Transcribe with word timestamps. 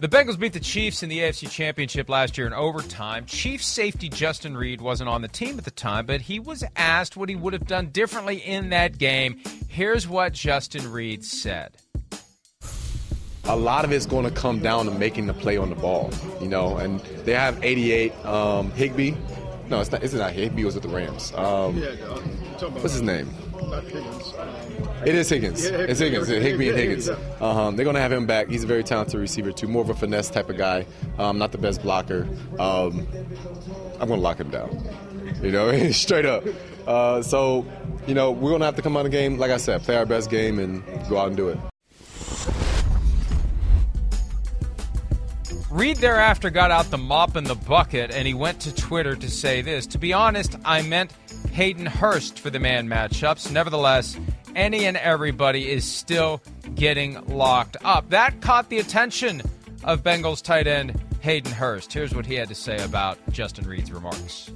The 0.00 0.08
Bengals 0.08 0.38
beat 0.38 0.54
the 0.54 0.60
Chiefs 0.60 1.02
in 1.02 1.10
the 1.10 1.18
AFC 1.18 1.50
Championship 1.50 2.08
last 2.08 2.38
year 2.38 2.46
in 2.46 2.54
overtime. 2.54 3.26
Chiefs 3.26 3.66
safety 3.66 4.08
Justin 4.08 4.56
Reid 4.56 4.80
wasn't 4.80 5.10
on 5.10 5.20
the 5.20 5.28
team 5.28 5.58
at 5.58 5.66
the 5.66 5.70
time, 5.70 6.06
but 6.06 6.22
he 6.22 6.40
was 6.40 6.64
asked 6.74 7.18
what 7.18 7.28
he 7.28 7.36
would 7.36 7.52
have 7.52 7.66
done 7.66 7.88
differently 7.88 8.38
in 8.38 8.70
that 8.70 8.96
game. 8.96 9.38
Here's 9.68 10.08
what 10.08 10.32
Justin 10.32 10.90
Reid 10.90 11.22
said. 11.22 11.76
A 13.44 13.54
lot 13.54 13.84
of 13.84 13.92
it's 13.92 14.06
going 14.06 14.24
to 14.24 14.30
come 14.30 14.60
down 14.60 14.86
to 14.86 14.90
making 14.90 15.26
the 15.26 15.34
play 15.34 15.58
on 15.58 15.68
the 15.68 15.76
ball, 15.76 16.10
you 16.40 16.48
know, 16.48 16.78
and 16.78 17.00
they 17.26 17.34
have 17.34 17.62
88 17.62 18.24
um, 18.24 18.70
Higbee. 18.70 19.12
No, 19.70 19.80
it's 19.80 19.92
not. 19.92 20.02
It's 20.02 20.12
not 20.12 20.32
Higbee. 20.32 20.64
Was 20.64 20.74
with 20.74 20.82
the 20.82 20.88
Rams. 20.88 21.32
Um, 21.34 21.80
what's 21.80 22.92
his 22.92 23.02
name? 23.02 23.30
It 25.06 25.14
is 25.14 25.28
Higgins. 25.28 25.64
Yeah, 25.64 25.76
it's 25.78 26.00
Higgins. 26.00 26.26
Higgins. 26.26 26.44
Higbee 26.46 26.68
and 26.70 26.78
Higgins. 26.78 27.06
Higgins, 27.06 27.40
Um, 27.40 27.76
they're 27.76 27.84
going 27.84 27.94
to 27.94 28.02
have 28.02 28.10
him 28.12 28.26
back. 28.26 28.48
He's 28.48 28.64
a 28.64 28.66
very 28.66 28.82
talented 28.82 29.20
receiver 29.20 29.52
too. 29.52 29.68
More 29.68 29.82
of 29.82 29.88
a 29.90 29.94
finesse 29.94 30.28
type 30.28 30.50
of 30.50 30.58
guy. 30.58 30.86
Um, 31.18 31.38
not 31.38 31.52
the 31.52 31.58
best 31.58 31.82
blocker. 31.82 32.26
Um, 32.58 33.06
I'm 34.00 34.08
going 34.08 34.18
to 34.20 34.24
lock 34.24 34.38
him 34.40 34.50
down. 34.50 34.76
You 35.40 35.52
know, 35.52 35.90
straight 35.92 36.26
up. 36.26 36.44
Uh, 36.86 37.22
so, 37.22 37.64
you 38.06 38.14
know, 38.14 38.32
we're 38.32 38.50
going 38.50 38.60
to 38.60 38.66
have 38.66 38.76
to 38.76 38.82
come 38.82 38.96
out 38.96 39.06
of 39.06 39.12
the 39.12 39.16
game, 39.16 39.38
like 39.38 39.52
I 39.52 39.56
said, 39.58 39.82
play 39.82 39.96
our 39.96 40.06
best 40.06 40.30
game 40.30 40.58
and 40.58 40.82
go 41.08 41.16
out 41.18 41.28
and 41.28 41.36
do 41.36 41.48
it. 41.48 41.58
Reid 45.70 45.98
thereafter 45.98 46.50
got 46.50 46.72
out 46.72 46.90
the 46.90 46.98
mop 46.98 47.36
and 47.36 47.46
the 47.46 47.54
bucket 47.54 48.10
and 48.10 48.26
he 48.26 48.34
went 48.34 48.58
to 48.62 48.74
Twitter 48.74 49.14
to 49.14 49.30
say 49.30 49.62
this. 49.62 49.86
To 49.86 49.98
be 49.98 50.12
honest, 50.12 50.56
I 50.64 50.82
meant 50.82 51.12
Hayden 51.52 51.86
Hurst 51.86 52.40
for 52.40 52.50
the 52.50 52.58
man 52.58 52.88
matchups. 52.88 53.52
Nevertheless, 53.52 54.18
any 54.56 54.86
and 54.86 54.96
everybody 54.96 55.70
is 55.70 55.84
still 55.84 56.42
getting 56.74 57.24
locked 57.28 57.76
up. 57.84 58.10
That 58.10 58.40
caught 58.40 58.68
the 58.68 58.80
attention 58.80 59.42
of 59.84 60.02
Bengals 60.02 60.42
tight 60.42 60.66
end 60.66 61.00
Hayden 61.20 61.52
Hurst. 61.52 61.92
Here's 61.92 62.12
what 62.12 62.26
he 62.26 62.34
had 62.34 62.48
to 62.48 62.54
say 62.56 62.82
about 62.82 63.18
Justin 63.30 63.68
Reid's 63.68 63.92
remarks. 63.92 64.50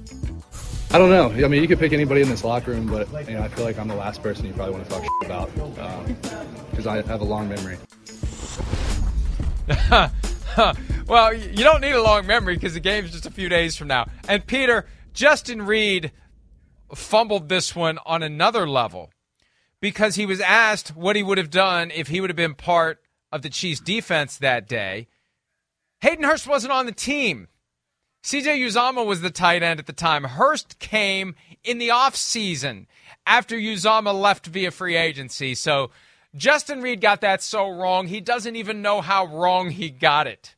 I 0.91 0.97
don't 0.97 1.09
know. 1.09 1.29
I 1.45 1.47
mean, 1.47 1.61
you 1.61 1.67
could 1.69 1.79
pick 1.79 1.93
anybody 1.93 2.23
in 2.23 2.29
this 2.29 2.43
locker 2.43 2.71
room, 2.71 2.87
but 2.87 3.07
you 3.29 3.35
know, 3.35 3.41
I 3.41 3.47
feel 3.47 3.63
like 3.63 3.79
I'm 3.79 3.87
the 3.87 3.95
last 3.95 4.21
person 4.21 4.45
you 4.47 4.53
probably 4.53 4.73
want 4.73 4.89
to 4.89 4.91
talk 4.91 5.05
about 5.23 5.79
um, 5.79 6.17
because 6.71 6.87
I 6.87 7.01
have 7.03 7.21
a 7.21 7.25
long 7.25 7.47
memory. 7.47 7.77
well, 11.07 11.33
you 11.33 11.63
don't 11.63 11.81
need 11.81 11.91
a 11.91 12.01
long 12.01 12.25
memory 12.25 12.55
because 12.55 12.73
the 12.73 12.79
game's 12.79 13.11
just 13.11 13.25
a 13.25 13.31
few 13.31 13.49
days 13.49 13.75
from 13.75 13.87
now. 13.87 14.05
And 14.27 14.45
Peter, 14.45 14.85
Justin 15.13 15.61
Reid 15.63 16.11
fumbled 16.93 17.49
this 17.49 17.75
one 17.75 17.99
on 18.05 18.23
another 18.23 18.67
level 18.67 19.11
because 19.81 20.15
he 20.15 20.25
was 20.25 20.39
asked 20.39 20.95
what 20.95 21.15
he 21.15 21.23
would 21.23 21.37
have 21.37 21.49
done 21.49 21.91
if 21.91 22.07
he 22.07 22.21
would 22.21 22.29
have 22.29 22.37
been 22.37 22.53
part 22.53 23.01
of 23.31 23.41
the 23.41 23.49
Chiefs 23.49 23.81
defense 23.81 24.37
that 24.37 24.67
day. 24.67 25.07
Hayden 26.01 26.23
Hurst 26.23 26.47
wasn't 26.47 26.73
on 26.73 26.85
the 26.85 26.91
team. 26.91 27.47
CJ 28.23 28.57
Uzomah 28.59 29.05
was 29.05 29.21
the 29.21 29.29
tight 29.29 29.61
end 29.61 29.79
at 29.79 29.85
the 29.85 29.93
time. 29.93 30.23
Hurst 30.23 30.79
came 30.79 31.35
in 31.63 31.77
the 31.77 31.89
offseason 31.89 32.87
after 33.25 33.55
Uzama 33.55 34.19
left 34.19 34.47
via 34.47 34.71
free 34.71 34.95
agency. 34.95 35.53
So 35.53 35.91
Justin 36.35 36.81
Reid 36.81 37.01
got 37.01 37.21
that 37.21 37.41
so 37.41 37.69
wrong, 37.69 38.07
he 38.07 38.19
doesn't 38.21 38.55
even 38.55 38.81
know 38.81 39.01
how 39.01 39.25
wrong 39.25 39.69
he 39.69 39.89
got 39.89 40.27
it. 40.27 40.55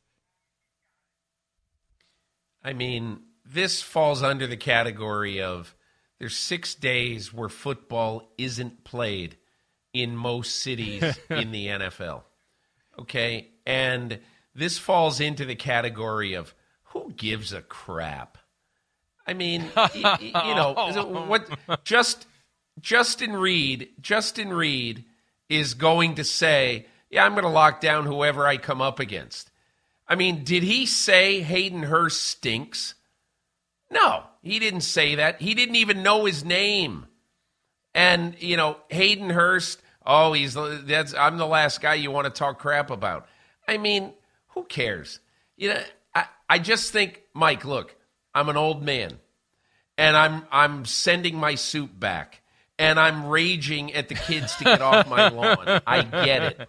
I 2.62 2.72
mean, 2.72 3.20
this 3.44 3.80
falls 3.82 4.22
under 4.22 4.46
the 4.46 4.56
category 4.56 5.40
of 5.40 5.74
there's 6.18 6.36
six 6.36 6.74
days 6.74 7.32
where 7.32 7.48
football 7.48 8.32
isn't 8.36 8.84
played 8.84 9.36
in 9.92 10.16
most 10.16 10.56
cities 10.56 11.02
in 11.30 11.52
the 11.52 11.66
NFL. 11.68 12.22
Okay. 12.98 13.48
And 13.64 14.18
this 14.54 14.78
falls 14.78 15.20
into 15.20 15.44
the 15.44 15.54
category 15.54 16.34
of 16.34 16.54
who 16.84 17.12
gives 17.12 17.52
a 17.52 17.62
crap? 17.62 18.38
I 19.26 19.34
mean, 19.34 19.66
y- 19.76 19.90
y- 19.94 20.18
you 20.20 20.54
know, 20.54 20.72
what 21.28 21.48
just 21.84 22.26
Justin 22.80 23.34
Reid, 23.36 23.90
Justin 24.00 24.52
Reid 24.52 25.04
is 25.48 25.74
going 25.74 26.16
to 26.16 26.24
say, 26.24 26.86
"Yeah, 27.10 27.24
I'm 27.24 27.32
going 27.32 27.44
to 27.44 27.50
lock 27.50 27.80
down 27.80 28.06
whoever 28.06 28.46
I 28.46 28.56
come 28.56 28.80
up 28.80 29.00
against." 29.00 29.50
I 30.08 30.14
mean, 30.14 30.44
did 30.44 30.62
he 30.62 30.86
say 30.86 31.40
Hayden 31.40 31.82
Hurst 31.82 32.22
stinks? 32.22 32.94
No, 33.90 34.24
he 34.42 34.58
didn't 34.58 34.82
say 34.82 35.16
that. 35.16 35.40
He 35.40 35.54
didn't 35.54 35.76
even 35.76 36.02
know 36.02 36.24
his 36.24 36.44
name. 36.44 37.06
And, 37.94 38.34
you 38.40 38.56
know, 38.56 38.76
Hayden 38.88 39.30
Hurst, 39.30 39.82
oh, 40.04 40.32
he's 40.32 40.54
that's 40.54 41.14
I'm 41.14 41.36
the 41.36 41.46
last 41.46 41.80
guy 41.80 41.94
you 41.94 42.10
want 42.10 42.26
to 42.26 42.30
talk 42.30 42.58
crap 42.58 42.90
about. 42.90 43.26
I 43.66 43.76
mean, 43.76 44.12
who 44.48 44.64
cares? 44.64 45.20
You 45.56 45.70
know, 45.70 45.82
I, 46.14 46.26
I 46.48 46.58
just 46.58 46.92
think, 46.92 47.22
Mike, 47.34 47.64
look, 47.64 47.94
I'm 48.34 48.48
an 48.48 48.56
old 48.56 48.82
man 48.82 49.18
and 49.96 50.16
I'm 50.16 50.44
I'm 50.50 50.84
sending 50.84 51.36
my 51.36 51.56
suit 51.56 51.98
back 51.98 52.40
and 52.78 52.98
I'm 52.98 53.26
raging 53.26 53.92
at 53.94 54.08
the 54.08 54.14
kids 54.14 54.54
to 54.56 54.64
get 54.64 54.80
off 54.80 55.08
my 55.08 55.28
lawn. 55.28 55.80
I 55.86 56.02
get 56.02 56.42
it. 56.42 56.68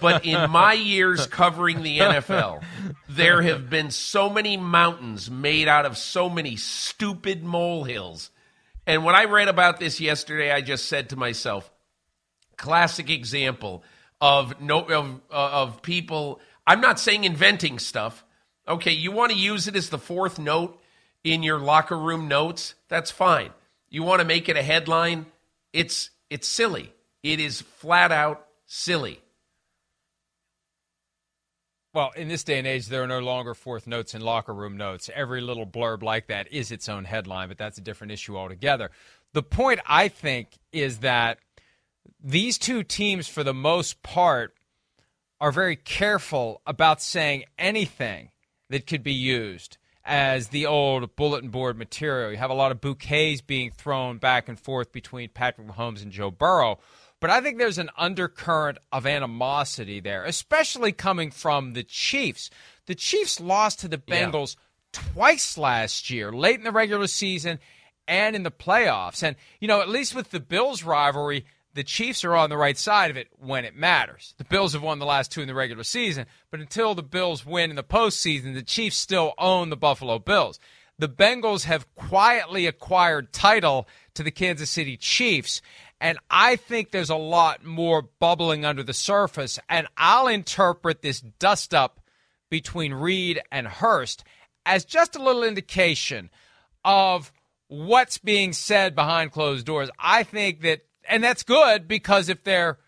But 0.00 0.24
in 0.24 0.50
my 0.50 0.72
years 0.72 1.26
covering 1.26 1.82
the 1.82 1.98
NFL, 1.98 2.62
there 3.08 3.42
have 3.42 3.70
been 3.70 3.90
so 3.90 4.28
many 4.28 4.56
mountains 4.56 5.30
made 5.30 5.68
out 5.68 5.86
of 5.86 5.96
so 5.96 6.28
many 6.28 6.56
stupid 6.56 7.44
molehills. 7.44 8.30
And 8.86 9.04
when 9.04 9.14
I 9.14 9.24
read 9.24 9.48
about 9.48 9.80
this 9.80 10.00
yesterday, 10.00 10.52
I 10.52 10.60
just 10.60 10.86
said 10.86 11.10
to 11.10 11.16
myself, 11.16 11.70
classic 12.56 13.10
example 13.10 13.84
of 14.20 14.60
no 14.60 14.80
of 14.80 15.20
uh, 15.30 15.50
of 15.52 15.82
people 15.82 16.40
I'm 16.66 16.80
not 16.80 16.98
saying 16.98 17.24
inventing 17.24 17.78
stuff. 17.78 18.24
Okay, 18.66 18.92
you 18.92 19.12
want 19.12 19.30
to 19.30 19.38
use 19.38 19.68
it 19.68 19.76
as 19.76 19.90
the 19.90 19.98
fourth 19.98 20.38
note 20.38 20.80
in 21.22 21.42
your 21.42 21.58
locker 21.58 21.98
room 21.98 22.28
notes, 22.28 22.74
that's 22.88 23.10
fine. 23.10 23.50
You 23.88 24.02
want 24.02 24.20
to 24.20 24.26
make 24.26 24.48
it 24.48 24.56
a 24.56 24.62
headline, 24.62 25.26
it's 25.72 26.10
it's 26.30 26.48
silly. 26.48 26.92
It 27.22 27.40
is 27.40 27.60
flat 27.60 28.12
out 28.12 28.46
silly. 28.66 29.20
well, 31.96 32.12
in 32.14 32.28
this 32.28 32.44
day 32.44 32.58
and 32.58 32.66
age, 32.66 32.88
there 32.88 33.02
are 33.02 33.06
no 33.06 33.20
longer 33.20 33.54
fourth 33.54 33.86
notes 33.86 34.14
in 34.14 34.20
locker 34.20 34.52
room 34.52 34.76
notes. 34.76 35.08
Every 35.14 35.40
little 35.40 35.66
blurb 35.66 36.02
like 36.02 36.26
that 36.26 36.52
is 36.52 36.70
its 36.70 36.90
own 36.90 37.04
headline, 37.04 37.48
but 37.48 37.56
that's 37.56 37.78
a 37.78 37.80
different 37.80 38.12
issue 38.12 38.36
altogether. 38.36 38.90
The 39.32 39.42
point, 39.42 39.80
I 39.86 40.08
think, 40.08 40.58
is 40.72 40.98
that 40.98 41.38
these 42.22 42.58
two 42.58 42.82
teams, 42.82 43.28
for 43.28 43.42
the 43.42 43.54
most 43.54 44.02
part, 44.02 44.52
are 45.40 45.50
very 45.50 45.76
careful 45.76 46.60
about 46.66 47.00
saying 47.00 47.44
anything 47.58 48.30
that 48.68 48.86
could 48.86 49.02
be 49.02 49.14
used 49.14 49.78
as 50.06 50.48
the 50.48 50.66
old 50.66 51.16
bulletin 51.16 51.50
board 51.50 51.76
material. 51.76 52.30
You 52.30 52.36
have 52.36 52.50
a 52.50 52.54
lot 52.54 52.70
of 52.70 52.80
bouquets 52.80 53.40
being 53.40 53.72
thrown 53.72 54.18
back 54.18 54.48
and 54.48 54.58
forth 54.58 54.92
between 54.92 55.28
Patrick 55.30 55.66
Mahomes 55.66 56.02
and 56.02 56.12
Joe 56.12 56.30
Burrow. 56.30 56.78
But 57.20 57.30
I 57.30 57.40
think 57.40 57.58
there's 57.58 57.78
an 57.78 57.90
undercurrent 57.96 58.78
of 58.92 59.06
animosity 59.06 60.00
there, 60.00 60.24
especially 60.24 60.92
coming 60.92 61.30
from 61.30 61.72
the 61.72 61.82
Chiefs. 61.82 62.50
The 62.86 62.94
Chiefs 62.94 63.40
lost 63.40 63.80
to 63.80 63.88
the 63.88 63.98
Bengals 63.98 64.56
yeah. 64.94 65.00
twice 65.12 65.58
last 65.58 66.08
year, 66.10 66.30
late 66.30 66.58
in 66.58 66.64
the 66.64 66.72
regular 66.72 67.06
season 67.08 67.58
and 68.06 68.36
in 68.36 68.44
the 68.44 68.50
playoffs. 68.50 69.22
And, 69.22 69.34
you 69.60 69.66
know, 69.66 69.80
at 69.80 69.88
least 69.88 70.14
with 70.14 70.30
the 70.30 70.40
Bills 70.40 70.84
rivalry, 70.84 71.46
the 71.76 71.84
Chiefs 71.84 72.24
are 72.24 72.34
on 72.34 72.50
the 72.50 72.56
right 72.56 72.76
side 72.76 73.10
of 73.10 73.16
it 73.16 73.28
when 73.38 73.64
it 73.64 73.76
matters. 73.76 74.34
The 74.38 74.44
Bills 74.44 74.72
have 74.72 74.82
won 74.82 74.98
the 74.98 75.06
last 75.06 75.30
two 75.30 75.42
in 75.42 75.46
the 75.46 75.54
regular 75.54 75.84
season, 75.84 76.26
but 76.50 76.60
until 76.60 76.94
the 76.94 77.02
Bills 77.02 77.46
win 77.46 77.70
in 77.70 77.76
the 77.76 77.84
postseason, 77.84 78.54
the 78.54 78.62
Chiefs 78.62 78.96
still 78.96 79.34
own 79.38 79.70
the 79.70 79.76
Buffalo 79.76 80.18
Bills. 80.18 80.58
The 80.98 81.08
Bengals 81.08 81.64
have 81.64 81.94
quietly 81.94 82.66
acquired 82.66 83.32
title 83.32 83.86
to 84.14 84.22
the 84.22 84.30
Kansas 84.30 84.70
City 84.70 84.96
Chiefs, 84.96 85.60
and 86.00 86.18
I 86.30 86.56
think 86.56 86.90
there's 86.90 87.10
a 87.10 87.16
lot 87.16 87.64
more 87.64 88.02
bubbling 88.02 88.64
under 88.64 88.82
the 88.82 88.94
surface. 88.94 89.58
And 89.68 89.86
I'll 89.96 90.28
interpret 90.28 91.02
this 91.02 91.20
dust 91.20 91.74
up 91.74 92.00
between 92.50 92.94
Reid 92.94 93.40
and 93.52 93.66
Hurst 93.66 94.24
as 94.64 94.84
just 94.84 95.16
a 95.16 95.22
little 95.22 95.44
indication 95.44 96.30
of 96.84 97.32
what's 97.68 98.18
being 98.18 98.52
said 98.52 98.94
behind 98.94 99.32
closed 99.32 99.66
doors. 99.66 99.90
I 99.98 100.22
think 100.22 100.62
that, 100.62 100.85
and 101.08 101.22
that's 101.22 101.42
good 101.42 101.88
because 101.88 102.28
if 102.28 102.44
they're 102.44 102.78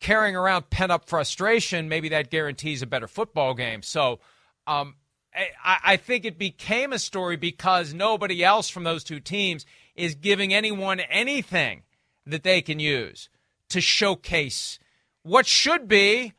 carrying 0.00 0.36
around 0.36 0.70
pent 0.70 0.92
up 0.92 1.08
frustration, 1.08 1.88
maybe 1.88 2.08
that 2.10 2.30
guarantees 2.30 2.82
a 2.82 2.86
better 2.86 3.06
football 3.06 3.54
game. 3.54 3.82
So, 3.82 4.20
um, 4.66 4.96
I, 5.34 5.78
I 5.84 5.96
think 5.96 6.24
it 6.24 6.38
became 6.38 6.92
a 6.92 6.98
story 6.98 7.36
because 7.36 7.94
nobody 7.94 8.44
else 8.44 8.68
from 8.68 8.84
those 8.84 9.04
two 9.04 9.20
teams 9.20 9.64
is 9.94 10.14
giving 10.14 10.52
anyone 10.52 11.00
anything 11.00 11.82
that 12.26 12.42
they 12.42 12.62
can 12.62 12.78
use 12.78 13.28
to 13.70 13.80
showcase 13.80 14.78
what 15.22 15.46
should 15.46 15.88
be 15.88 16.34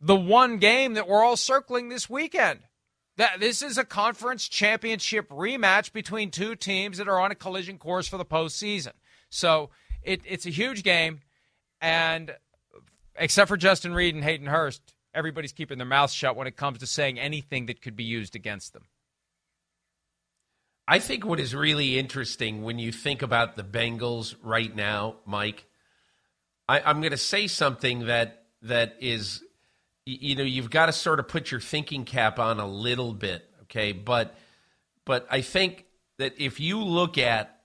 the 0.00 0.16
one 0.16 0.58
game 0.58 0.94
that 0.94 1.06
we're 1.06 1.24
all 1.24 1.36
circling 1.36 1.88
this 1.88 2.10
weekend. 2.10 2.60
That 3.18 3.40
this 3.40 3.62
is 3.62 3.78
a 3.78 3.84
conference 3.84 4.48
championship 4.48 5.28
rematch 5.28 5.92
between 5.92 6.30
two 6.30 6.56
teams 6.56 6.98
that 6.98 7.08
are 7.08 7.20
on 7.20 7.30
a 7.30 7.36
collision 7.36 7.78
course 7.78 8.08
for 8.08 8.16
the 8.16 8.24
postseason. 8.24 8.92
So 9.28 9.70
it, 10.02 10.20
it's 10.24 10.46
a 10.46 10.50
huge 10.50 10.82
game, 10.82 11.20
and 11.80 12.34
except 13.16 13.48
for 13.48 13.56
Justin 13.56 13.94
Reid 13.94 14.14
and 14.14 14.24
Hayden 14.24 14.46
Hurst, 14.46 14.82
everybody's 15.14 15.52
keeping 15.52 15.78
their 15.78 15.86
mouths 15.86 16.12
shut 16.12 16.36
when 16.36 16.46
it 16.46 16.56
comes 16.56 16.78
to 16.78 16.86
saying 16.86 17.18
anything 17.18 17.66
that 17.66 17.82
could 17.82 17.96
be 17.96 18.04
used 18.04 18.34
against 18.34 18.72
them. 18.72 18.84
I 20.88 20.98
think 20.98 21.24
what 21.24 21.38
is 21.38 21.54
really 21.54 21.98
interesting 21.98 22.62
when 22.62 22.78
you 22.78 22.90
think 22.90 23.22
about 23.22 23.56
the 23.56 23.62
Bengals 23.62 24.34
right 24.42 24.74
now, 24.74 25.16
Mike, 25.24 25.66
I, 26.68 26.80
I'm 26.80 27.00
going 27.00 27.12
to 27.12 27.16
say 27.16 27.46
something 27.46 28.06
that 28.06 28.46
that 28.62 28.96
is, 29.00 29.42
you 30.06 30.36
know, 30.36 30.42
you've 30.42 30.70
got 30.70 30.86
to 30.86 30.92
sort 30.92 31.18
of 31.20 31.28
put 31.28 31.50
your 31.50 31.60
thinking 31.60 32.04
cap 32.04 32.38
on 32.38 32.60
a 32.60 32.66
little 32.66 33.12
bit, 33.12 33.44
okay? 33.62 33.92
But 33.92 34.36
but 35.04 35.26
I 35.30 35.40
think 35.40 35.86
that 36.18 36.34
if 36.38 36.60
you 36.60 36.82
look 36.82 37.18
at 37.18 37.60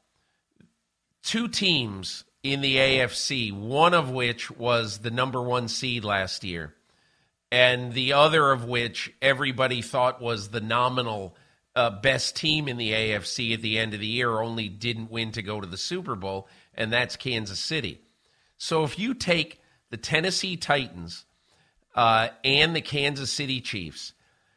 two 1.24 1.48
teams 1.48 2.24
in 2.51 2.61
the 2.61 2.77
AFC, 2.77 3.51
one 3.51 3.94
of 3.94 4.09
which 4.09 4.51
was 4.51 4.99
the 4.99 5.11
number 5.11 5.41
one 5.41 5.67
seed 5.67 6.03
last 6.03 6.44
year, 6.44 6.73
and 7.51 7.94
the 7.94 8.13
other 8.13 8.51
of 8.51 8.65
which 8.65 9.13
everybody 9.21 9.81
thought 9.81 10.21
was 10.21 10.49
the 10.49 10.61
nominal 10.61 11.35
uh, 11.75 11.89
best 11.89 12.35
team 12.35 12.67
in 12.67 12.77
the 12.77 12.91
AFC 12.91 13.53
at 13.53 13.61
the 13.61 13.77
end 13.77 13.94
of 13.94 13.99
the 13.99 14.07
year, 14.07 14.39
only 14.39 14.67
didn't 14.67 15.11
win 15.11 15.31
to 15.31 15.41
go 15.41 15.61
to 15.61 15.67
the 15.67 15.77
Super 15.77 16.15
Bowl, 16.15 16.47
and 16.73 16.91
that's 16.91 17.15
Kansas 17.15 17.59
City. 17.59 18.01
So 18.57 18.83
if 18.83 18.97
you 18.97 19.13
take 19.13 19.61
the 19.89 19.97
Tennessee 19.97 20.57
Titans 20.57 21.25
uh, 21.95 22.29
and 22.43 22.75
the 22.75 22.81
Kansas 22.81 23.31
City 23.31 23.61
Chiefs 23.61 24.13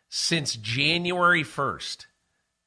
since 0.09 0.57
January 0.57 1.45
1st, 1.45 2.07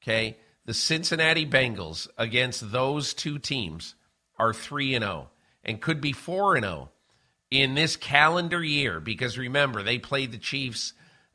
okay, 0.01 0.37
the 0.65 0.73
Cincinnati 0.73 1.45
Bengals 1.45 2.07
against 2.17 2.71
those 2.71 3.13
two 3.13 3.39
teams 3.39 3.95
are 4.37 4.53
3 4.53 4.95
and 4.95 5.03
0 5.03 5.29
and 5.63 5.81
could 5.81 6.01
be 6.01 6.13
4 6.13 6.55
and 6.55 6.65
0 6.65 6.89
in 7.51 7.75
this 7.75 7.95
calendar 7.95 8.63
year 8.63 8.99
because 8.99 9.37
remember, 9.37 9.83
they 9.83 9.99
played 9.99 10.31
the 10.31 10.37
Chiefs 10.37 10.93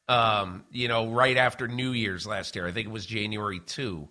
um, 0.08 0.64
you 0.72 0.88
know, 0.88 1.10
right 1.10 1.36
after 1.36 1.68
New 1.68 1.92
Year's 1.92 2.26
last 2.26 2.56
year. 2.56 2.66
I 2.66 2.72
think 2.72 2.88
it 2.88 2.92
was 2.92 3.06
January 3.06 3.60
2. 3.60 4.08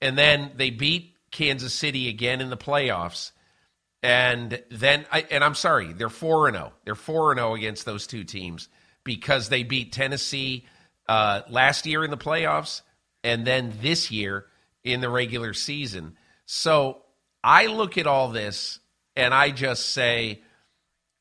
And 0.00 0.16
then 0.16 0.52
they 0.56 0.70
beat 0.70 1.14
Kansas 1.30 1.74
City 1.74 2.08
again 2.08 2.40
in 2.40 2.48
the 2.48 2.56
playoffs. 2.56 3.32
And 4.02 4.62
then, 4.70 5.04
I, 5.10 5.26
and 5.30 5.42
I'm 5.42 5.56
sorry, 5.56 5.92
they're 5.92 6.08
4 6.08 6.48
and 6.48 6.56
0. 6.56 6.72
They're 6.84 6.94
4 6.94 7.32
and 7.32 7.40
0 7.40 7.54
against 7.54 7.84
those 7.84 8.06
two 8.06 8.22
teams 8.22 8.68
because 9.02 9.48
they 9.48 9.64
beat 9.64 9.92
Tennessee 9.92 10.66
uh, 11.08 11.42
last 11.48 11.86
year 11.86 12.04
in 12.04 12.10
the 12.10 12.16
playoffs 12.16 12.82
and 13.24 13.44
then 13.44 13.72
this 13.80 14.10
year 14.12 14.46
in 14.84 15.00
the 15.00 15.08
regular 15.08 15.54
season. 15.54 16.16
So 16.44 17.02
I 17.46 17.66
look 17.66 17.96
at 17.96 18.08
all 18.08 18.28
this 18.30 18.80
and 19.14 19.32
I 19.32 19.52
just 19.52 19.90
say, 19.90 20.42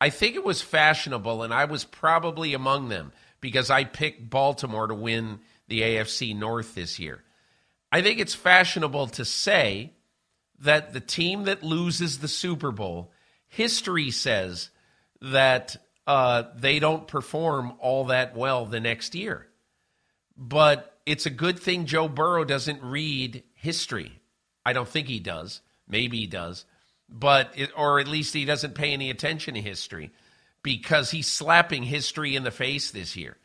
I 0.01 0.10
think 0.10 0.36
it 0.36 0.44
was 0.44 0.62
fashionable, 0.62 1.44
and 1.44 1.54
I 1.54 1.66
was 1.66 1.86
probably 1.86 2.54
among 2.54 2.89
them 2.89 3.13
because 3.39 3.69
I 3.69 3.86
picked 3.86 4.30
Baltimore 4.30 4.88
to 4.88 4.95
win 4.95 5.39
the 5.68 5.81
AFC 5.81 6.36
North 6.36 6.75
this 6.75 7.00
year. 7.00 7.24
I 7.92 8.01
think 8.01 8.19
it's 8.19 8.36
fashionable 8.36 9.07
to 9.07 9.24
say 9.24 9.94
that 10.60 10.94
the 10.94 11.00
team 11.00 11.44
that 11.44 11.63
loses 11.63 12.19
the 12.19 12.27
Super 12.27 12.72
Bowl, 12.72 13.12
history 13.48 14.12
says 14.12 14.69
that 15.22 15.77
uh, 16.07 16.44
they 16.57 16.80
don't 16.80 17.07
perform 17.07 17.74
all 17.80 18.06
that 18.06 18.36
well 18.36 18.66
the 18.66 18.80
next 18.80 19.16
year. 19.16 19.48
But 20.36 20.98
it's 21.06 21.25
a 21.25 21.31
good 21.31 21.60
thing 21.60 21.86
Joe 21.86 22.10
Burrow 22.10 22.44
doesn't 22.44 22.83
read 22.83 23.44
history. 23.53 24.12
I 24.65 24.74
don't 24.74 24.89
think 24.89 25.08
he 25.08 25.20
does. 25.20 25.62
Maybe 25.88 26.20
he 26.20 26.27
does. 26.27 26.65
But 27.08 27.51
it, 27.56 27.72
or 27.77 28.00
at 28.00 28.08
least 28.08 28.34
he 28.34 28.46
doesn't 28.46 28.75
pay 28.75 28.94
any 28.94 29.10
attention 29.10 29.54
to 29.54 29.62
history 29.62 30.12
because 30.63 31.12
he's 31.12 31.27
slapping 31.27 31.84
history 31.84 32.36
in 32.36 32.44
the 32.44 32.51
face 32.51 32.92
this 32.92 33.15
year. 33.15 33.38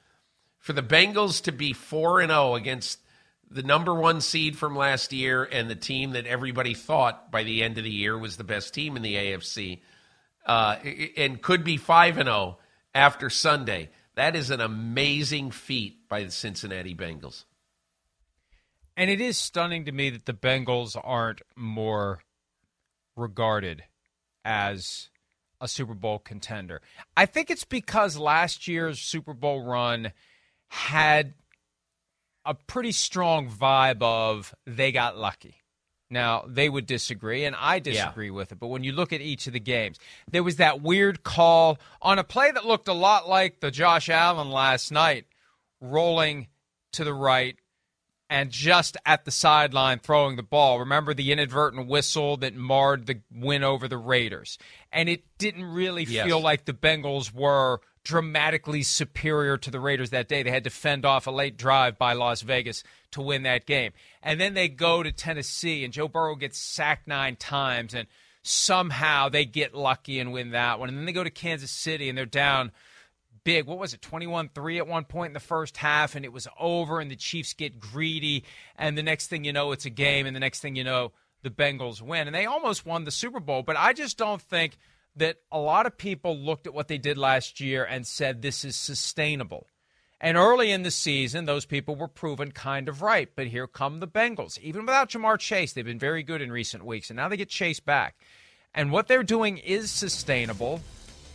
For 0.58 0.72
the 0.72 0.82
Bengals 0.82 1.42
to 1.42 1.52
be 1.52 1.72
4 1.72 2.20
and 2.20 2.30
0 2.30 2.54
against 2.54 2.98
the 3.50 3.62
number 3.62 3.94
1 3.94 4.20
seed 4.20 4.56
from 4.56 4.76
last 4.76 5.12
year 5.12 5.44
and 5.44 5.68
the 5.68 5.74
team 5.74 6.12
that 6.12 6.26
everybody 6.26 6.74
thought 6.74 7.30
by 7.30 7.42
the 7.42 7.62
end 7.62 7.78
of 7.78 7.84
the 7.84 7.90
year 7.90 8.16
was 8.16 8.36
the 8.36 8.44
best 8.44 8.72
team 8.72 8.96
in 8.96 9.02
the 9.02 9.14
AFC 9.14 9.80
uh, 10.46 10.76
and 11.16 11.42
could 11.42 11.64
be 11.64 11.76
5 11.76 12.18
and 12.18 12.26
0 12.26 12.58
after 12.94 13.28
Sunday. 13.28 13.90
That 14.14 14.36
is 14.36 14.50
an 14.50 14.60
amazing 14.60 15.50
feat 15.50 16.08
by 16.08 16.24
the 16.24 16.30
Cincinnati 16.30 16.94
Bengals. 16.94 17.44
And 18.96 19.10
it 19.10 19.20
is 19.20 19.36
stunning 19.36 19.86
to 19.86 19.92
me 19.92 20.10
that 20.10 20.26
the 20.26 20.34
Bengals 20.34 20.98
aren't 21.02 21.42
more 21.56 22.20
regarded 23.16 23.84
as 24.44 25.10
a 25.60 25.68
Super 25.68 25.94
Bowl 25.94 26.18
contender. 26.18 26.80
I 27.16 27.26
think 27.26 27.50
it's 27.50 27.64
because 27.64 28.16
last 28.16 28.66
year's 28.66 28.98
Super 29.00 29.34
Bowl 29.34 29.62
run 29.62 30.12
had 30.68 31.34
a 32.44 32.54
pretty 32.54 32.92
strong 32.92 33.50
vibe 33.50 34.02
of 34.02 34.54
they 34.66 34.92
got 34.92 35.18
lucky. 35.18 35.56
Now, 36.12 36.44
they 36.48 36.68
would 36.68 36.86
disagree, 36.86 37.44
and 37.44 37.54
I 37.54 37.78
disagree 37.78 38.26
yeah. 38.26 38.32
with 38.32 38.50
it. 38.50 38.58
But 38.58 38.66
when 38.66 38.82
you 38.82 38.90
look 38.92 39.12
at 39.12 39.20
each 39.20 39.46
of 39.46 39.52
the 39.52 39.60
games, 39.60 39.96
there 40.28 40.42
was 40.42 40.56
that 40.56 40.82
weird 40.82 41.22
call 41.22 41.78
on 42.02 42.18
a 42.18 42.24
play 42.24 42.50
that 42.50 42.66
looked 42.66 42.88
a 42.88 42.92
lot 42.92 43.28
like 43.28 43.60
the 43.60 43.70
Josh 43.70 44.08
Allen 44.08 44.50
last 44.50 44.90
night, 44.90 45.26
rolling 45.80 46.48
to 46.92 47.04
the 47.04 47.14
right 47.14 47.56
and 48.30 48.50
just 48.50 48.96
at 49.04 49.24
the 49.24 49.30
sideline 49.32 49.98
throwing 49.98 50.36
the 50.36 50.42
ball. 50.42 50.78
Remember 50.78 51.12
the 51.12 51.32
inadvertent 51.32 51.88
whistle 51.88 52.36
that 52.38 52.54
marred 52.54 53.06
the 53.06 53.20
win 53.34 53.64
over 53.64 53.88
the 53.88 53.98
Raiders. 53.98 54.56
And 54.92 55.08
it 55.08 55.24
didn't 55.36 55.64
really 55.64 56.04
yes. 56.04 56.24
feel 56.24 56.40
like 56.40 56.64
the 56.64 56.72
Bengals 56.72 57.34
were 57.34 57.80
dramatically 58.04 58.84
superior 58.84 59.56
to 59.58 59.70
the 59.70 59.80
Raiders 59.80 60.10
that 60.10 60.28
day. 60.28 60.44
They 60.44 60.52
had 60.52 60.64
to 60.64 60.70
fend 60.70 61.04
off 61.04 61.26
a 61.26 61.32
late 61.32 61.56
drive 61.56 61.98
by 61.98 62.12
Las 62.12 62.42
Vegas 62.42 62.84
to 63.10 63.20
win 63.20 63.42
that 63.42 63.66
game. 63.66 63.92
And 64.22 64.40
then 64.40 64.54
they 64.54 64.68
go 64.68 65.02
to 65.02 65.10
Tennessee 65.10 65.84
and 65.84 65.92
Joe 65.92 66.06
Burrow 66.06 66.36
gets 66.36 66.56
sacked 66.56 67.08
9 67.08 67.34
times 67.34 67.94
and 67.94 68.06
somehow 68.42 69.28
they 69.28 69.44
get 69.44 69.74
lucky 69.74 70.20
and 70.20 70.32
win 70.32 70.52
that 70.52 70.78
one. 70.78 70.88
And 70.88 70.96
then 70.96 71.04
they 71.04 71.12
go 71.12 71.24
to 71.24 71.30
Kansas 71.30 71.72
City 71.72 72.08
and 72.08 72.16
they're 72.16 72.26
down 72.26 72.70
big. 73.44 73.66
What 73.66 73.78
was 73.78 73.94
it, 73.94 74.02
21 74.02 74.50
3 74.54 74.78
at 74.78 74.86
one 74.86 75.04
point 75.04 75.30
in 75.30 75.34
the 75.34 75.40
first 75.40 75.76
half, 75.76 76.14
and 76.14 76.24
it 76.24 76.32
was 76.32 76.48
over, 76.58 77.00
and 77.00 77.10
the 77.10 77.16
Chiefs 77.16 77.52
get 77.52 77.78
greedy. 77.78 78.44
And 78.76 78.96
the 78.96 79.02
next 79.02 79.28
thing 79.28 79.44
you 79.44 79.52
know, 79.52 79.72
it's 79.72 79.86
a 79.86 79.90
game, 79.90 80.26
and 80.26 80.34
the 80.34 80.40
next 80.40 80.60
thing 80.60 80.76
you 80.76 80.84
know, 80.84 81.12
the 81.42 81.50
Bengals 81.50 82.02
win. 82.02 82.26
And 82.26 82.34
they 82.34 82.46
almost 82.46 82.86
won 82.86 83.04
the 83.04 83.10
Super 83.10 83.40
Bowl. 83.40 83.62
But 83.62 83.76
I 83.76 83.92
just 83.92 84.18
don't 84.18 84.42
think 84.42 84.76
that 85.16 85.36
a 85.50 85.58
lot 85.58 85.86
of 85.86 85.96
people 85.96 86.36
looked 86.38 86.66
at 86.66 86.74
what 86.74 86.88
they 86.88 86.98
did 86.98 87.18
last 87.18 87.60
year 87.60 87.84
and 87.84 88.06
said 88.06 88.42
this 88.42 88.64
is 88.64 88.76
sustainable. 88.76 89.66
And 90.20 90.36
early 90.36 90.70
in 90.70 90.82
the 90.82 90.90
season, 90.90 91.46
those 91.46 91.64
people 91.64 91.96
were 91.96 92.08
proven 92.08 92.52
kind 92.52 92.88
of 92.88 93.00
right. 93.00 93.28
But 93.34 93.46
here 93.46 93.66
come 93.66 94.00
the 94.00 94.08
Bengals. 94.08 94.58
Even 94.58 94.82
without 94.82 95.10
Ja'Marr 95.10 95.38
Chase, 95.38 95.72
they've 95.72 95.84
been 95.84 95.98
very 95.98 96.22
good 96.22 96.42
in 96.42 96.52
recent 96.52 96.84
weeks. 96.84 97.08
And 97.10 97.16
now 97.16 97.28
they 97.28 97.38
get 97.38 97.48
Chase 97.48 97.80
back. 97.80 98.16
And 98.74 98.92
what 98.92 99.08
they're 99.08 99.22
doing 99.22 99.58
is 99.58 99.90
sustainable. 99.90 100.80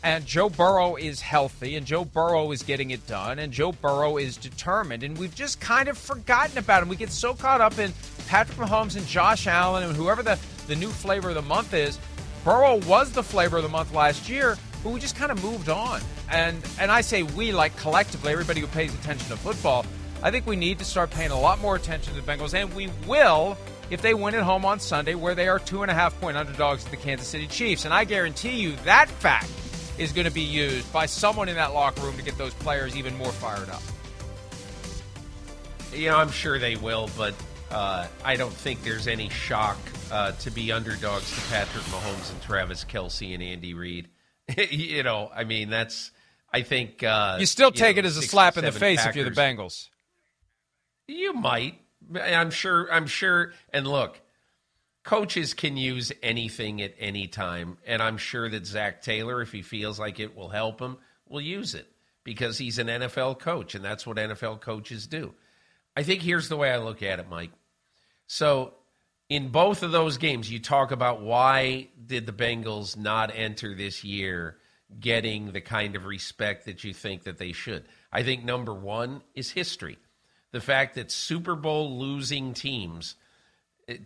And 0.04 0.25
Joe 0.25 0.50
Burrow 0.50 0.96
is 0.96 1.20
healthy, 1.20 1.75
and 1.75 1.86
Joe 1.86 2.06
Burrow 2.06 2.52
is 2.52 2.62
getting 2.62 2.92
it 2.92 3.08
done, 3.08 3.40
and 3.40 3.52
Joe 3.52 3.72
Burrow 3.72 4.18
is 4.18 4.38
determined. 4.38 5.02
And 5.02 5.18
we've 5.18 5.34
just 5.34 5.60
kind 5.60 5.90
of 5.90 5.98
forgotten 5.98 6.58
about 6.58 6.84
him. 6.84 6.90
We 6.90 6.96
get 6.96 7.12
so 7.12 7.34
caught 7.34 7.60
up 7.60 7.80
in 7.80 7.92
Patrick 8.28 8.58
Mahomes 8.58 8.96
and 8.96 9.06
Josh 9.08 9.48
Allen 9.48 9.84
and 9.84 9.96
whoever 9.96 10.22
the, 10.22 10.38
the 10.68 10.75
new 10.75 10.90
flavor 10.90 11.30
of 11.30 11.36
the 11.36 11.42
month 11.42 11.74
is. 11.74 11.98
Burrow 12.44 12.78
was 12.88 13.12
the 13.12 13.24
flavor 13.24 13.58
of 13.58 13.64
the 13.64 13.70
month 13.70 13.94
last 13.94 14.30
year, 14.30 14.58
but 14.84 14.92
we 14.92 15.00
just 15.00 15.16
kind 15.16 15.32
of 15.32 15.44
moved 15.44 15.70
on. 15.70 16.02
And 16.30 16.64
and 16.80 16.92
I 16.92 17.02
say 17.02 17.24
we 17.24 17.52
like 17.52 17.75
collectively, 17.78 18.32
everybody 18.32 18.62
who 18.62 18.68
pays 18.68 18.94
attention 18.94 19.28
to 19.30 19.38
football. 19.38 19.86
I 20.22 20.30
think 20.30 20.46
we 20.46 20.56
need 20.56 20.78
to 20.80 20.86
start 20.86 21.10
paying 21.10 21.32
a 21.32 21.40
lot 21.40 21.60
more 21.60 21.75
attention 21.75 22.14
to 22.14 22.22
the 22.22 22.32
Bengals, 22.32 22.54
and 22.54 22.72
we 22.75 22.90
will 23.08 23.58
if 23.90 24.02
they 24.02 24.14
win 24.14 24.34
at 24.34 24.44
home 24.44 24.66
on 24.66 24.80
Sunday, 24.80 25.16
where 25.16 25.36
they 25.36 25.48
are 25.48 25.60
two 25.60 25.82
and 25.82 25.92
a 25.92 25.94
half 25.94 26.20
point 26.20 26.38
underdogs 26.38 26.84
to 26.84 26.92
the 26.92 26.98
Kansas 26.98 27.28
City 27.28 27.48
Chiefs. 27.48 27.86
And 27.86 27.94
I 27.94 28.04
guarantee 28.04 28.60
you 28.60 28.75
that 28.86 29.10
fact 29.10 29.50
is 29.98 30.12
going 30.12 30.25
to 30.25 30.32
be 30.34 30.42
used 30.42 30.92
by 30.92 31.06
someone 31.06 31.50
in 31.50 31.56
that 31.56 31.74
locker 31.74 32.02
room 32.02 32.18
to 32.18 32.24
get 32.24 32.38
those 32.38 32.54
players 32.56 32.96
even 32.96 33.16
more 33.16 33.32
fired 33.32 33.70
up. 33.70 33.82
You 35.94 36.10
know, 36.10 36.18
I'm 36.18 36.32
sure 36.32 36.60
they 36.60 36.75
will, 36.75 37.10
but 37.18 37.34
uh, 37.72 38.08
I 38.24 38.36
don't 38.36 38.54
think 38.54 38.84
there's 38.84 39.08
any 39.08 39.30
shock 39.30 39.78
uh, 40.12 40.34
to 40.34 40.52
be 40.52 40.72
underdogs 40.72 41.34
to 41.34 41.42
Patrick 41.50 41.84
Mahomes 41.86 42.32
and 42.32 42.42
Travis 42.42 42.84
Kelce 42.84 43.34
and 43.34 43.42
Andy 43.42 43.74
Reid. 43.74 44.10
you 44.70 45.04
know, 45.04 45.32
I 45.34 45.44
mean, 45.44 45.70
that's. 45.70 46.12
I 46.54 46.62
think 46.62 47.04
uh, 47.04 47.38
you 47.40 47.46
still 47.46 47.72
take 47.72 47.98
you 47.98 48.02
know, 48.02 48.08
it 48.08 48.10
as 48.10 48.18
a 48.18 48.22
slap 48.22 48.58
in 48.58 48.64
the 48.64 48.72
face 48.72 49.00
Packers. 49.00 49.10
if 49.10 49.16
you're 49.16 49.30
the 49.30 49.42
Bengals. 49.42 49.90
You 51.08 51.34
might. 51.34 51.82
I'm 52.22 52.52
sure. 52.52 52.92
I'm 52.92 53.08
sure. 53.08 53.54
And 53.74 53.88
look, 53.88 54.20
coaches 55.06 55.54
can 55.54 55.78
use 55.78 56.12
anything 56.22 56.82
at 56.82 56.94
any 57.00 57.28
time, 57.28 57.78
and 57.86 58.02
I'm 58.02 58.18
sure 58.18 58.50
that 58.50 58.66
Zac 58.66 59.02
Taylor, 59.02 59.42
if 59.42 59.52
he 59.52 59.62
feels 59.62 60.00
like 60.00 60.20
it 60.20 60.36
will 60.36 60.50
help 60.50 60.82
him, 60.82 60.98
will 61.30 61.42
use 61.42 61.76
it 61.76 61.88
because 62.24 62.58
he's 62.58 62.80
an 62.80 62.88
NFL 62.88 63.40
coach, 63.40 63.76
and 63.76 63.86
that's 63.86 64.06
what 64.06 64.18
NFL 64.18 64.60
coaches 64.62 65.08
do. 65.08 65.34
I 65.96 66.04
think 66.04 66.22
here's 66.22 66.50
the 66.50 66.58
way 66.58 66.72
I 66.72 66.80
look 66.80 67.04
at 67.04 67.20
it, 67.20 67.30
Mike. 67.30 67.52
So 68.28 68.74
in 69.30 69.50
both 69.50 69.84
of 69.84 69.92
those 69.92 70.18
games, 70.18 70.52
you 70.52 70.60
talk 70.60 70.92
about 70.92 71.22
why 71.22 71.90
did 72.04 72.26
the 72.26 72.34
Bengals 72.34 72.98
not 72.98 73.32
enter 73.34 73.76
this 73.76 74.04
year 74.04 74.58
getting 75.00 75.52
the 75.52 75.62
kind 75.62 75.96
of 75.96 76.06
respect 76.06 76.66
that 76.66 76.84
you 76.84 76.94
think 76.94 77.24
that 77.24 77.38
they 77.38 77.52
should. 77.52 77.86
I 78.12 78.24
think 78.24 78.44
number 78.44 78.74
one 78.74 79.22
is 79.36 79.52
history. 79.52 79.98
The 80.52 80.62
fact 80.62 80.96
that 80.96 81.12
Super 81.12 81.56
Bowl 81.56 82.00
losing 82.00 82.54
teams 82.54 83.16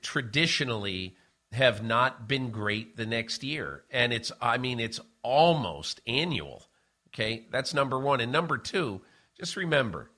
traditionally 0.01 1.15
have 1.51 1.83
not 1.83 2.27
been 2.27 2.51
great 2.51 2.95
the 2.95 3.05
next 3.05 3.43
year. 3.43 3.83
And 3.89 4.13
it's, 4.13 4.31
I 4.41 4.57
mean, 4.57 4.79
it's 4.79 4.99
almost 5.23 6.01
annual. 6.05 6.63
Okay. 7.09 7.47
That's 7.51 7.73
number 7.73 7.99
one. 7.99 8.21
And 8.21 8.31
number 8.31 8.57
two, 8.57 9.01
just 9.37 9.55
remember, 9.55 10.11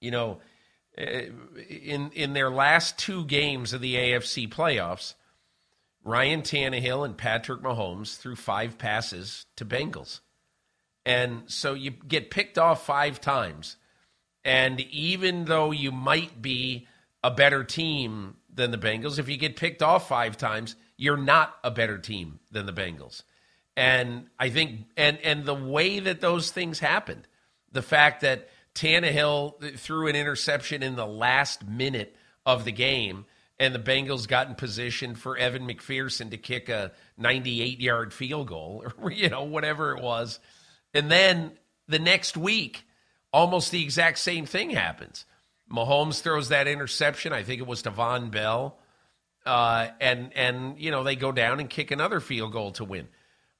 you 0.00 0.10
know, 0.10 0.40
eh, 0.96 1.28
in 1.68 2.10
in 2.12 2.32
their 2.32 2.50
last 2.50 2.98
two 2.98 3.24
games 3.26 3.72
of 3.72 3.80
the 3.80 3.94
AFC 3.94 4.48
playoffs, 4.48 5.14
Ryan 6.02 6.42
Tannehill 6.42 7.04
and 7.04 7.16
Patrick 7.16 7.62
Mahomes 7.62 8.16
threw 8.16 8.34
five 8.34 8.78
passes 8.78 9.46
to 9.56 9.64
Bengals. 9.64 10.20
And 11.04 11.44
so 11.46 11.74
you 11.74 11.90
get 11.90 12.30
picked 12.30 12.58
off 12.58 12.86
five 12.86 13.20
times. 13.20 13.76
And 14.44 14.80
even 14.80 15.44
though 15.44 15.70
you 15.70 15.92
might 15.92 16.42
be 16.42 16.88
a 17.22 17.30
better 17.30 17.62
team 17.62 18.36
than 18.52 18.70
the 18.70 18.78
Bengals, 18.78 19.18
if 19.18 19.28
you 19.28 19.36
get 19.36 19.56
picked 19.56 19.82
off 19.82 20.08
five 20.08 20.36
times, 20.36 20.76
you're 20.96 21.16
not 21.16 21.56
a 21.64 21.70
better 21.70 21.98
team 21.98 22.40
than 22.50 22.66
the 22.66 22.72
Bengals. 22.72 23.22
And 23.76 24.26
I 24.38 24.50
think 24.50 24.80
and 24.96 25.18
and 25.24 25.44
the 25.44 25.54
way 25.54 25.98
that 25.98 26.20
those 26.20 26.50
things 26.50 26.78
happened, 26.78 27.26
the 27.72 27.82
fact 27.82 28.20
that 28.20 28.50
Tannehill 28.74 29.78
threw 29.78 30.08
an 30.08 30.16
interception 30.16 30.82
in 30.82 30.96
the 30.96 31.06
last 31.06 31.66
minute 31.66 32.16
of 32.44 32.64
the 32.64 32.72
game, 32.72 33.24
and 33.58 33.74
the 33.74 33.78
Bengals 33.78 34.26
got 34.26 34.48
in 34.48 34.54
position 34.54 35.14
for 35.14 35.36
Evan 35.36 35.66
McPherson 35.66 36.30
to 36.30 36.36
kick 36.36 36.68
a 36.68 36.92
98 37.16 37.80
yard 37.80 38.12
field 38.12 38.48
goal, 38.48 38.84
or, 39.00 39.10
you 39.10 39.28
know, 39.28 39.44
whatever 39.44 39.96
it 39.96 40.02
was. 40.02 40.40
And 40.94 41.10
then 41.10 41.52
the 41.88 41.98
next 41.98 42.36
week, 42.36 42.84
almost 43.32 43.70
the 43.70 43.82
exact 43.82 44.18
same 44.18 44.46
thing 44.46 44.70
happens. 44.70 45.24
Mahomes 45.72 46.20
throws 46.20 46.50
that 46.50 46.68
interception. 46.68 47.32
I 47.32 47.42
think 47.42 47.60
it 47.60 47.66
was 47.66 47.82
to 47.82 47.90
Vonn 47.90 48.30
Bell. 48.30 48.78
Uh, 49.44 49.88
and, 50.00 50.32
and, 50.36 50.78
you 50.78 50.90
know, 50.90 51.02
they 51.02 51.16
go 51.16 51.32
down 51.32 51.58
and 51.58 51.68
kick 51.68 51.90
another 51.90 52.20
field 52.20 52.52
goal 52.52 52.72
to 52.72 52.84
win. 52.84 53.08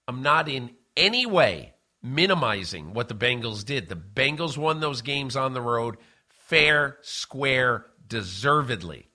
I'm 0.06 0.22
not 0.22 0.48
in 0.48 0.70
any 0.96 1.26
way 1.26 1.74
minimizing 2.02 2.92
what 2.92 3.08
the 3.08 3.14
Bengals 3.14 3.64
did. 3.64 3.88
The 3.88 3.96
Bengals 3.96 4.56
won 4.58 4.80
those 4.80 5.02
games 5.02 5.36
on 5.36 5.54
the 5.54 5.62
road 5.62 5.96
fair, 6.28 6.98
square, 7.02 7.86
deservedly. 8.06 9.08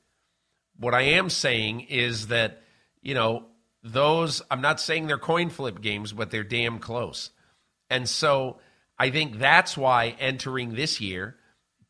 What 0.79 0.93
I 0.93 1.01
am 1.01 1.29
saying 1.29 1.81
is 1.81 2.27
that, 2.27 2.63
you 3.01 3.13
know, 3.13 3.45
those, 3.83 4.41
I'm 4.49 4.61
not 4.61 4.79
saying 4.79 5.07
they're 5.07 5.17
coin 5.17 5.49
flip 5.49 5.81
games, 5.81 6.13
but 6.13 6.31
they're 6.31 6.43
damn 6.43 6.79
close. 6.79 7.29
And 7.89 8.09
so 8.09 8.57
I 8.97 9.11
think 9.11 9.37
that's 9.37 9.77
why 9.77 10.15
entering 10.19 10.73
this 10.73 10.99
year, 10.99 11.35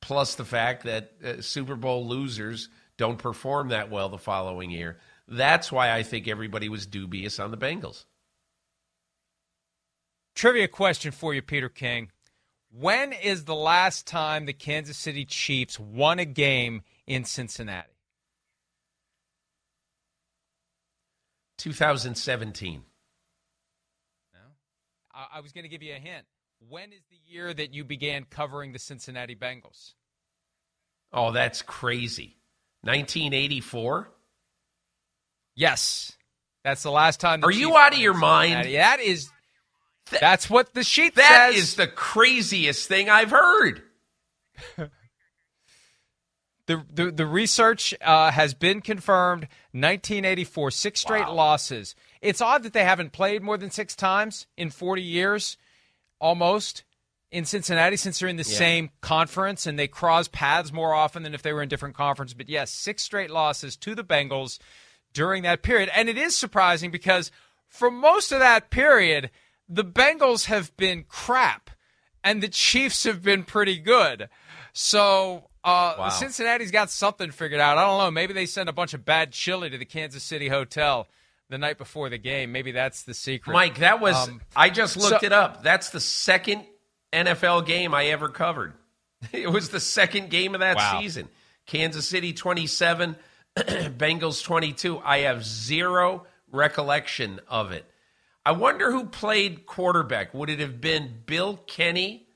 plus 0.02 0.36
the 0.36 0.46
fact 0.46 0.84
that 0.84 1.12
uh, 1.24 1.42
Super 1.42 1.76
Bowl 1.76 2.08
losers 2.08 2.70
don't 2.98 3.18
perform 3.18 3.70
that 3.70 3.90
well 3.90 4.10
the 4.10 4.18
following 4.18 4.72
year, 4.72 4.98
that's 5.28 5.72
why 5.72 5.92
I 5.92 6.04
think 6.04 6.28
everybody 6.28 6.70
was 6.70 6.86
dubious 6.86 7.40
on 7.40 7.52
the 7.52 7.58
Bengals. 7.58 8.06
Trivia 10.36 10.68
question 10.68 11.12
for 11.12 11.34
you, 11.34 11.42
Peter 11.42 11.70
King. 11.70 12.12
When 12.70 13.12
is 13.12 13.46
the 13.46 13.56
last 13.56 14.06
time 14.06 14.46
the 14.46 14.54
Kansas 14.54 14.98
City 14.98 15.26
Chiefs 15.26 15.80
won 15.80 16.20
a 16.20 16.26
game 16.26 16.84
in 17.08 17.24
Cincinnati? 17.24 17.90
2017. 21.58 22.84
No. 24.34 24.40
I, 25.14 25.38
I 25.38 25.40
was 25.40 25.52
going 25.52 25.64
to 25.64 25.70
give 25.70 25.82
you 25.82 25.94
a 25.96 26.00
hint. 26.00 26.26
When 26.60 26.92
is 26.92 27.04
the 27.10 27.20
year 27.26 27.54
that 27.54 27.74
you 27.74 27.84
began 27.84 28.26
covering 28.26 28.74
the 28.74 28.80
Cincinnati 28.80 29.36
Bengals? 29.36 29.94
Oh, 31.14 31.32
that's 31.32 31.62
crazy. 31.62 32.38
1984? 32.82 34.10
Yes. 35.56 36.14
That's 36.64 36.84
the 36.84 36.92
last 36.92 37.20
time. 37.20 37.44
Are 37.44 37.52
Chiefs 37.52 37.62
you 37.62 37.78
out 37.78 37.94
of 37.94 38.00
your 38.00 38.14
mind? 38.14 38.66
That 38.66 39.00
is 39.00 39.32
that's 40.10 40.50
what 40.50 40.74
the 40.74 40.84
sheet 40.84 41.16
That 41.16 41.52
says. 41.54 41.64
is 41.64 41.76
the 41.76 41.88
craziest 41.88 42.88
thing 42.88 43.10
I've 43.10 43.32
heard. 43.32 43.84
the, 46.68 46.84
the, 46.94 47.12
the 47.12 47.26
research 47.26 47.94
uh, 48.02 48.32
has 48.32 48.54
been 48.54 48.82
confirmed 48.82 49.44
1984, 49.72 50.72
six 50.72 51.00
straight 51.00 51.28
wow. 51.28 51.34
losses. 51.34 51.96
It's 52.22 52.42
odd 52.42 52.64
that 52.64 52.74
they 52.74 52.84
haven't 52.84 53.12
played 53.12 53.44
more 53.44 53.58
than 53.58 53.72
six 53.72 53.96
times 53.96 54.48
in 54.56 54.70
40 54.70 55.02
years, 55.02 55.58
almost, 56.20 56.84
in 57.32 57.46
Cincinnati 57.46 57.98
since 57.98 58.20
they're 58.20 58.30
in 58.30 58.38
the 58.38 58.44
yeah. 58.44 58.58
same 58.58 58.90
conference 59.02 59.66
and 59.66 59.78
they 59.78 59.88
cross 59.88 60.28
paths 60.28 60.72
more 60.72 60.94
often 60.94 61.24
than 61.24 61.34
if 61.34 61.42
they 61.42 61.54
were 61.54 61.62
in 61.62 61.70
different 61.70 61.96
conferences. 61.96 62.34
But 62.34 62.50
yes, 62.50 62.72
six 62.72 63.04
straight 63.04 63.30
losses 63.30 63.76
to 63.78 63.96
the 63.96 64.04
Bengals 64.04 64.60
during 65.14 65.44
that 65.44 65.62
period. 65.62 65.90
And 65.94 66.08
it 66.08 66.18
is 66.18 66.38
surprising 66.38 66.90
because 66.90 67.32
for 67.68 67.92
most 67.92 68.32
of 68.32 68.40
that 68.40 68.70
period– 68.70 69.30
the 69.70 69.84
Bengals 69.84 70.46
have 70.46 70.76
been 70.78 71.04
crap 71.08 71.70
and 72.24 72.42
the 72.42 72.48
Chiefs 72.48 73.04
have 73.04 73.22
been 73.22 73.44
pretty 73.44 73.78
good. 73.80 74.30
So 74.74 75.50
uh, 75.64 75.96
wow. 75.98 76.10
Cincinnati's 76.10 76.72
got 76.72 76.90
something 76.90 77.32
figured 77.32 77.60
out. 77.60 77.78
I 77.78 77.86
don't 77.86 77.98
know. 77.98 78.12
Maybe 78.12 78.34
they 78.34 78.46
send 78.46 78.70
a 78.70 78.74
bunch 78.74 78.94
of 78.94 79.06
bad 79.06 79.32
chili 79.32 79.70
to 79.70 79.78
the 79.78 79.86
Kansas 79.86 80.24
City 80.24 80.48
hotel 80.48 81.08
the 81.50 81.58
night 81.58 81.78
before 81.78 82.10
the 82.10 82.18
game. 82.18 82.52
Maybe 82.52 82.72
that's 82.72 83.04
the 83.04 83.14
secret. 83.14 83.54
Mike, 83.54 83.80
that 83.80 84.00
was 84.00 84.28
um, 84.28 84.42
I 84.56 84.70
just 84.70 84.98
looked 84.98 85.22
so, 85.22 85.26
it 85.26 85.34
up. 85.34 85.64
That's 85.64 85.90
the 85.90 86.00
second 86.00 86.66
NFL 87.14 87.66
game 87.66 87.94
I 87.94 88.08
ever 88.08 88.30
covered. 88.30 88.74
It 89.34 89.50
was 89.50 89.70
the 89.70 89.80
second 89.80 90.30
game 90.30 90.54
of 90.54 90.60
that 90.60 90.78
wow. 90.78 91.00
season. 91.00 91.28
Kansas 91.66 92.08
City 92.08 92.34
27, 92.34 93.16
Bengals 93.58 94.44
22. 94.44 95.00
I 95.00 95.20
have 95.20 95.44
zero 95.44 96.28
recollection 96.52 97.40
of 97.48 97.72
it. 97.72 97.84
I 98.46 98.52
wonder 98.52 98.92
who 98.92 99.06
played 99.06 99.66
quarterback. 99.66 100.36
Would 100.36 100.52
it 100.52 100.60
have 100.60 100.80
been 100.80 101.24
Bill 101.26 101.58
Kenney? 101.66 102.28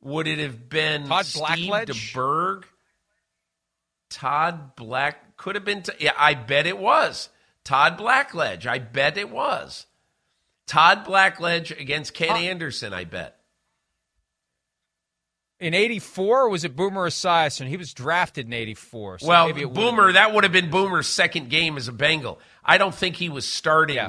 Would 0.00 0.26
it 0.26 0.38
have 0.38 0.70
been 0.70 1.06
Todd 1.06 1.26
Steve 1.26 1.44
Blackledge? 1.44 2.12
DeBerg? 2.12 2.64
Todd 4.08 4.76
Black 4.76 5.36
could 5.36 5.56
have 5.56 5.64
been. 5.64 5.82
T- 5.82 5.92
yeah, 6.00 6.12
I 6.16 6.34
bet 6.34 6.66
it 6.66 6.78
was 6.78 7.28
Todd 7.64 7.98
Blackledge. 7.98 8.66
I 8.66 8.78
bet 8.78 9.16
it 9.16 9.30
was 9.30 9.86
Todd 10.66 11.04
Blackledge 11.04 11.78
against 11.78 12.14
Ken 12.14 12.30
Uh, 12.30 12.36
Anderson. 12.36 12.92
I 12.92 13.04
bet. 13.04 13.38
In 15.60 15.72
84, 15.72 16.42
or 16.42 16.48
was 16.50 16.64
it 16.64 16.76
Boomer 16.76 17.08
Esiason? 17.08 17.66
He 17.68 17.76
was 17.76 17.94
drafted 17.94 18.46
in 18.46 18.52
84. 18.52 19.20
So 19.20 19.26
well, 19.28 19.52
Boomer, 19.52 20.06
been- 20.06 20.14
that 20.14 20.34
would 20.34 20.44
have 20.44 20.52
been 20.52 20.68
Boomer's 20.70 21.06
second 21.06 21.48
game 21.48 21.76
as 21.76 21.88
a 21.88 21.92
Bengal. 21.92 22.38
I 22.64 22.76
don't 22.76 22.94
think 22.94 23.16
he 23.16 23.28
was 23.28 23.46
starting. 23.46 23.96
Yeah. 23.96 24.08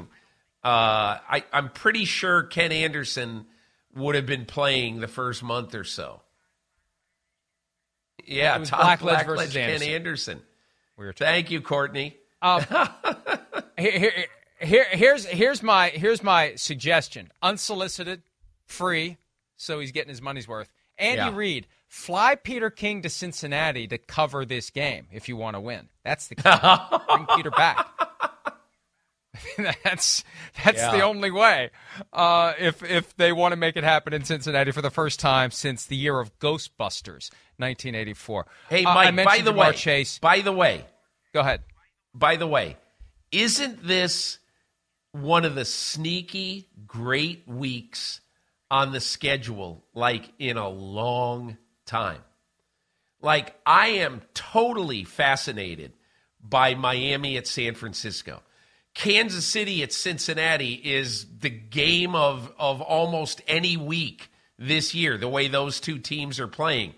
Uh, 0.63 1.19
I, 1.29 1.43
I'm 1.53 1.69
pretty 1.69 2.05
sure 2.05 2.43
Ken 2.43 2.71
Anderson 2.71 3.45
would 3.95 4.15
have 4.15 4.25
been 4.25 4.45
playing 4.45 4.99
the 4.99 5.07
first 5.07 5.43
month 5.43 5.75
or 5.75 5.83
so. 5.83 6.21
Yeah, 8.25 8.57
Todd 8.57 8.99
Blackledge 8.99 8.99
Blackledge, 8.99 9.25
versus 9.27 9.53
Ken 9.53 9.69
Anderson. 9.69 9.89
Anderson. 9.93 10.41
Weird. 10.97 11.17
Thank 11.17 11.51
you, 11.51 11.61
Courtney. 11.61 12.17
Um, 12.45 12.63
here, 13.77 13.91
here, 13.99 14.11
here, 14.61 14.85
here's 14.91 15.25
here's 15.25 15.63
my 15.63 15.89
here's 15.89 16.21
my 16.23 16.53
suggestion: 16.55 17.31
unsolicited, 17.41 18.21
free, 18.65 19.17
so 19.57 19.79
he's 19.79 19.91
getting 19.91 20.09
his 20.09 20.21
money's 20.21 20.47
worth. 20.47 20.69
Andy 20.97 21.17
Yeah. 21.17 21.35
Reid, 21.35 21.67
fly 21.87 22.35
Peter 22.35 22.69
King 22.69 23.01
to 23.01 23.09
Cincinnati 23.09 23.87
to 23.87 23.97
cover 23.97 24.45
this 24.45 24.69
game 24.69 25.07
if 25.11 25.27
you 25.27 25.35
want 25.35 25.55
to 25.55 25.59
win. 25.59 25.89
That's 26.03 26.27
the 26.27 26.35
key. 26.35 26.43
Bring 27.15 27.25
Peter 27.35 27.51
back. 27.51 27.87
that's 29.83 30.23
that's 30.63 30.81
the 30.81 31.01
only 31.01 31.31
way. 31.31 31.71
Uh, 32.13 32.53
if 32.59 32.83
if 32.83 33.15
they 33.17 33.31
want 33.33 33.51
to 33.51 33.57
make 33.57 33.75
it 33.75 33.83
happen 33.83 34.13
in 34.13 34.23
Cincinnati 34.23 34.71
for 34.71 34.81
the 34.81 34.89
first 34.91 35.19
time 35.19 35.51
since 35.51 35.85
the 35.85 35.95
year 35.97 36.19
of 36.19 36.37
Ghostbusters, 36.39 37.29
1984. 37.57 38.45
Hey, 38.69 38.85
Uh, 38.85 38.93
Mike. 38.93 39.25
by 39.25 39.39
the 39.41 39.51
way, 39.51 39.73
Chase. 39.73 40.19
by 40.19 40.41
the 40.41 40.51
way, 40.53 40.85
Go 41.33 41.41
ahead. 41.41 41.63
By 42.15 42.37
the 42.37 42.47
way, 42.47 42.77
isn't 43.31 43.85
this 43.85 44.39
one 45.11 45.45
of 45.45 45.53
the 45.53 45.65
sneaky 45.65 46.67
great 46.87 47.47
weeks 47.47 48.21
on 48.71 48.91
the 48.91 49.01
schedule 49.01 49.83
like 49.93 50.31
in 50.39 50.57
a 50.57 50.69
long 50.69 51.57
time? 51.85 52.21
Like 53.21 53.55
I 53.65 53.87
am 53.87 54.21
totally 54.33 55.03
fascinated 55.03 55.91
by 56.41 56.75
Miami 56.75 57.37
at 57.37 57.47
San 57.47 57.75
Francisco. 57.75 58.41
Kansas 58.93 59.45
City 59.45 59.83
at 59.83 59.91
Cincinnati 59.91 60.73
is 60.73 61.25
the 61.39 61.49
game 61.49 62.15
of 62.15 62.51
of 62.57 62.81
almost 62.81 63.41
any 63.47 63.75
week 63.75 64.29
this 64.57 64.95
year 64.95 65.17
the 65.17 65.27
way 65.27 65.49
those 65.49 65.81
two 65.81 65.99
teams 65.99 66.39
are 66.39 66.47
playing. 66.47 66.93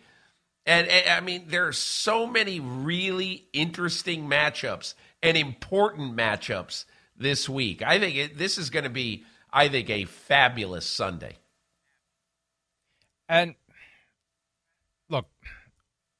And, 0.68 0.86
and, 0.90 1.10
I 1.10 1.22
mean, 1.22 1.46
there 1.48 1.66
are 1.66 1.74
so 1.74 2.28
many 2.28 2.60
really 2.60 3.48
interesting 3.54 4.28
matchups 4.28 4.96
and 5.24 5.38
important 5.38 6.16
matchups 6.16 6.84
this 7.16 7.48
week. 7.48 7.82
I 7.82 8.00
think 8.00 8.16
it, 8.18 8.38
this 8.38 8.58
is 8.58 8.70
going 8.70 8.84
to 8.84 8.90
be, 8.90 9.24
I 9.52 9.70
think, 9.70 9.90
a 9.90 10.04
fabulous 10.04 10.86
Sunday. 10.86 11.38
And 13.30 13.56
look, 15.10 15.28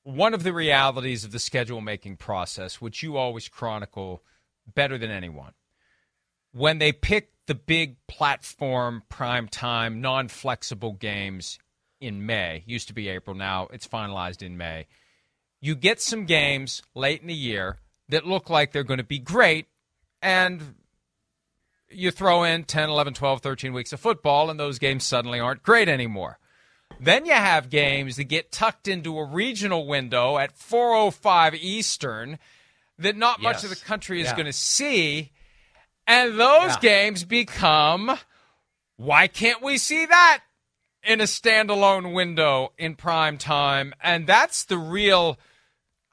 one 0.04 0.34
of 0.34 0.44
the 0.44 0.54
realities 0.54 1.26
of 1.26 1.34
the 1.34 1.40
schedule 1.40 1.82
making 1.82 2.16
process, 2.16 2.80
which 2.80 3.04
you 3.04 3.18
always 3.18 3.50
chronicle 3.50 4.24
better 4.74 4.98
than 4.98 5.12
anyone, 5.12 5.52
when 6.54 6.80
they 6.80 6.94
pick 6.94 7.32
the 7.48 7.56
big 7.56 7.98
platform, 8.08 9.04
prime 9.10 9.50
time, 9.50 10.00
non 10.00 10.30
flexible 10.30 10.94
games 10.94 11.60
in 12.00 12.26
May, 12.26 12.64
used 12.66 12.88
to 12.88 12.94
be 12.94 13.10
April, 13.10 13.36
now 13.36 13.68
it's 13.72 13.88
finalized 13.88 14.42
in 14.42 14.58
May, 14.58 14.88
you 15.60 15.76
get 15.76 16.00
some 16.02 16.26
games 16.26 16.82
late 16.94 17.22
in 17.22 17.28
the 17.28 17.34
year 17.34 17.78
that 18.10 18.26
look 18.26 18.50
like 18.50 18.72
they're 18.72 18.84
going 18.84 19.00
to 19.00 19.04
be 19.04 19.20
great, 19.20 19.66
and 20.22 20.76
you 21.90 22.12
throw 22.12 22.44
in 22.44 22.64
10, 22.64 22.90
11, 22.90 23.14
12, 23.14 23.42
13 23.42 23.74
weeks 23.74 23.94
of 23.94 24.00
football, 24.00 24.50
and 24.50 24.60
those 24.60 24.78
games 24.80 25.04
suddenly 25.04 25.40
aren't 25.40 25.64
great 25.64 25.90
anymore. 25.90 26.38
Then 27.00 27.26
you 27.26 27.34
have 27.34 27.70
games 27.70 28.16
that 28.18 28.26
get 28.26 28.52
tucked 28.52 28.88
into 28.88 29.18
a 29.20 29.26
regional 29.26 29.86
window 29.86 30.38
at 30.38 30.58
4:05 30.58 31.54
Eastern 31.54 32.40
that 32.98 33.16
not 33.16 33.42
much 33.42 33.64
of 33.64 33.70
the 33.70 33.76
country 33.76 34.20
is 34.22 34.28
Yeah. 34.28 34.36
going 34.36 34.46
to 34.48 34.54
see, 34.54 35.32
and 36.08 36.40
those 36.40 36.72
Yeah. 36.72 36.80
games 36.82 37.24
become 37.24 38.18
why 38.96 39.28
can't 39.28 39.62
we 39.62 39.78
see 39.78 40.08
that 40.08 40.42
in 41.08 41.22
a 41.22 41.26
standalone 41.26 42.14
window 42.14 42.74
in 42.78 42.96
prime 42.96 43.38
time? 43.38 43.94
And 44.02 44.28
that's 44.28 44.66
the 44.66 44.78
real 44.78 45.40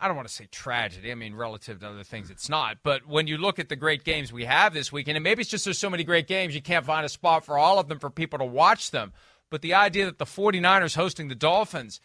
I 0.04 0.06
don't 0.06 0.16
want 0.16 0.28
to 0.28 0.34
say 0.34 0.46
tragedy. 0.50 1.10
I 1.10 1.14
mean, 1.14 1.34
relative 1.34 1.80
to 1.80 1.88
other 1.88 2.02
things, 2.02 2.28
it's 2.28 2.50
not. 2.50 2.78
But 2.82 3.06
when 3.06 3.26
you 3.26 3.38
look 3.38 3.58
at 3.58 3.70
the 3.70 3.76
great 3.76 4.04
games 4.04 4.32
we 4.32 4.44
have 4.44 4.74
this 4.74 4.92
weekend, 4.92 5.16
and 5.16 5.24
maybe 5.24 5.40
it's 5.40 5.50
just 5.50 5.64
there's 5.64 5.78
so 5.78 5.88
many 5.88 6.04
great 6.04 6.26
games, 6.26 6.54
you 6.54 6.60
can't 6.60 6.84
find 6.84 7.06
a 7.06 7.08
spot 7.08 7.44
for 7.44 7.56
all 7.56 7.78
of 7.78 7.88
them 7.88 7.98
for 7.98 8.10
people 8.10 8.38
to 8.38 8.44
watch 8.44 8.90
them. 8.90 9.14
But 9.50 9.62
the 9.62 9.72
idea 9.72 10.04
that 10.04 10.18
the 10.18 10.26
49ers 10.26 10.96
hosting 10.96 11.28
the 11.28 11.34
Dolphins 11.34 12.00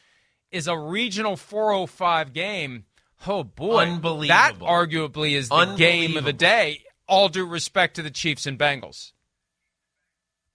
is 0.50 0.68
a 0.68 0.78
regional 0.78 1.36
405 1.36 2.32
game, 2.32 2.86
oh 3.28 3.44
boy. 3.44 3.98
That 4.28 4.60
arguably 4.60 5.34
is 5.34 5.50
the 5.50 5.76
game 5.76 6.16
of 6.16 6.24
the 6.24 6.32
day, 6.32 6.84
all 7.08 7.28
due 7.28 7.46
respect 7.46 7.96
to 7.96 8.02
the 8.02 8.12
Chiefs 8.12 8.46
and 8.46 8.58
Bengals. 8.58 9.12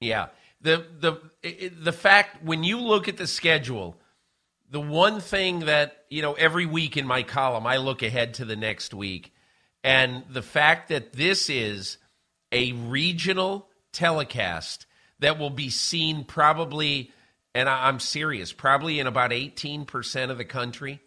Yeah. 0.00 0.28
The 0.60 0.86
the 0.98 1.20
it- 1.44 1.84
the 1.84 1.92
fact 1.92 2.42
when 2.42 2.64
you 2.64 2.80
look 2.80 3.08
at 3.08 3.16
the 3.16 3.26
schedule, 3.26 4.00
the 4.70 4.80
one 4.80 5.20
thing 5.20 5.60
that, 5.60 6.04
you 6.10 6.22
know, 6.22 6.34
every 6.34 6.66
week 6.66 6.96
in 6.96 7.06
my 7.06 7.22
column 7.22 7.66
I 7.66 7.76
look 7.76 8.02
ahead 8.02 8.34
to 8.34 8.44
the 8.44 8.56
next 8.56 8.94
week 8.94 9.32
and 9.82 10.24
the 10.28 10.42
fact 10.42 10.88
that 10.88 11.12
this 11.12 11.48
is 11.50 11.98
a 12.50 12.72
regional 12.72 13.68
telecast 13.92 14.86
that 15.20 15.38
will 15.38 15.50
be 15.50 15.70
seen 15.70 16.24
probably 16.24 17.12
and 17.54 17.68
I- 17.68 17.86
I'm 17.86 18.00
serious, 18.00 18.52
probably 18.52 18.98
in 18.98 19.06
about 19.06 19.32
18% 19.32 20.30
of 20.30 20.38
the 20.38 20.44
country. 20.44 21.00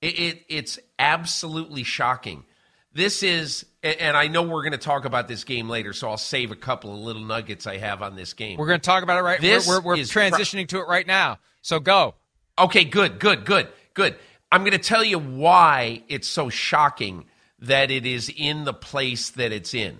It 0.00 0.44
it's 0.48 0.78
absolutely 0.98 1.82
shocking. 1.82 2.44
This 2.92 3.22
is, 3.22 3.66
a- 3.82 4.02
and 4.02 4.16
I 4.16 4.28
know 4.28 4.42
we're 4.42 4.62
going 4.62 4.72
to 4.72 4.78
talk 4.78 5.04
about 5.04 5.28
this 5.28 5.44
game 5.44 5.68
later, 5.68 5.92
so 5.92 6.08
I'll 6.10 6.16
save 6.16 6.50
a 6.50 6.56
couple 6.56 6.92
of 6.92 6.98
little 7.00 7.22
nuggets 7.22 7.66
I 7.66 7.78
have 7.78 8.02
on 8.02 8.16
this 8.16 8.32
game. 8.32 8.58
We're 8.58 8.66
going 8.66 8.80
to 8.80 8.84
talk 8.84 9.02
about 9.02 9.18
it 9.18 9.22
right 9.22 9.40
This 9.40 9.66
We're, 9.66 9.80
we're, 9.80 9.94
we're 9.94 9.96
is 9.98 10.12
pro- 10.12 10.30
transitioning 10.30 10.68
to 10.68 10.78
it 10.78 10.88
right 10.88 11.06
now. 11.06 11.38
So 11.62 11.80
go. 11.80 12.14
Okay, 12.58 12.84
good, 12.84 13.18
good, 13.20 13.44
good, 13.44 13.68
good. 13.94 14.16
I'm 14.50 14.62
going 14.62 14.72
to 14.72 14.78
tell 14.78 15.04
you 15.04 15.18
why 15.18 16.02
it's 16.08 16.26
so 16.26 16.48
shocking 16.48 17.26
that 17.60 17.90
it 17.90 18.06
is 18.06 18.32
in 18.34 18.64
the 18.64 18.72
place 18.72 19.30
that 19.30 19.52
it's 19.52 19.74
in. 19.74 19.98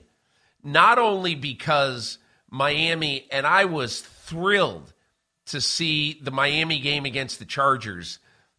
Not 0.65 0.99
only 0.99 1.35
because 1.35 2.19
Miami, 2.51 3.27
and 3.31 3.47
I 3.47 3.67
was 3.67 4.01
thrilled 4.01 4.93
to 5.47 5.61
see 5.61 6.19
the 6.23 6.31
Miami 6.31 6.81
game 6.81 7.05
against 7.05 7.39
the 7.39 7.45
Chargers 7.45 8.19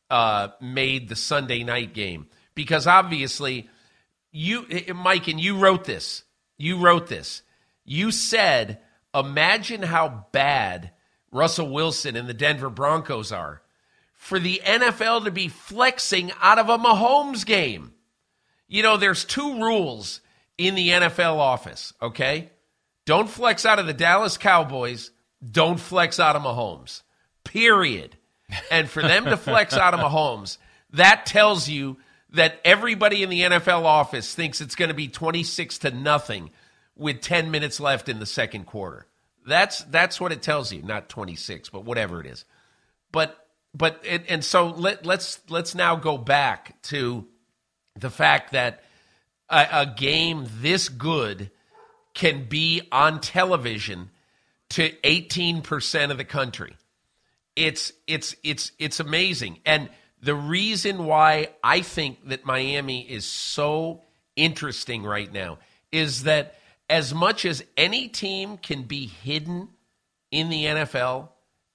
uh, 0.09 0.49
made 0.61 1.09
the 1.09 1.15
Sunday 1.15 1.63
night 1.63 1.93
game 1.93 2.27
because 2.55 2.87
obviously 2.87 3.69
you, 4.31 4.65
eh, 4.69 4.93
Mike, 4.93 5.27
and 5.27 5.39
you 5.39 5.57
wrote 5.57 5.85
this. 5.85 6.23
You 6.57 6.77
wrote 6.77 7.07
this. 7.07 7.41
You 7.85 8.11
said, 8.11 8.79
imagine 9.13 9.81
how 9.81 10.25
bad 10.31 10.91
Russell 11.31 11.69
Wilson 11.69 12.15
and 12.15 12.27
the 12.27 12.33
Denver 12.33 12.69
Broncos 12.69 13.31
are 13.31 13.61
for 14.13 14.39
the 14.39 14.61
NFL 14.65 15.23
to 15.23 15.31
be 15.31 15.47
flexing 15.47 16.31
out 16.41 16.59
of 16.59 16.69
a 16.69 16.77
Mahomes 16.77 17.45
game. 17.45 17.93
You 18.67 18.83
know, 18.83 18.97
there's 18.97 19.25
two 19.25 19.61
rules 19.61 20.21
in 20.57 20.75
the 20.75 20.89
NFL 20.89 21.37
office, 21.37 21.93
okay? 22.01 22.51
Don't 23.05 23.29
flex 23.29 23.65
out 23.65 23.79
of 23.79 23.87
the 23.87 23.93
Dallas 23.93 24.37
Cowboys, 24.37 25.11
don't 25.43 25.79
flex 25.79 26.19
out 26.19 26.35
of 26.35 26.43
Mahomes. 26.43 27.01
Period. 27.43 28.17
And 28.69 28.89
for 28.89 29.01
them 29.01 29.25
to 29.25 29.37
flex 29.37 29.73
out 29.73 29.93
of 29.93 29.99
Mahomes, 30.11 30.57
that 30.91 31.25
tells 31.25 31.69
you 31.69 31.97
that 32.33 32.59
everybody 32.63 33.23
in 33.23 33.29
the 33.29 33.41
NFL 33.41 33.83
office 33.83 34.33
thinks 34.33 34.61
it's 34.61 34.75
going 34.75 34.89
to 34.89 34.95
be 34.95 35.07
26 35.07 35.79
to 35.79 35.91
nothing 35.91 36.51
with 36.95 37.21
10 37.21 37.49
minutes 37.49 37.79
left 37.79 38.09
in 38.09 38.19
the 38.19 38.25
second 38.25 38.65
quarter. 38.65 39.07
That's 39.45 39.79
that's 39.85 40.21
what 40.21 40.31
it 40.31 40.41
tells 40.41 40.71
you, 40.71 40.83
not 40.83 41.09
26, 41.09 41.69
but 41.69 41.85
whatever 41.85 42.21
it 42.21 42.27
is. 42.27 42.45
But 43.11 43.35
but 43.73 44.03
and, 44.07 44.23
and 44.27 44.45
so 44.45 44.67
let 44.67 45.05
let's 45.05 45.39
let's 45.49 45.73
now 45.73 45.95
go 45.95 46.17
back 46.17 46.79
to 46.83 47.25
the 47.95 48.09
fact 48.09 48.51
that 48.51 48.83
a, 49.49 49.67
a 49.71 49.85
game 49.85 50.45
this 50.59 50.89
good 50.89 51.49
can 52.13 52.45
be 52.45 52.81
on 52.91 53.21
television 53.21 54.11
to 54.69 54.89
18% 54.89 56.11
of 56.11 56.17
the 56.17 56.25
country. 56.25 56.75
It's 57.55 57.91
it's 58.07 58.35
it's 58.43 58.71
it's 58.77 58.99
amazing. 58.99 59.59
And 59.65 59.89
the 60.21 60.35
reason 60.35 61.05
why 61.05 61.49
I 61.63 61.81
think 61.81 62.29
that 62.29 62.45
Miami 62.45 63.01
is 63.01 63.25
so 63.25 64.01
interesting 64.35 65.03
right 65.03 65.31
now 65.31 65.59
is 65.91 66.23
that 66.23 66.55
as 66.89 67.13
much 67.13 67.45
as 67.45 67.63
any 67.77 68.07
team 68.07 68.57
can 68.57 68.83
be 68.83 69.05
hidden 69.05 69.69
in 70.31 70.49
the 70.49 70.65
NFL, 70.65 71.29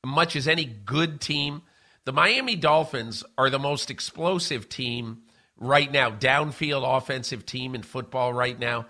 as 0.05 0.11
much 0.11 0.37
as 0.37 0.49
any 0.49 0.65
good 0.65 1.21
team, 1.21 1.63
the 2.05 2.13
Miami 2.13 2.57
Dolphins 2.57 3.25
are 3.39 3.49
the 3.49 3.59
most 3.59 3.91
explosive 3.91 4.69
team 4.69 5.23
right 5.57 5.91
now, 5.91 6.11
downfield 6.11 6.85
offensive 6.97 7.47
team 7.47 7.75
in 7.75 7.83
football 7.83 8.33
right 8.33 8.59
now. 8.59 8.87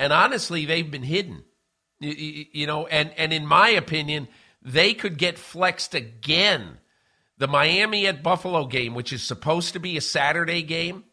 And 0.00 0.12
honestly, 0.12 0.64
they've 0.64 0.90
been 0.90 1.02
hidden. 1.02 1.44
You, 2.00 2.46
you 2.52 2.66
know, 2.66 2.86
and, 2.86 3.12
and 3.16 3.32
in 3.32 3.46
my 3.46 3.70
opinion, 3.70 4.28
they 4.62 4.94
could 4.94 5.18
get 5.18 5.38
flexed 5.38 5.94
again. 5.94 6.78
The 7.38 7.48
Miami 7.48 8.06
at 8.06 8.22
Buffalo 8.22 8.66
game, 8.66 8.94
which 8.94 9.12
is 9.12 9.22
supposed 9.22 9.72
to 9.72 9.80
be 9.80 9.96
a 9.96 10.00
Saturday 10.00 10.62
game, 10.62 11.04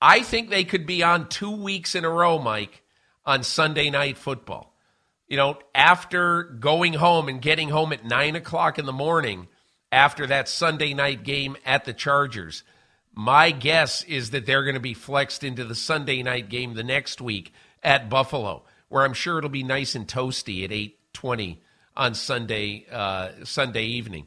I 0.00 0.20
think 0.20 0.50
they 0.50 0.64
could 0.64 0.86
be 0.86 1.02
on 1.02 1.28
two 1.28 1.50
weeks 1.50 1.94
in 1.94 2.04
a 2.04 2.10
row, 2.10 2.38
Mike, 2.38 2.82
on 3.24 3.42
Sunday 3.42 3.88
night 3.88 4.18
football. 4.18 4.76
You 5.26 5.38
know, 5.38 5.58
after 5.74 6.42
going 6.42 6.92
home 6.92 7.28
and 7.28 7.40
getting 7.40 7.70
home 7.70 7.94
at 7.94 8.04
nine 8.04 8.36
o'clock 8.36 8.78
in 8.78 8.84
the 8.84 8.92
morning 8.92 9.48
after 9.90 10.26
that 10.26 10.48
Sunday 10.48 10.92
night 10.92 11.22
game 11.24 11.56
at 11.64 11.86
the 11.86 11.94
Chargers, 11.94 12.62
my 13.14 13.50
guess 13.50 14.04
is 14.04 14.30
that 14.30 14.44
they're 14.44 14.64
going 14.64 14.74
to 14.74 14.80
be 14.80 14.92
flexed 14.92 15.42
into 15.42 15.64
the 15.64 15.74
Sunday 15.74 16.22
night 16.22 16.50
game 16.50 16.74
the 16.74 16.84
next 16.84 17.22
week 17.22 17.54
at 17.82 18.10
Buffalo, 18.10 18.64
where 18.90 19.04
I'm 19.04 19.14
sure 19.14 19.38
it'll 19.38 19.48
be 19.48 19.62
nice 19.62 19.94
and 19.94 20.06
toasty 20.06 20.64
at 20.64 20.72
eight 20.72 20.98
twenty 21.14 21.62
on 21.96 22.14
Sunday 22.14 22.84
uh, 22.90 23.30
Sunday 23.44 23.84
evening. 23.84 24.26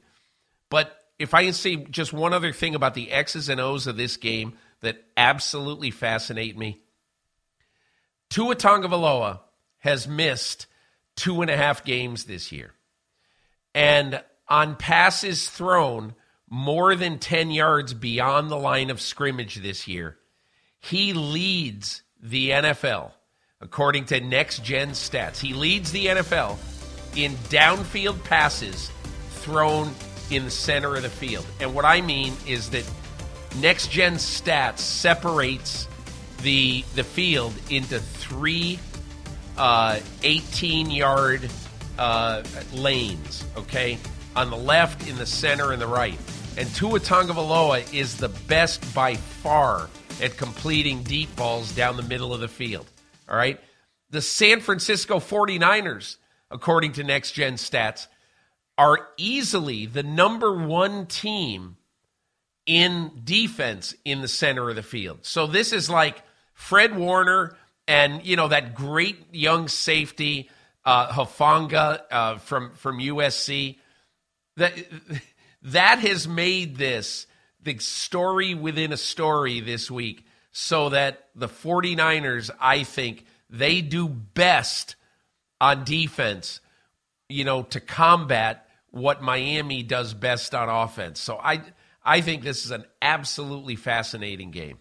But 0.70 0.98
if 1.20 1.34
I 1.34 1.46
can 1.46 1.54
say 1.54 1.76
just 1.76 2.14
one 2.14 2.34
other 2.34 2.54
thing 2.54 2.76
about 2.76 2.94
the 2.94 3.12
X's 3.12 3.50
and 3.50 3.60
O's 3.60 3.88
of 3.88 3.98
this 3.98 4.18
game 4.18 4.54
that 4.82 5.04
absolutely 5.16 5.92
fascinate 5.92 6.58
me, 6.58 6.82
Tua 8.30 8.56
Tagovailoa 8.56 9.40
has 9.80 10.08
missed 10.08 10.68
two 11.16 11.42
and 11.42 11.50
a 11.50 11.58
half 11.58 11.84
games 11.84 12.26
this 12.26 12.52
year, 12.52 12.74
and 13.74 14.22
on 14.48 14.76
passes 14.76 15.50
thrown 15.50 16.14
more 16.50 16.96
than 16.96 17.20
ten 17.20 17.52
yards 17.52 17.94
beyond 17.94 18.50
the 18.50 18.58
line 18.58 18.90
of 18.90 19.02
scrimmage 19.02 19.56
this 19.56 19.88
year, 19.88 20.18
he 20.80 21.14
leads 21.14 22.04
the 22.22 22.52
NFL 22.52 23.12
according 23.62 24.06
to 24.06 24.22
Next 24.22 24.64
Gen 24.64 24.90
Stats. 24.92 25.40
He 25.40 25.54
leads 25.54 25.92
the 25.92 26.08
NFL 26.08 26.58
in 27.16 27.34
downfield 27.50 28.24
passes 28.24 28.92
thrown 29.30 29.92
in 30.30 30.46
the 30.46 30.52
center 30.52 30.96
of 30.96 31.04
the 31.04 31.10
field. 31.10 31.46
And 31.60 31.74
what 31.74 31.86
I 31.86 32.02
mean 32.02 32.34
is 32.48 32.70
that 32.72 32.90
Next 33.60 33.90
Gen 33.90 34.16
Stats 34.16 34.80
separates 34.80 35.88
the 36.42 36.84
the 36.96 37.04
field 37.04 37.54
into 37.70 38.00
three 38.00 38.80
uh, 39.58 40.00
18 40.24 40.92
yard 40.92 41.50
uh, 41.98 42.44
lanes. 42.74 43.46
Okay, 43.58 43.98
on 44.36 44.50
the 44.50 44.58
left, 44.58 45.08
in 45.08 45.18
the 45.18 45.26
center, 45.26 45.72
and 45.72 45.82
the 45.82 45.88
right. 45.88 46.18
And 46.58 46.74
Tua 46.76 47.00
Tagovailoa 47.00 47.94
is 47.94 48.18
the 48.18 48.30
best 48.30 48.94
by 48.94 49.16
far 49.16 49.90
at 50.22 50.38
completing 50.38 51.04
deep 51.04 51.36
balls 51.36 51.72
down 51.72 51.98
the 51.98 52.04
middle 52.04 52.34
of 52.34 52.40
the 52.40 52.48
field. 52.48 52.88
All 53.30 53.38
right, 53.38 53.60
the 54.10 54.22
San 54.22 54.60
Francisco 54.60 55.20
49ers 55.20 56.18
according 56.52 56.94
to 56.94 57.04
Next 57.04 57.32
Gen 57.32 57.54
Stats, 57.54 58.08
are 58.78 59.08
easily 59.18 59.86
the 59.86 60.04
number 60.04 60.54
one 60.54 61.06
team 61.08 61.78
in 62.66 63.12
defense 63.24 63.96
in 64.06 64.22
the 64.22 64.28
center 64.28 64.70
of 64.70 64.76
the 64.76 64.84
field. 64.84 65.20
So 65.22 65.48
this 65.48 65.74
is 65.74 65.90
like 65.90 66.22
Fred 66.54 66.96
Warner 66.96 67.56
and 67.88 68.26
you 68.26 68.36
know 68.36 68.50
that 68.50 68.76
great 68.76 69.34
young 69.34 69.68
safety 69.68 70.50
uh, 70.86 71.10
Hufanga 71.10 72.02
uh, 72.12 72.38
from 72.38 72.74
from 72.76 73.00
USC. 73.00 73.78
That 74.58 74.74
that 75.64 76.00
has 76.00 76.28
made 76.28 76.78
this 76.78 77.28
the 77.62 77.78
story 77.80 78.54
within 78.54 78.94
a 78.94 78.98
story 78.98 79.60
this 79.60 79.90
week, 79.90 80.26
so 80.52 80.90
that 80.90 81.28
the 81.36 81.48
49ers, 81.48 82.50
I 82.60 82.84
think, 82.84 83.26
they 83.50 83.82
do 83.82 84.08
best 84.08 84.96
on 85.60 85.84
defense, 85.84 86.62
you 87.28 87.44
know, 87.44 87.64
to 87.64 87.80
combat 87.80 88.67
what 88.98 89.22
Miami 89.22 89.84
does 89.84 90.14
best 90.14 90.54
on 90.54 90.70
offense. 90.70 91.20
So 91.20 91.38
I 91.38 91.62
I 92.04 92.22
think 92.22 92.44
this 92.44 92.66
is 92.66 92.72
an 92.72 92.86
absolutely 93.02 93.76
fascinating 93.76 94.52
game. 94.52 94.80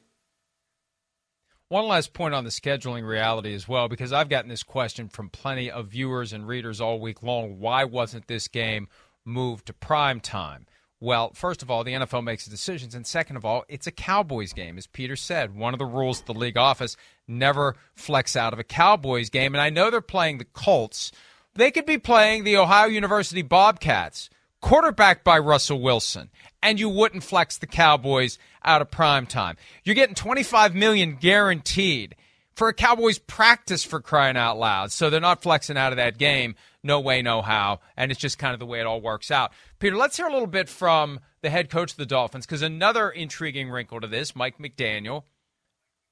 One 1.68 1.88
last 1.88 2.12
point 2.12 2.32
on 2.32 2.44
the 2.44 2.50
scheduling 2.50 3.04
reality 3.04 3.52
as 3.52 3.66
well, 3.66 3.88
because 3.88 4.12
I've 4.12 4.28
gotten 4.28 4.48
this 4.48 4.62
question 4.62 5.08
from 5.08 5.30
plenty 5.30 5.68
of 5.68 5.88
viewers 5.88 6.32
and 6.32 6.46
readers 6.46 6.80
all 6.80 7.00
week 7.00 7.24
long. 7.24 7.58
Why 7.58 7.82
wasn't 7.82 8.28
this 8.28 8.46
game 8.46 8.86
moved 9.24 9.66
to 9.66 9.72
prime 9.72 10.20
time? 10.20 10.66
Well, 11.00 11.32
first 11.34 11.62
of 11.62 11.70
all, 11.70 11.82
the 11.82 11.92
NFL 11.92 12.22
makes 12.22 12.44
the 12.44 12.52
decisions, 12.52 12.94
and 12.94 13.04
second 13.04 13.36
of 13.36 13.44
all, 13.44 13.64
it's 13.68 13.88
a 13.88 13.92
Cowboys 13.92 14.52
game, 14.52 14.78
as 14.78 14.86
Peter 14.86 15.16
said. 15.16 15.56
One 15.56 15.74
of 15.74 15.78
the 15.78 15.84
rules 15.84 16.20
of 16.20 16.26
the 16.26 16.34
league 16.34 16.56
office 16.56 16.96
never 17.26 17.74
flex 17.94 18.36
out 18.36 18.52
of 18.52 18.60
a 18.60 18.64
Cowboys 18.64 19.28
game, 19.28 19.54
and 19.54 19.60
I 19.60 19.68
know 19.68 19.90
they're 19.90 20.00
playing 20.00 20.38
the 20.38 20.44
Colts. 20.44 21.10
They 21.56 21.70
could 21.70 21.86
be 21.86 21.98
playing 21.98 22.44
the 22.44 22.58
Ohio 22.58 22.86
University 22.86 23.40
Bobcats, 23.40 24.28
quarterbacked 24.60 25.24
by 25.24 25.38
Russell 25.38 25.80
Wilson, 25.80 26.28
and 26.62 26.78
you 26.78 26.88
wouldn't 26.88 27.24
flex 27.24 27.56
the 27.56 27.66
Cowboys 27.66 28.38
out 28.62 28.82
of 28.82 28.90
prime 28.90 29.26
time. 29.26 29.56
You're 29.82 29.94
getting 29.94 30.14
25 30.14 30.74
million 30.74 31.16
guaranteed 31.16 32.14
for 32.54 32.68
a 32.68 32.74
Cowboys 32.74 33.18
practice 33.18 33.84
for 33.84 34.00
crying 34.00 34.36
out 34.36 34.58
loud. 34.58 34.92
So 34.92 35.08
they're 35.08 35.20
not 35.20 35.42
flexing 35.42 35.78
out 35.78 35.92
of 35.92 35.96
that 35.96 36.18
game. 36.18 36.56
No 36.82 37.00
way, 37.00 37.22
no 37.22 37.40
how. 37.40 37.80
And 37.96 38.10
it's 38.10 38.20
just 38.20 38.38
kind 38.38 38.52
of 38.52 38.60
the 38.60 38.66
way 38.66 38.80
it 38.80 38.86
all 38.86 39.00
works 39.00 39.30
out. 39.30 39.52
Peter, 39.78 39.96
let's 39.96 40.16
hear 40.16 40.26
a 40.26 40.32
little 40.32 40.46
bit 40.46 40.68
from 40.68 41.20
the 41.40 41.50
head 41.50 41.70
coach 41.70 41.92
of 41.92 41.98
the 41.98 42.06
Dolphins 42.06 42.44
because 42.44 42.62
another 42.62 43.08
intriguing 43.10 43.70
wrinkle 43.70 44.00
to 44.00 44.06
this 44.06 44.36
Mike 44.36 44.58
McDaniel 44.58 45.24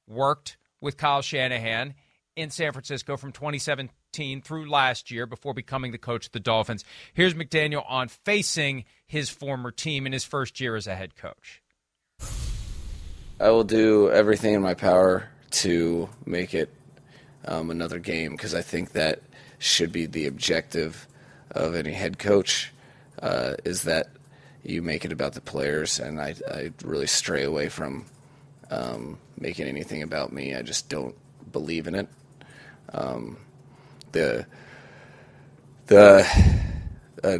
worked 0.07 0.57
with 0.81 0.97
Kyle 0.97 1.23
Shanahan 1.23 1.95
in 2.37 2.51
San 2.51 2.73
Francisco 2.73 3.17
from 3.17 3.33
2017 3.33 4.43
through 4.43 4.69
last 4.69 5.11
year 5.11 5.27
before 5.27 5.55
becoming 5.55 5.93
the 5.93 5.99
coach 5.99 6.27
of 6.27 6.33
the 6.33 6.41
Dolphins. 6.41 6.85
Here's 7.13 7.35
McDaniel 7.35 7.85
on 7.89 8.09
facing 8.09 8.85
his 9.07 9.31
former 9.31 9.71
team 9.71 10.07
in 10.07 10.13
his 10.13 10.25
first 10.25 10.61
year 10.61 10.77
as 10.77 10.87
a 10.87 10.95
head 10.95 11.17
coach. 11.17 11.63
I 13.41 13.51
will 13.51 13.65
do 13.65 14.11
everything 14.11 14.55
in 14.55 14.63
my 14.63 14.75
power 14.75 15.29
to 15.51 16.09
make 16.25 16.55
it 16.55 16.73
um, 17.47 17.71
another 17.71 17.99
game 17.99 18.33
because 18.33 18.55
I 18.55 18.63
think 18.63 18.93
that 18.93 19.23
should 19.59 19.93
be 19.93 20.07
the 20.07 20.27
objective 20.27 21.07
of 21.51 21.75
any 21.75 21.93
head 21.93 22.19
coach 22.19 22.73
uh, 23.23 23.55
is 23.65 23.83
that 23.83 24.09
you 24.63 24.83
make 24.83 25.05
it 25.05 25.13
about 25.13 25.35
the 25.35 25.41
players, 25.41 25.99
and 25.99 26.21
I, 26.21 26.35
I 26.51 26.73
really 26.83 27.07
stray 27.07 27.45
away 27.45 27.69
from 27.69 28.07
um, 28.71 29.19
making 29.39 29.67
anything 29.67 30.03
about 30.03 30.33
me. 30.33 30.55
I 30.55 30.63
just 30.63 30.89
don't 30.89 31.15
believe 31.53 31.87
in 31.87 31.95
it. 31.95 32.09
Um, 32.93 33.39
the 34.13 34.47
the 35.87 36.27
uh, 37.23 37.39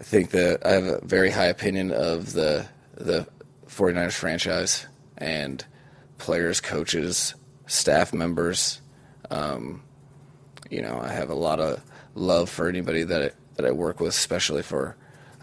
I 0.00 0.02
think 0.02 0.30
that 0.30 0.66
I 0.66 0.72
have 0.72 0.84
a 0.84 1.00
very 1.04 1.30
high 1.30 1.46
opinion 1.46 1.90
of 1.90 2.32
the 2.32 2.66
the 2.94 3.26
49ers 3.68 4.12
franchise 4.12 4.86
and 5.18 5.64
players, 6.18 6.60
coaches, 6.60 7.34
staff 7.66 8.12
members. 8.12 8.80
Um, 9.30 9.82
you 10.70 10.82
know, 10.82 11.00
I 11.00 11.08
have 11.08 11.30
a 11.30 11.34
lot 11.34 11.60
of 11.60 11.82
love 12.14 12.48
for 12.48 12.68
anybody 12.68 13.02
that 13.04 13.22
I, 13.22 13.30
that 13.56 13.66
I 13.66 13.70
work 13.70 14.00
with, 14.00 14.10
especially 14.10 14.62
for 14.62 14.96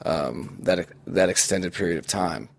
um, 0.06 0.58
that 0.62 0.88
that 1.08 1.30
extended 1.30 1.74
period 1.74 1.98
of 1.98 2.08
time. 2.08 2.50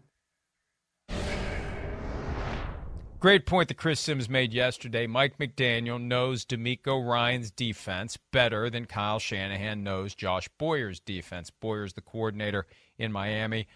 Great 3.23 3.47
point 3.47 3.69
that 3.69 3.77
Chris 3.77 4.01
Sims 4.01 4.29
made 4.29 4.53
yesterday. 4.53 5.07
Mike 5.07 5.39
McDaniel 5.39 6.03
knows 6.03 6.45
DeMeco 6.45 7.09
Ryans' 7.09 7.53
defense 7.53 8.19
better 8.33 8.69
than 8.69 8.85
Kyle 8.85 9.21
Shanahan 9.21 9.85
knows 9.85 10.17
Josh 10.17 10.49
Boyer's 10.59 10.99
defense. 10.99 11.49
Boyer's 11.49 11.93
the 11.93 12.01
coordinator 12.01 12.67
in 12.99 13.13
Miami. 13.13 13.69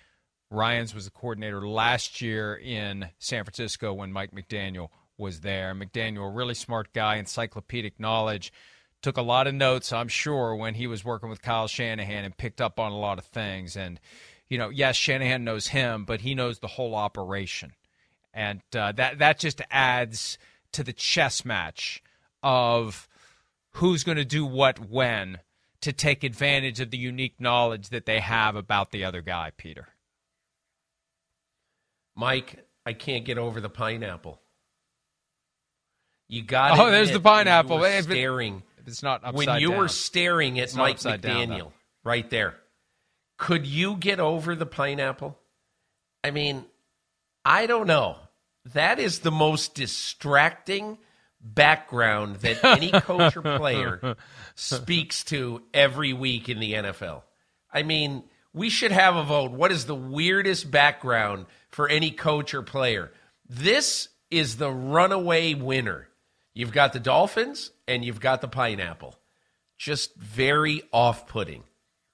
Ryans 0.51 0.97
was 0.97 1.05
the 1.05 1.13
coordinator 1.13 1.65
last 1.65 2.21
year 2.21 2.57
in 2.57 3.11
San 3.21 3.45
Francisco 3.45 3.95
when 3.95 4.11
Mike 4.11 4.33
McDaniel 4.33 4.89
was 5.17 5.43
there. 5.43 5.73
McDaniel, 5.77 6.27
a 6.27 6.33
really 6.33 6.55
smart 6.55 6.93
guy, 6.93 7.15
encyclopedic 7.15 8.01
knowledge, 8.01 8.53
took 9.01 9.17
a 9.17 9.23
lot 9.23 9.47
of 9.47 9.55
notes, 9.55 9.93
I'm 9.93 10.09
sure, 10.09 10.57
when 10.57 10.75
he 10.75 10.89
was 10.89 11.05
working 11.05 11.29
with 11.29 11.41
Kyle 11.41 11.69
Shanahan 11.69 12.25
and 12.25 12.37
picked 12.37 12.61
up 12.61 12.81
on 12.81 12.91
a 12.91 12.99
lot 12.99 13.21
of 13.21 13.27
things. 13.27 13.77
And, 13.77 14.01
you 14.49 14.59
know, 14.59 14.71
yes, 14.71 14.97
Shanahan 14.97 15.45
knows 15.45 15.69
him, 15.69 16.05
but 16.05 16.23
he 16.23 16.35
knows 16.35 16.59
the 16.59 16.67
whole 16.67 16.97
operation. 16.97 17.75
And 18.37 18.61
uh, 18.77 18.93
that, 18.93 19.19
that 19.21 19.39
just 19.39 19.63
adds 19.71 20.37
to 20.73 20.85
the 20.85 20.93
chess 20.93 21.43
match 21.43 22.03
of 22.43 23.09
who's 23.73 24.05
going 24.05 24.19
to 24.19 24.27
do 24.27 24.45
what 24.45 24.79
when 24.79 25.39
to 25.81 25.91
take 25.93 26.23
advantage 26.23 26.79
of 26.81 26.91
the 26.91 26.99
unique 26.99 27.41
knowledge 27.41 27.89
that 27.89 28.05
they 28.05 28.21
have 28.21 28.55
about 28.55 28.91
the 28.91 29.05
other 29.05 29.23
guy, 29.23 29.53
Peter. 29.57 29.89
Mike, 32.15 32.67
I 32.85 32.93
can't 32.93 33.25
get 33.25 33.39
over 33.39 33.61
the 33.61 33.71
pineapple. 33.71 34.39
You 36.29 36.43
got. 36.43 36.79
Oh, 36.79 36.91
there's 36.91 37.13
the 37.13 37.21
pineapple. 37.21 37.79
When 37.79 37.91
you 37.91 37.95
were 37.95 37.99
If 37.99 38.05
it- 38.11 38.13
staring. 38.13 38.63
if 38.79 38.89
it's 38.89 39.03
not 39.03 39.33
when 39.35 39.61
you 39.61 39.71
down. 39.71 39.79
were 39.79 39.89
staring 39.89 40.61
at 40.61 40.75
Mike 40.75 40.97
upside 40.97 41.21
down, 41.23 41.49
McDaniel 41.49 41.73
right 42.05 42.29
there. 42.29 42.55
Could 43.39 43.67
you 43.67 43.97
get 43.97 44.21
over 44.21 44.55
the 44.55 44.67
pineapple? 44.67 45.39
I 46.25 46.31
mean, 46.33 46.65
I 47.45 47.67
don't 47.67 47.87
know. 47.87 48.17
That 48.75 48.99
is 48.99 49.21
the 49.21 49.31
most 49.31 49.75
distracting 49.75 50.99
background 51.41 52.37
that 52.37 52.65
any 52.65 52.91
coach 52.91 53.37
or 53.37 53.43
player 53.43 54.17
speaks 54.55 55.25
to 55.25 55.63
every 55.73 56.13
week 56.13 56.49
in 56.49 56.59
the 56.59 56.73
NFL. 56.73 57.23
I 57.73 57.83
mean, 57.83 58.25
we 58.53 58.69
should 58.71 58.93
have 58.93 59.17
a 59.17 59.23
vote. 59.23 59.53
What 59.53 59.71
is 59.71 59.87
the 59.87 59.95
weirdest 59.95 60.71
background 60.71 61.47
for 61.69 61.89
any 61.89 62.11
coach 62.11 62.55
or 62.55 62.63
player? 62.63 63.13
This 63.49 64.09
is 64.31 64.57
the 64.57 64.71
runaway 64.71 65.55
winner. 65.55 66.09
You've 66.55 66.73
got 66.73 66.93
the 66.93 67.01
Dolphins 67.01 67.71
and 67.87 68.05
you've 68.05 68.21
got 68.21 68.41
the 68.41 68.49
pineapple. 68.49 69.15
Just 69.79 70.17
very 70.17 70.83
off 70.93 71.29
putting. 71.29 71.65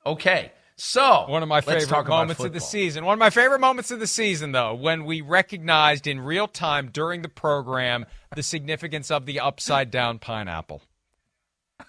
Okay. 0.05 0.53
So, 0.77 1.27
One 1.29 1.43
of 1.43 1.49
my 1.49 1.61
favorite 1.61 2.09
moments 2.09 2.43
of 2.43 2.53
the 2.53 2.61
season. 2.61 3.05
One 3.05 3.13
of 3.15 3.19
my 3.19 3.31
favorite 3.31 3.61
moments 3.61 3.91
of 3.91 4.01
the 4.01 4.07
season, 4.07 4.53
though, 4.53 4.75
when 4.75 5.05
we 5.05 5.21
recognized 5.21 6.07
in 6.07 6.21
real 6.21 6.49
time 6.49 6.89
during 6.93 7.23
the 7.23 7.29
program 7.29 8.07
the 8.35 8.43
significance 8.43 9.11
of 9.11 9.27
the 9.27 9.39
upside 9.41 9.91
down 9.91 10.19
pineapple. 10.19 10.83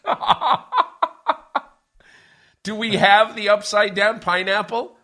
Do 2.63 2.75
we 2.75 2.95
have 2.95 3.35
the 3.35 3.49
upside 3.49 3.93
down 3.93 4.19
pineapple? 4.19 4.95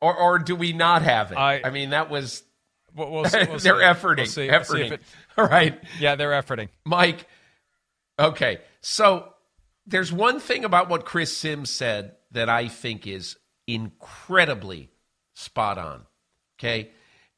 Or, 0.00 0.16
or 0.16 0.38
do 0.38 0.56
we 0.56 0.72
not 0.72 1.02
have 1.02 1.30
it? 1.30 1.36
I- 1.38 1.60
I, 1.64 1.70
mean, 1.70 1.90
that 1.90 2.10
was. 2.10 2.42
We'll, 2.94 3.10
we'll 3.12 3.24
see, 3.26 3.44
we'll 3.48 3.58
they're 3.60 3.74
We'll 3.76 3.82
efforting. 3.94 4.16
we'll 4.18 4.26
see 4.26 4.48
if 4.48 4.66
efforting. 4.68 4.92
it- 4.92 5.02
All 5.36 5.46
right. 5.46 5.78
yeah, 6.00 6.16
they're 6.16 6.30
efforting. 6.30 6.68
Mike. 6.84 7.26
Okay. 8.18 8.58
So 8.80 9.32
there's 9.86 10.12
one 10.12 10.40
thing 10.40 10.64
about 10.64 10.88
what 10.88 11.04
Chris 11.04 11.36
Sims 11.36 11.70
said 11.70 12.16
that 12.30 12.48
I 12.48 12.68
think 12.68 13.06
is 13.06 13.36
incredibly 13.66 14.90
spot 15.34 15.78
on. 15.78 16.06
Okay. 16.58 16.90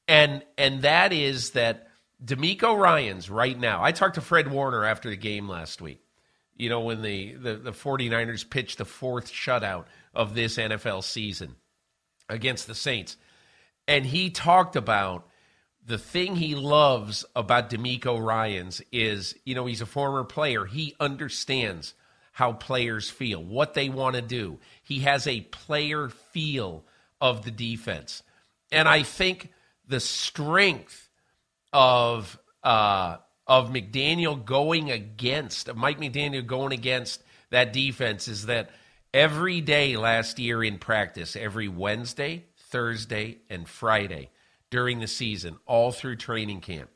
And 0.08 0.42
and 0.58 0.82
that 0.82 1.12
is 1.12 1.50
that 1.50 1.88
DeMeco 2.24 2.76
Ryans 2.76 3.30
right 3.30 3.58
now. 3.58 3.82
I 3.82 3.92
talked 3.92 4.14
to 4.14 4.20
Fred 4.20 4.50
Warner 4.50 4.84
after 4.84 5.10
the 5.10 5.16
game 5.16 5.48
last 5.48 5.80
week. 5.80 6.00
You 6.56 6.68
know, 6.68 6.80
when 6.80 7.02
the, 7.02 7.34
the, 7.34 7.54
the 7.54 7.72
49ers 7.72 8.48
pitched 8.48 8.78
the 8.78 8.84
fourth 8.84 9.32
shutout 9.32 9.86
of 10.14 10.34
this 10.34 10.58
NFL 10.58 11.02
season 11.02 11.56
against 12.28 12.66
the 12.66 12.74
Saints. 12.74 13.16
And 13.88 14.06
he 14.06 14.30
talked 14.30 14.76
about 14.76 15.26
the 15.84 15.98
thing 15.98 16.36
he 16.36 16.54
loves 16.54 17.24
about 17.34 17.70
DeMeco 17.70 18.22
Ryans 18.24 18.80
is, 18.92 19.34
you 19.44 19.54
know, 19.54 19.66
he's 19.66 19.80
a 19.80 19.86
former 19.86 20.22
player. 20.22 20.64
He 20.64 20.94
understands 21.00 21.94
how 22.32 22.52
players 22.52 23.08
feel, 23.08 23.42
what 23.42 23.74
they 23.74 23.88
want 23.88 24.16
to 24.16 24.22
do. 24.22 24.58
He 24.82 25.00
has 25.00 25.26
a 25.26 25.42
player 25.42 26.08
feel 26.08 26.84
of 27.20 27.44
the 27.44 27.50
defense. 27.50 28.22
And 28.72 28.88
I 28.88 29.02
think 29.02 29.52
the 29.86 30.00
strength 30.00 31.08
of 31.72 32.38
uh, 32.64 33.18
of 33.46 33.70
McDaniel 33.70 34.42
going 34.42 34.90
against 34.90 35.68
of 35.68 35.76
Mike 35.76 36.00
McDaniel 36.00 36.46
going 36.46 36.72
against 36.72 37.22
that 37.50 37.72
defense 37.72 38.28
is 38.28 38.46
that 38.46 38.70
every 39.12 39.60
day 39.60 39.96
last 39.96 40.38
year 40.38 40.64
in 40.64 40.78
practice, 40.78 41.36
every 41.36 41.68
Wednesday, 41.68 42.46
Thursday, 42.56 43.38
and 43.50 43.68
Friday 43.68 44.30
during 44.70 45.00
the 45.00 45.06
season, 45.06 45.58
all 45.66 45.92
through 45.92 46.16
training 46.16 46.60
camp, 46.60 46.88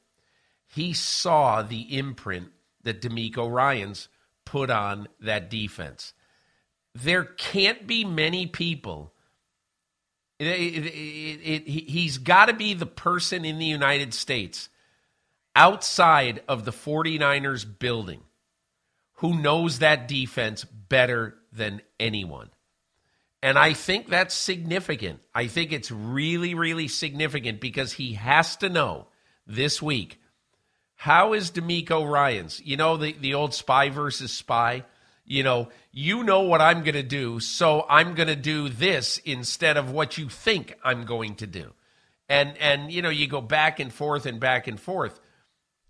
he 0.66 0.94
saw 0.94 1.62
the 1.62 1.96
imprint 1.96 2.48
that 2.84 3.02
DeMeco 3.02 3.50
Ryans 3.52 4.08
put 4.46 4.70
on 4.70 5.08
that 5.20 5.50
defense. 5.50 6.14
There 6.94 7.24
can't 7.24 7.86
be 7.86 8.04
many 8.06 8.46
people. 8.46 9.12
It, 10.38 10.46
it, 10.46 10.88
it, 10.88 11.68
he's 11.68 12.16
got 12.16 12.46
to 12.46 12.54
be 12.54 12.72
the 12.72 12.86
person 12.86 13.44
in 13.44 13.58
the 13.58 13.66
United 13.66 14.14
States 14.14 14.70
outside 15.54 16.42
of 16.48 16.64
the 16.64 16.72
49ers 16.72 17.66
building 17.78 18.22
who 19.16 19.38
knows 19.40 19.78
that 19.78 20.08
defense 20.08 20.64
better 20.64 21.34
than 21.52 21.80
anyone. 21.98 22.50
And 23.42 23.58
I 23.58 23.72
think 23.72 24.08
that's 24.08 24.34
significant. 24.34 25.20
I 25.34 25.46
think 25.46 25.72
it's 25.72 25.90
really, 25.90 26.54
really 26.54 26.88
significant 26.88 27.60
because 27.60 27.92
he 27.92 28.14
has 28.14 28.56
to 28.56 28.68
know 28.68 29.06
this 29.46 29.80
week 29.80 30.20
how 30.96 31.34
is 31.34 31.50
DeMeco 31.50 32.10
Ryans? 32.10 32.60
You 32.64 32.76
know, 32.76 32.96
the, 32.96 33.12
the 33.12 33.34
old 33.34 33.54
spy 33.54 33.90
versus 33.90 34.32
spy? 34.32 34.84
You 35.24 35.42
know, 35.42 35.68
you 35.92 36.22
know 36.24 36.42
what 36.42 36.60
I'm 36.60 36.82
going 36.82 36.94
to 36.94 37.02
do, 37.02 37.40
so 37.40 37.84
I'm 37.88 38.14
going 38.14 38.28
to 38.28 38.36
do 38.36 38.68
this 38.68 39.18
instead 39.18 39.76
of 39.76 39.90
what 39.90 40.16
you 40.18 40.28
think 40.28 40.74
I'm 40.84 41.04
going 41.04 41.34
to 41.36 41.46
do. 41.46 41.72
And, 42.28 42.56
and, 42.58 42.90
you 42.90 43.02
know, 43.02 43.08
you 43.08 43.26
go 43.26 43.40
back 43.40 43.78
and 43.78 43.92
forth 43.92 44.26
and 44.26 44.40
back 44.40 44.66
and 44.66 44.80
forth. 44.80 45.20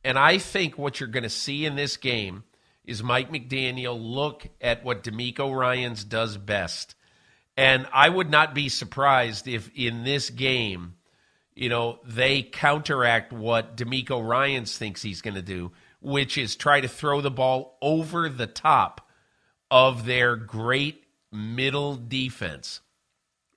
And 0.04 0.18
I 0.18 0.38
think 0.38 0.78
what 0.78 1.00
you're 1.00 1.08
going 1.08 1.22
to 1.22 1.30
see 1.30 1.66
in 1.66 1.76
this 1.76 1.96
game 1.96 2.44
is 2.84 3.02
Mike 3.02 3.30
McDaniel 3.30 3.98
look 4.00 4.46
at 4.60 4.84
what 4.84 5.02
DeMeco 5.02 5.54
Ryans 5.54 6.04
does 6.04 6.36
best. 6.36 6.94
And 7.56 7.86
I 7.92 8.08
would 8.08 8.30
not 8.30 8.54
be 8.54 8.68
surprised 8.68 9.48
if 9.48 9.70
in 9.74 10.04
this 10.04 10.30
game, 10.30 10.94
you 11.56 11.70
know, 11.70 11.98
they 12.04 12.42
counteract 12.42 13.32
what 13.32 13.76
DeMeco 13.76 14.24
Ryans 14.24 14.76
thinks 14.76 15.02
he's 15.02 15.22
going 15.22 15.34
to 15.34 15.42
do, 15.42 15.72
which 16.00 16.36
is 16.36 16.54
try 16.54 16.80
to 16.82 16.86
throw 16.86 17.22
the 17.22 17.30
ball 17.30 17.78
over 17.80 18.28
the 18.28 18.46
top 18.46 19.08
of 19.70 20.04
their 20.04 20.36
great 20.36 21.04
middle 21.32 21.96
defense 21.96 22.80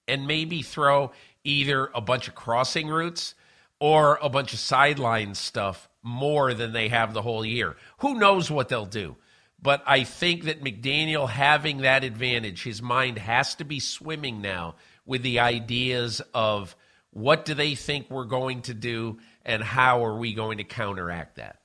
and 0.08 0.26
maybe 0.26 0.62
throw 0.62 1.12
either 1.44 1.92
a 1.94 2.02
bunch 2.02 2.30
of 2.30 2.36
crossing 2.36 2.88
routes 2.88 3.36
or 3.80 4.18
a 4.22 4.30
bunch 4.30 4.54
of 4.54 4.60
sideline 4.60 5.36
stuff 5.36 5.90
more 6.02 6.54
than 6.54 6.72
they 6.72 6.88
have 6.88 7.14
the 7.14 7.22
whole 7.22 7.46
year. 7.46 7.76
Who 8.00 8.18
knows 8.18 8.50
what 8.50 8.70
they'll 8.70 8.86
do? 8.86 9.18
But 9.62 9.84
I 9.86 10.06
think 10.06 10.46
that 10.46 10.64
McDaniel 10.64 11.30
having 11.30 11.80
that 11.80 12.06
advantage, 12.06 12.64
his 12.64 12.82
mind 12.82 13.18
has 13.18 13.56
to 13.56 13.66
be 13.66 13.82
swimming 13.82 14.42
now 14.42 14.76
with 15.06 15.22
the 15.22 15.40
ideas 15.40 16.22
of 16.34 16.78
what 17.12 17.46
do 17.46 17.54
they 17.54 17.76
think 17.76 18.10
we're 18.10 18.26
going 18.26 18.62
to 18.64 18.74
do 18.74 19.18
and 19.46 19.64
how 19.64 20.06
are 20.06 20.18
we 20.18 20.34
going 20.34 20.60
to 20.60 20.64
counteract 20.64 21.38
that. 21.38 21.58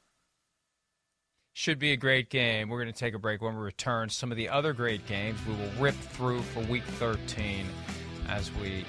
Should 1.52 1.78
be 1.78 1.92
a 1.92 1.96
great 1.96 2.30
game. 2.30 2.68
We're 2.68 2.82
going 2.82 2.92
to 2.92 2.98
take 2.98 3.14
a 3.14 3.18
break 3.18 3.40
when 3.40 3.56
we 3.56 3.62
return. 3.62 4.08
Some 4.08 4.32
of 4.32 4.36
the 4.36 4.48
other 4.48 4.72
great 4.72 5.06
games 5.06 5.38
we 5.46 5.54
will 5.54 5.70
rip 5.78 5.94
through 5.94 6.42
for 6.42 6.60
week 6.60 6.82
13 6.98 7.66
as 8.28 8.50
we 8.54 8.84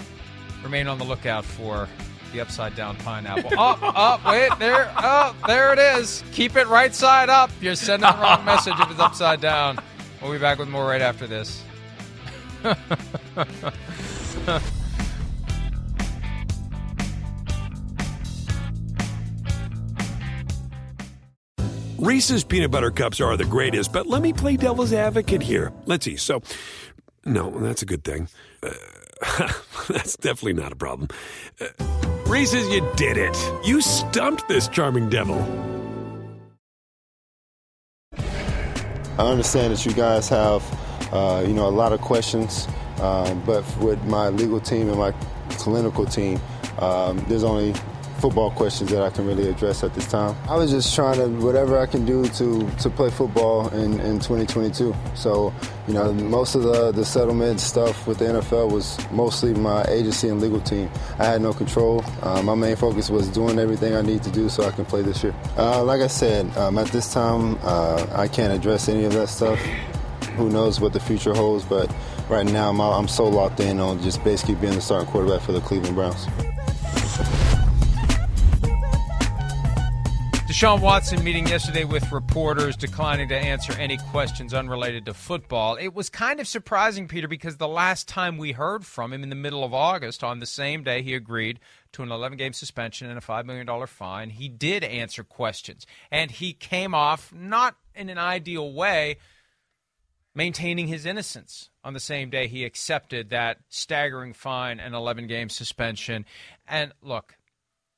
remain 0.63 0.87
on 0.87 0.97
the 0.97 1.03
lookout 1.03 1.45
for 1.45 1.87
the 2.33 2.41
upside 2.41 2.75
down 2.75 2.95
pineapple. 2.97 3.51
up, 3.59 3.79
up, 3.83 4.25
wait, 4.25 4.49
there, 4.57 4.91
oh, 4.97 5.35
there 5.45 5.73
it 5.73 5.79
is. 5.79 6.23
Keep 6.31 6.55
it 6.55 6.67
right 6.67 6.95
side 6.95 7.29
up. 7.29 7.51
You're 7.61 7.75
sending 7.75 8.09
the 8.09 8.17
wrong 8.17 8.43
message 8.45 8.73
if 8.79 8.89
it's 8.89 8.99
upside 8.99 9.41
down. 9.41 9.77
We'll 10.21 10.31
be 10.31 10.39
back 10.39 10.57
with 10.57 10.69
more 10.69 10.87
right 10.87 11.01
after 11.01 11.27
this. 11.27 11.61
Reese's 21.97 22.43
peanut 22.43 22.71
butter 22.71 22.91
cups 22.91 23.21
are 23.21 23.37
the 23.37 23.45
greatest, 23.45 23.93
but 23.93 24.05
let 24.05 24.21
me 24.21 24.33
play 24.33 24.57
devil's 24.57 24.91
advocate 24.91 25.41
here. 25.41 25.71
Let's 25.85 26.03
see. 26.03 26.17
So, 26.17 26.41
no, 27.25 27.49
that's 27.51 27.81
a 27.81 27.85
good 27.85 28.03
thing. 28.03 28.27
Uh, 28.61 28.73
that's 29.87 30.17
definitely 30.17 30.61
not 30.61 30.73
a 30.73 30.75
problem. 30.75 31.07
Uh, 31.61 31.67
Reese's, 32.27 32.67
you 32.67 32.85
did 32.97 33.15
it. 33.15 33.37
You 33.63 33.79
stumped 33.79 34.45
this 34.49 34.67
charming 34.67 35.09
devil. 35.09 35.39
I 38.17 39.31
understand 39.31 39.71
that 39.71 39.85
you 39.85 39.93
guys 39.93 40.27
have, 40.27 40.63
uh, 41.13 41.45
you 41.47 41.53
know, 41.53 41.67
a 41.67 41.71
lot 41.71 41.93
of 41.93 42.01
questions, 42.01 42.67
um, 42.99 43.41
but 43.45 43.63
with 43.77 44.03
my 44.03 44.27
legal 44.27 44.59
team 44.59 44.89
and 44.89 44.99
my 44.99 45.13
clinical 45.51 46.05
team, 46.05 46.41
um, 46.79 47.23
there's 47.29 47.45
only 47.45 47.73
football 48.25 48.49
questions 48.49 48.89
that 48.89 49.03
I 49.03 49.11
can 49.11 49.27
really 49.27 49.47
address 49.47 49.83
at 49.83 49.93
this 49.93 50.07
time. 50.07 50.35
I 50.49 50.55
was 50.55 50.71
just 50.71 50.95
trying 50.95 51.17
to 51.17 51.27
whatever 51.45 51.77
I 51.77 51.85
can 51.85 52.05
do 52.07 52.27
to 52.39 52.67
to 52.77 52.89
play 52.89 53.11
football 53.11 53.69
in, 53.69 53.99
in 53.99 54.17
2022. 54.17 54.95
So, 55.13 55.53
you 55.87 55.93
know, 55.93 56.11
most 56.11 56.55
of 56.55 56.63
the 56.63 56.91
the 56.91 57.05
settlement 57.05 57.59
stuff 57.59 58.07
with 58.07 58.17
the 58.17 58.25
NFL 58.25 58.71
was 58.71 58.97
mostly 59.11 59.53
my 59.53 59.83
agency 59.83 60.29
and 60.29 60.41
legal 60.41 60.59
team. 60.59 60.89
I 61.19 61.25
had 61.25 61.39
no 61.43 61.53
control. 61.53 62.03
Uh, 62.23 62.41
my 62.41 62.55
main 62.55 62.75
focus 62.75 63.11
was 63.11 63.27
doing 63.29 63.59
everything 63.59 63.93
I 63.93 64.01
need 64.01 64.23
to 64.23 64.31
do 64.31 64.49
so 64.49 64.63
I 64.63 64.71
can 64.71 64.85
play 64.85 65.03
this 65.03 65.21
year. 65.21 65.35
Uh, 65.55 65.83
like 65.83 66.01
I 66.01 66.07
said, 66.07 66.47
um, 66.57 66.79
at 66.79 66.87
this 66.87 67.13
time, 67.13 67.59
uh, 67.61 68.07
I 68.11 68.27
can't 68.27 68.51
address 68.51 68.89
any 68.89 69.03
of 69.03 69.13
that 69.13 69.29
stuff. 69.29 69.59
Who 70.35 70.49
knows 70.49 70.81
what 70.81 70.93
the 70.93 70.99
future 70.99 71.35
holds? 71.35 71.63
But 71.63 71.93
right 72.27 72.47
now, 72.47 72.71
I'm, 72.71 72.81
I'm 72.81 73.07
so 73.07 73.25
locked 73.25 73.59
in 73.59 73.79
on 73.79 74.01
just 74.01 74.23
basically 74.23 74.55
being 74.55 74.73
the 74.73 74.81
starting 74.81 75.09
quarterback 75.11 75.41
for 75.41 75.51
the 75.51 75.61
Cleveland 75.61 75.93
Browns. 75.93 76.25
Deshaun 80.55 80.79
Watson 80.79 81.21
meeting 81.21 81.45
yesterday 81.47 81.83
with 81.83 82.13
reporters, 82.13 82.77
declining 82.77 83.27
to 83.27 83.35
answer 83.35 83.73
any 83.73 83.97
questions 83.97 84.53
unrelated 84.53 85.03
to 85.03 85.13
football. 85.13 85.75
It 85.75 85.93
was 85.93 86.09
kind 86.09 86.39
of 86.39 86.47
surprising, 86.47 87.09
Peter, 87.09 87.27
because 87.27 87.57
the 87.57 87.67
last 87.67 88.07
time 88.07 88.37
we 88.37 88.53
heard 88.53 88.85
from 88.85 89.11
him 89.11 89.21
in 89.21 89.27
the 89.27 89.35
middle 89.35 89.65
of 89.65 89.73
August, 89.73 90.23
on 90.23 90.39
the 90.39 90.45
same 90.45 90.81
day 90.81 91.01
he 91.01 91.13
agreed 91.13 91.59
to 91.91 92.03
an 92.03 92.09
11 92.09 92.37
game 92.37 92.53
suspension 92.53 93.09
and 93.09 93.17
a 93.17 93.21
$5 93.21 93.43
million 93.43 93.67
fine, 93.85 94.29
he 94.29 94.47
did 94.47 94.85
answer 94.85 95.25
questions. 95.25 95.85
And 96.09 96.31
he 96.31 96.53
came 96.53 96.95
off 96.95 97.33
not 97.33 97.75
in 97.93 98.07
an 98.07 98.17
ideal 98.17 98.71
way, 98.71 99.17
maintaining 100.33 100.87
his 100.87 101.05
innocence 101.05 101.69
on 101.83 101.93
the 101.93 101.99
same 101.99 102.29
day 102.29 102.47
he 102.47 102.63
accepted 102.63 103.29
that 103.29 103.57
staggering 103.67 104.31
fine 104.31 104.79
and 104.79 104.95
11 104.95 105.27
game 105.27 105.49
suspension. 105.49 106.23
And 106.65 106.93
look, 107.01 107.35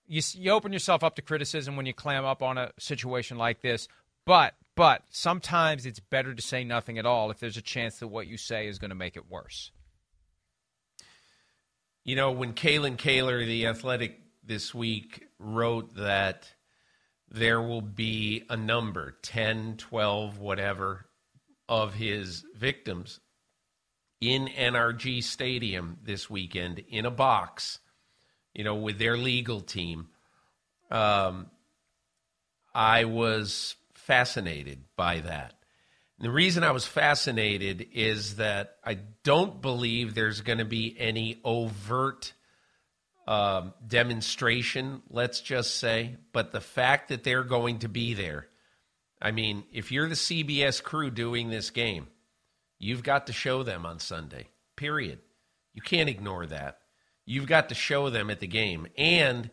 you, 0.08 0.22
you 0.34 0.52
open 0.52 0.74
yourself 0.74 1.04
up 1.04 1.16
to 1.16 1.22
criticism 1.22 1.76
when 1.76 1.86
you 1.86 1.94
clam 1.94 2.26
up 2.26 2.42
on 2.42 2.58
a 2.58 2.72
situation 2.80 3.38
like 3.38 3.62
this. 3.62 3.88
But 4.26 4.56
but 4.76 5.04
sometimes 5.10 5.86
it's 5.86 6.00
better 6.00 6.36
to 6.36 6.42
say 6.42 6.64
nothing 6.64 7.00
at 7.00 7.06
all 7.06 7.32
if 7.32 7.40
there's 7.40 7.58
a 7.58 7.62
chance 7.62 8.00
that 8.00 8.08
what 8.08 8.28
you 8.28 8.38
say 8.38 8.68
is 8.68 8.78
going 8.78 8.90
to 8.90 8.96
make 8.96 9.18
it 9.18 9.30
worse. 9.30 9.72
You 12.04 12.16
know, 12.16 12.32
when 12.32 12.54
Kalyn 12.54 12.96
Kahler, 12.96 13.46
the 13.46 13.66
athletic 13.66 14.20
this 14.44 14.74
week, 14.76 15.28
wrote 15.40 15.96
that 15.96 16.54
there 17.30 17.62
will 17.62 17.82
be 17.82 18.44
a 18.50 18.56
number 18.56 19.18
10, 19.24 19.78
12, 19.78 20.38
whatever 20.40 21.08
of 21.68 21.96
his 21.96 22.46
victims 22.56 23.20
in 24.22 24.48
NRG 24.48 25.24
Stadium 25.24 25.98
this 26.04 26.30
weekend 26.30 26.84
in 26.88 27.06
a 27.06 27.12
box 27.12 27.80
you 28.58 28.64
know, 28.64 28.76
with 28.76 28.98
their 28.98 29.16
legal 29.16 29.62
team. 29.62 30.08
Um, 30.90 31.52
I 32.74 33.06
was 33.06 33.76
fascinated 33.94 34.84
by 34.96 35.20
that. 35.20 35.54
And 36.18 36.26
the 36.26 36.32
reason 36.32 36.64
I 36.64 36.72
was 36.72 36.86
fascinated 36.86 37.88
is 37.94 38.38
that 38.38 38.78
I 38.84 38.98
don't 39.24 39.62
believe 39.62 40.16
there's 40.16 40.42
going 40.42 40.58
to 40.58 40.66
be 40.66 40.96
any 40.98 41.40
overt 41.46 42.34
um, 43.28 43.76
demonstration, 43.86 45.04
let's 45.12 45.40
just 45.42 45.76
say, 45.76 46.16
but 46.34 46.52
the 46.52 46.62
fact 46.62 47.10
that 47.10 47.24
they're 47.24 47.44
going 47.44 47.80
to 47.80 47.90
be 47.90 48.16
there. 48.16 48.48
I 49.22 49.32
mean, 49.32 49.66
if 49.72 49.92
you're 49.92 50.10
the 50.10 50.16
CBS 50.16 50.82
crew 50.82 51.12
doing 51.12 51.50
this 51.50 51.70
game, 51.70 52.08
you've 52.80 53.04
got 53.04 53.28
to 53.28 53.34
show 53.34 53.62
them 53.62 53.86
on 53.86 54.00
Sunday, 54.00 54.48
period. 54.76 55.20
You 55.74 55.84
can't 55.84 56.10
ignore 56.10 56.48
that. 56.48 56.80
You've 57.28 57.46
got 57.46 57.70
to 57.70 57.76
show 57.76 58.10
them 58.10 58.30
at 58.30 58.40
the 58.40 58.48
game. 58.48 58.88
And 58.98 59.50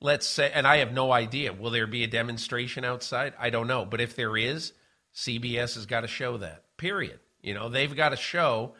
let's 0.00 0.26
say, 0.26 0.50
and 0.54 0.66
I 0.66 0.76
have 0.76 0.92
no 0.92 1.10
idea, 1.12 1.52
will 1.52 1.70
there 1.70 1.88
be 1.88 2.04
a 2.04 2.06
demonstration 2.06 2.84
outside? 2.84 3.34
I 3.36 3.50
don't 3.50 3.66
know. 3.66 3.84
But 3.84 4.00
if 4.00 4.14
there 4.14 4.36
is, 4.36 4.72
CBS 5.12 5.74
has 5.74 5.86
got 5.86 6.02
to 6.02 6.08
show 6.08 6.36
that, 6.38 6.64
period. 6.76 7.18
You 7.42 7.52
know, 7.52 7.68
they've 7.68 7.94
got 7.94 8.10
to 8.10 8.16
show 8.16 8.74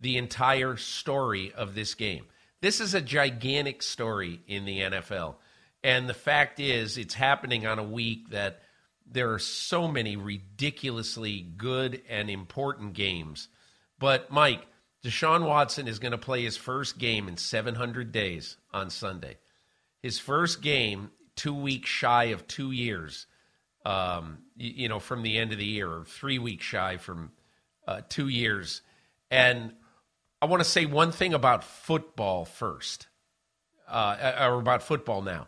the 0.00 0.16
entire 0.16 0.76
story 0.76 1.52
of 1.52 1.74
this 1.74 1.94
game. 1.94 2.26
This 2.60 2.80
is 2.80 2.94
a 2.94 3.00
gigantic 3.00 3.82
story 3.82 4.42
in 4.46 4.64
the 4.64 4.78
NFL. 4.80 5.34
And 5.82 6.08
the 6.08 6.14
fact 6.14 6.60
is, 6.60 6.98
it's 6.98 7.14
happening 7.14 7.66
on 7.66 7.80
a 7.80 7.84
week 7.84 8.30
that 8.30 8.62
there 9.10 9.32
are 9.32 9.40
so 9.40 9.88
many 9.88 10.16
ridiculously 10.16 11.40
good 11.40 12.00
and 12.08 12.30
important 12.30 12.92
games. 12.92 13.48
But, 13.98 14.30
Mike, 14.30 14.64
Deshaun 15.04 15.46
Watson 15.46 15.86
is 15.86 15.98
going 15.98 16.12
to 16.12 16.18
play 16.18 16.42
his 16.42 16.56
first 16.56 16.98
game 16.98 17.28
in 17.28 17.36
700 17.36 18.10
days 18.10 18.56
on 18.72 18.90
Sunday. 18.90 19.36
His 20.02 20.18
first 20.18 20.60
game, 20.60 21.10
two 21.36 21.54
weeks 21.54 21.88
shy 21.88 22.24
of 22.24 22.46
two 22.48 22.72
years, 22.72 23.26
um, 23.84 24.38
you, 24.56 24.72
you, 24.74 24.88
know, 24.88 24.98
from 24.98 25.22
the 25.22 25.38
end 25.38 25.52
of 25.52 25.58
the 25.58 25.64
year, 25.64 25.88
or 25.88 26.04
three 26.04 26.38
weeks 26.38 26.64
shy 26.64 26.96
from 26.96 27.30
uh, 27.86 28.02
two 28.08 28.28
years. 28.28 28.82
And 29.30 29.72
I 30.42 30.46
want 30.46 30.62
to 30.62 30.68
say 30.68 30.84
one 30.84 31.12
thing 31.12 31.32
about 31.32 31.64
football 31.64 32.44
first, 32.44 33.06
uh, 33.88 34.34
or 34.40 34.58
about 34.58 34.82
football 34.82 35.22
now, 35.22 35.46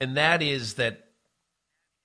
and 0.00 0.16
that 0.16 0.42
is 0.42 0.74
that, 0.74 1.08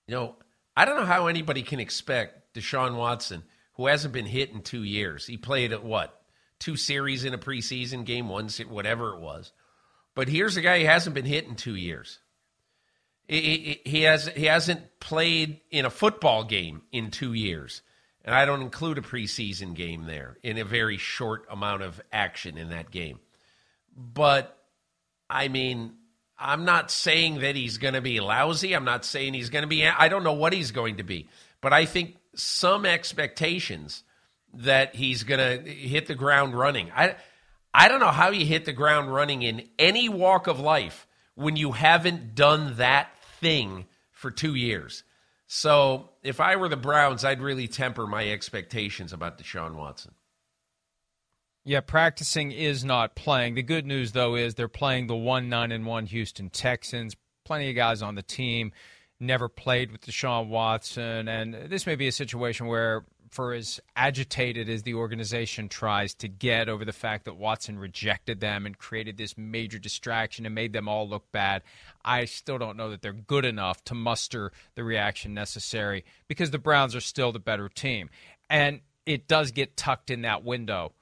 you 0.08 0.15
know, 0.15 0.36
I 0.75 0.86
don't 0.86 0.95
know 0.95 1.06
how 1.06 1.27
anybody 1.27 1.63
can 1.63 1.79
expect 1.79 2.56
Deshaun 2.56 2.95
Watson, 2.95 3.43
who 3.73 3.88
hasn't 3.88 4.13
been 4.13 4.25
hit 4.25 4.51
in 4.51 4.62
two 4.62 4.84
years. 4.84 5.25
He 5.25 5.38
played 5.38 5.73
at 5.73 5.84
what 5.84 6.22
two 6.63 6.78
series 6.78 7.26
in 7.26 7.34
a 7.34 7.38
preseason 7.38 8.06
game, 8.06 8.30
one 8.30 8.47
whatever 8.69 9.13
it 9.13 9.19
was. 9.19 9.52
But 10.15 10.30
here's 10.30 10.56
a 10.56 10.62
guy 10.62 10.80
who 10.80 10.86
hasn't 10.86 11.13
been 11.13 11.26
hit 11.26 11.45
in 11.45 11.56
two 11.56 11.76
years. 11.76 12.19
He 13.28 14.04
has 14.04 14.28
he 14.28 14.45
hasn't 14.45 14.99
played 14.99 15.60
in 15.71 15.86
a 15.86 15.89
football 15.89 16.43
game 16.43 16.82
in 16.91 17.12
two 17.12 17.34
years, 17.34 17.82
and 18.23 18.34
I 18.34 18.45
don't 18.45 18.62
include 18.62 18.97
a 18.97 19.02
preseason 19.02 19.73
game 19.73 20.06
there 20.06 20.38
in 20.43 20.58
a 20.58 20.65
very 20.65 20.97
short 20.97 21.45
amount 21.49 21.84
of 21.84 22.02
action 22.12 22.58
in 22.58 22.69
that 22.69 22.91
game. 22.91 23.19
But 23.95 24.58
I 25.30 25.47
mean, 25.47 25.93
I'm 26.38 26.65
not 26.65 26.91
saying 26.91 27.39
that 27.39 27.56
he's 27.56 27.78
going 27.78 27.93
to 27.93 28.02
be 28.02 28.19
lousy. 28.19 28.73
I'm 28.73 28.86
not 28.86 29.06
saying 29.06 29.34
he's 29.34 29.49
going 29.49 29.63
to 29.63 29.67
be. 29.67 29.86
I 29.86 30.08
don't 30.08 30.23
know 30.23 30.34
what 30.34 30.54
he's 30.54 30.71
going 30.71 30.97
to 30.97 31.04
be, 31.04 31.30
but 31.62 31.73
I 31.73 31.86
think 31.86 32.17
some 32.36 32.86
expectations 32.86 34.04
that 34.53 34.95
he's 34.95 35.23
going 35.23 35.39
to 35.39 35.69
hit 35.69 36.07
the 36.07 36.15
ground 36.15 36.57
running. 36.57 36.91
I 36.95 37.15
I 37.73 37.87
don't 37.87 37.99
know 37.99 38.11
how 38.11 38.29
you 38.29 38.45
hit 38.45 38.65
the 38.65 38.73
ground 38.73 39.13
running 39.13 39.41
in 39.41 39.67
any 39.79 40.07
walk 40.07 40.47
of 40.47 40.59
life 40.59 41.07
when 41.35 41.55
you 41.55 41.71
haven't 41.71 42.35
done 42.35 42.77
that 42.77 43.09
thing 43.39 43.87
for 44.11 44.29
2 44.29 44.53
years. 44.53 45.03
So, 45.47 46.09
if 46.21 46.39
I 46.39 46.55
were 46.55 46.69
the 46.69 46.77
Browns, 46.77 47.25
I'd 47.25 47.41
really 47.41 47.67
temper 47.67 48.07
my 48.07 48.29
expectations 48.29 49.11
about 49.11 49.37
Deshaun 49.37 49.75
Watson. 49.75 50.13
Yeah, 51.65 51.79
practicing 51.81 52.51
is 52.51 52.83
not 52.83 53.15
playing. 53.15 53.55
The 53.55 53.63
good 53.63 53.85
news 53.85 54.11
though 54.11 54.35
is 54.35 54.55
they're 54.55 54.67
playing 54.67 55.07
the 55.07 55.15
1 55.15 55.49
9 55.49 55.71
and 55.71 55.85
1 55.85 56.05
Houston 56.07 56.49
Texans. 56.49 57.15
Plenty 57.45 57.69
of 57.69 57.75
guys 57.75 58.01
on 58.01 58.15
the 58.15 58.21
team 58.21 58.71
never 59.19 59.47
played 59.47 59.91
with 59.91 60.01
Deshaun 60.01 60.47
Watson 60.47 61.27
and 61.27 61.53
this 61.53 61.85
may 61.85 61.95
be 61.95 62.07
a 62.07 62.11
situation 62.11 62.67
where 62.67 63.05
for 63.34 63.54
as 63.54 63.80
agitated 63.96 64.69
as 64.69 64.84
the 64.84 64.93
organization 64.93 65.67
tries 65.67 66.13
to 66.13 66.28
get 66.28 66.69
over 66.69 66.86
the 66.86 66.93
fact 66.93 67.26
that 67.26 67.36
Watson 67.36 67.80
rejected 67.80 68.39
them 68.39 68.65
and 68.65 68.78
created 68.78 69.17
this 69.17 69.38
major 69.38 69.80
distraction 69.80 70.46
and 70.46 70.54
made 70.54 70.72
them 70.72 70.88
all 70.88 71.10
look 71.10 71.32
bad, 71.32 71.63
I 72.06 72.26
still 72.26 72.60
don't 72.60 72.78
know 72.78 72.91
that 72.91 73.02
they're 73.02 73.12
good 73.12 73.43
enough 73.43 73.84
to 73.86 73.96
muster 73.96 74.52
the 74.76 74.84
reaction 74.84 75.34
necessary 75.34 76.06
because 76.28 76.52
the 76.52 76.60
Browns 76.60 76.96
are 76.96 77.02
still 77.02 77.32
the 77.32 77.39
better 77.39 77.67
team. 77.69 78.10
And 78.50 78.82
it 79.06 79.28
does 79.28 79.52
get 79.52 79.76
tucked 79.76 80.12
in 80.12 80.22
that 80.22 80.43
window. 80.43 80.93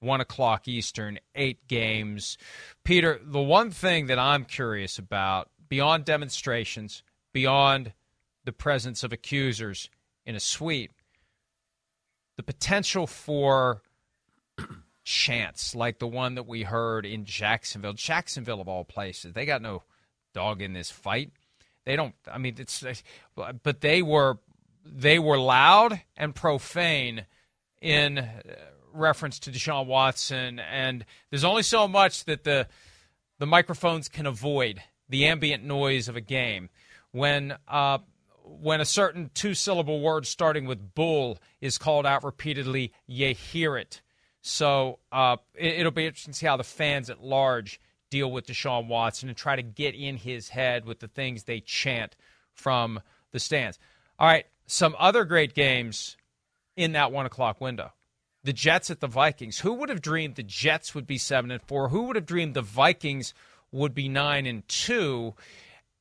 One 0.00 0.20
o'clock 0.20 0.68
Eastern, 0.68 1.18
eight 1.34 1.68
games. 1.68 2.38
Peter, 2.84 3.20
the 3.22 3.40
one 3.40 3.70
thing 3.70 4.06
that 4.06 4.18
I'm 4.18 4.44
curious 4.44 4.98
about, 4.98 5.50
beyond 5.68 6.04
demonstrations, 6.04 7.02
beyond 7.32 7.92
the 8.44 8.52
presence 8.52 9.02
of 9.02 9.12
accusers 9.12 9.90
in 10.24 10.34
a 10.34 10.40
suite, 10.40 10.90
the 12.36 12.42
potential 12.42 13.06
for 13.06 13.82
chance 15.04 15.74
like 15.74 15.98
the 15.98 16.06
one 16.06 16.34
that 16.34 16.46
we 16.46 16.62
heard 16.62 17.06
in 17.06 17.24
Jacksonville. 17.24 17.92
Jacksonville 17.92 18.60
of 18.60 18.68
all 18.68 18.84
places, 18.84 19.32
they 19.32 19.46
got 19.46 19.62
no 19.62 19.82
dog 20.34 20.60
in 20.60 20.72
this 20.72 20.90
fight. 20.90 21.30
They 21.84 21.96
don't. 21.96 22.14
I 22.30 22.38
mean, 22.38 22.56
it's 22.58 22.84
but 23.34 23.80
they 23.80 24.02
were 24.02 24.38
they 24.84 25.18
were 25.18 25.38
loud 25.38 26.00
and 26.16 26.34
profane 26.34 27.26
in 27.80 28.28
reference 28.92 29.38
to 29.40 29.50
Deshaun 29.50 29.86
Watson, 29.86 30.58
and 30.58 31.04
there's 31.30 31.44
only 31.44 31.62
so 31.62 31.86
much 31.86 32.24
that 32.24 32.44
the 32.44 32.66
the 33.38 33.46
microphones 33.46 34.08
can 34.08 34.26
avoid 34.26 34.82
the 35.08 35.26
ambient 35.26 35.64
noise 35.64 36.08
of 36.08 36.16
a 36.16 36.20
game 36.20 36.68
when. 37.12 37.56
Uh, 37.68 37.98
when 38.46 38.80
a 38.80 38.84
certain 38.84 39.30
two 39.34 39.54
syllable 39.54 40.00
word 40.00 40.26
starting 40.26 40.66
with 40.66 40.94
bull 40.94 41.38
is 41.60 41.78
called 41.78 42.06
out 42.06 42.24
repeatedly, 42.24 42.92
you 43.06 43.34
hear 43.34 43.76
it. 43.76 44.00
So 44.40 45.00
uh, 45.10 45.38
it, 45.54 45.82
will 45.82 45.90
be 45.90 46.06
interesting 46.06 46.32
to 46.32 46.38
see 46.38 46.46
how 46.46 46.56
the 46.56 46.64
fans 46.64 47.10
at 47.10 47.22
large 47.22 47.80
deal 48.10 48.30
with 48.30 48.46
Deshaun 48.46 48.86
Watson 48.86 49.28
and 49.28 49.36
try 49.36 49.56
to 49.56 49.62
get 49.62 49.96
in 49.96 50.16
his 50.16 50.50
head 50.50 50.84
with 50.84 51.00
the 51.00 51.08
things 51.08 51.42
they 51.42 51.60
chant 51.60 52.14
from 52.52 53.00
the 53.32 53.40
stands. 53.40 53.78
All 54.18 54.28
right, 54.28 54.46
some 54.66 54.94
other 54.98 55.24
great 55.24 55.52
games 55.52 56.16
in 56.76 56.92
that 56.92 57.10
one 57.10 57.26
o'clock 57.26 57.60
window. 57.60 57.92
The 58.44 58.52
Jets 58.52 58.90
at 58.90 59.00
the 59.00 59.08
Vikings. 59.08 59.58
Who 59.58 59.72
would 59.74 59.88
have 59.88 60.00
dreamed 60.00 60.36
the 60.36 60.44
Jets 60.44 60.94
would 60.94 61.06
be 61.06 61.18
seven 61.18 61.50
and 61.50 61.60
four? 61.62 61.88
Who 61.88 62.04
would 62.04 62.16
have 62.16 62.26
dreamed 62.26 62.54
the 62.54 62.62
Vikings 62.62 63.34
would 63.72 63.92
be 63.92 64.08
nine 64.08 64.46
and 64.46 64.66
two? 64.68 65.34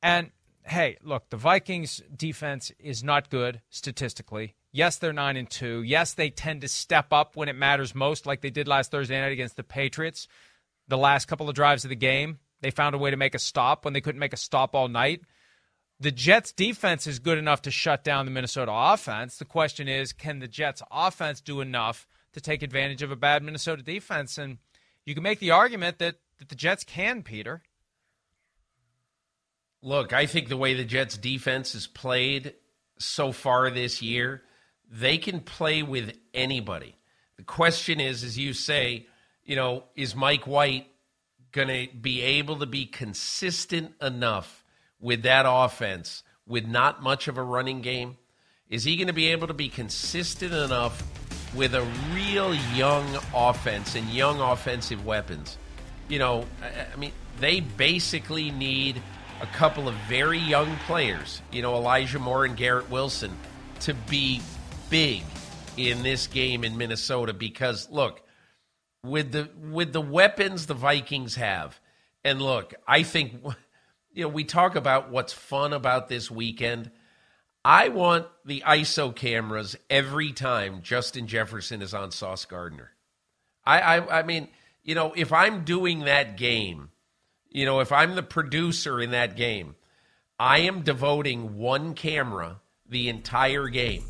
And 0.03 0.29
hey, 0.65 0.97
look, 1.03 1.29
the 1.29 1.37
Vikings 1.37 2.01
defense 2.15 2.71
is 2.79 3.03
not 3.03 3.29
good 3.29 3.61
statistically. 3.69 4.55
Yes, 4.71 4.97
they're 4.97 5.13
9 5.13 5.37
and 5.37 5.49
2. 5.49 5.83
Yes, 5.83 6.13
they 6.13 6.29
tend 6.29 6.61
to 6.61 6.67
step 6.67 7.13
up 7.13 7.35
when 7.35 7.47
it 7.47 7.55
matters 7.55 7.95
most 7.95 8.25
like 8.25 8.41
they 8.41 8.49
did 8.49 8.67
last 8.67 8.91
Thursday 8.91 9.19
night 9.19 9.31
against 9.31 9.55
the 9.55 9.63
Patriots. 9.63 10.27
The 10.87 10.97
last 10.97 11.27
couple 11.27 11.47
of 11.47 11.55
drives 11.55 11.85
of 11.85 11.89
the 11.89 11.95
game, 11.95 12.39
they 12.61 12.71
found 12.71 12.93
a 12.93 12.97
way 12.97 13.09
to 13.09 13.17
make 13.17 13.35
a 13.35 13.39
stop 13.39 13.85
when 13.85 13.93
they 13.93 14.01
couldn't 14.01 14.19
make 14.19 14.33
a 14.33 14.37
stop 14.37 14.75
all 14.75 14.87
night. 14.87 15.21
the 15.99 16.11
Jets 16.11 16.51
defense 16.51 17.07
is 17.07 17.19
good 17.19 17.37
enough 17.37 17.61
to 17.61 17.71
shut 17.71 18.03
down 18.03 18.25
the 18.25 18.31
Minnesota 18.31 18.71
offense. 18.73 19.37
The 19.37 19.45
question 19.45 19.87
is, 19.87 20.11
can 20.11 20.39
the 20.39 20.47
Jets 20.47 20.81
offense 20.91 21.39
do 21.39 21.61
enough 21.61 22.07
to 22.33 22.41
take 22.41 22.61
advantage 22.61 23.01
of 23.01 23.11
a 23.11 23.15
bad 23.15 23.43
Minnesota 23.43 23.81
defense? 23.81 24.37
And 24.37 24.57
you 25.05 25.13
can 25.13 25.23
make 25.23 25.39
the 25.39 25.51
argument 25.51 25.99
that, 25.99 26.15
that 26.39 26.49
the 26.49 26.55
Jets 26.55 26.83
can, 26.83 27.23
Peter. 27.23 27.61
Look, 29.85 30.13
I 30.13 30.25
think 30.25 30.49
the 30.49 30.57
way 30.57 30.73
the 30.73 30.83
Jets 30.83 31.15
defense 31.15 31.73
has 31.73 31.85
played 31.85 32.55
so 32.97 33.31
far 33.31 33.69
this 33.69 34.01
year, 34.01 34.41
they 34.89 35.19
can 35.19 35.41
play 35.41 35.83
with 35.83 36.17
anybody. 36.33 36.95
The 37.37 37.43
question 37.43 37.99
is, 37.99 38.23
as 38.23 38.35
you 38.35 38.53
say, 38.53 39.05
you 39.43 39.55
know, 39.55 39.83
is 39.95 40.15
Mike 40.15 40.47
White 40.47 40.87
going 41.51 41.67
to 41.67 41.95
be 41.95 42.23
able 42.23 42.57
to 42.57 42.65
be 42.65 42.87
consistent 42.87 43.93
enough 44.01 44.63
with 44.99 45.21
that 45.21 45.45
offense 45.47 46.23
with 46.47 46.65
not 46.65 47.03
much 47.03 47.27
of 47.27 47.37
a 47.37 47.43
running 47.43 47.81
game? 47.81 48.17
Is 48.67 48.85
he 48.85 48.95
going 48.95 49.05
to 49.05 49.13
be 49.13 49.27
able 49.27 49.45
to 49.49 49.53
be 49.53 49.69
consistent 49.69 50.51
enough 50.51 51.03
with 51.53 51.75
a 51.75 51.87
real 52.11 52.55
young 52.73 53.05
offense 53.35 53.93
and 53.93 54.09
young 54.09 54.41
offensive 54.41 55.05
weapons? 55.05 55.59
You 56.09 56.17
know, 56.17 56.45
I 56.63 56.95
mean, 56.95 57.11
they 57.39 57.59
basically 57.59 58.49
need 58.49 58.99
a 59.41 59.47
couple 59.47 59.87
of 59.87 59.95
very 60.07 60.39
young 60.39 60.75
players, 60.87 61.41
you 61.51 61.61
know, 61.61 61.75
Elijah 61.75 62.19
Moore 62.19 62.45
and 62.45 62.55
Garrett 62.55 62.89
Wilson, 62.89 63.35
to 63.81 63.93
be 63.93 64.41
big 64.89 65.23
in 65.77 66.03
this 66.03 66.27
game 66.27 66.63
in 66.63 66.77
Minnesota 66.77 67.33
because 67.33 67.89
look, 67.91 68.21
with 69.03 69.31
the 69.31 69.49
with 69.71 69.93
the 69.93 70.01
weapons 70.01 70.65
the 70.65 70.73
Vikings 70.73 71.35
have, 71.35 71.79
and 72.23 72.41
look, 72.41 72.73
I 72.87 73.03
think 73.03 73.33
you 74.13 74.23
know, 74.23 74.29
we 74.29 74.43
talk 74.43 74.75
about 74.75 75.11
what's 75.11 75.33
fun 75.33 75.73
about 75.73 76.07
this 76.07 76.31
weekend. 76.31 76.91
I 77.63 77.89
want 77.89 78.27
the 78.45 78.63
ISO 78.65 79.13
cameras 79.13 79.75
every 79.89 80.31
time 80.31 80.81
Justin 80.83 81.27
Jefferson 81.27 81.81
is 81.81 81.93
on 81.93 82.11
Sauce 82.11 82.45
Gardner. 82.45 82.91
I, 83.65 83.79
I, 83.79 84.19
I 84.19 84.23
mean, 84.23 84.49
you 84.83 84.93
know, 84.93 85.13
if 85.15 85.33
I'm 85.33 85.65
doing 85.65 86.01
that 86.01 86.37
game, 86.37 86.91
you 87.55 87.65
know, 87.65 87.79
if 87.79 87.93
I'm 87.93 88.15
the 88.15 88.23
producer 88.23 88.99
in 88.99 89.11
that 89.11 89.37
game, 89.37 89.75
I 90.37 90.59
am 90.59 90.81
devoting 90.81 91.57
one 91.57 91.93
camera 91.93 92.59
the 92.89 93.07
entire 93.07 93.69
game 93.69 94.03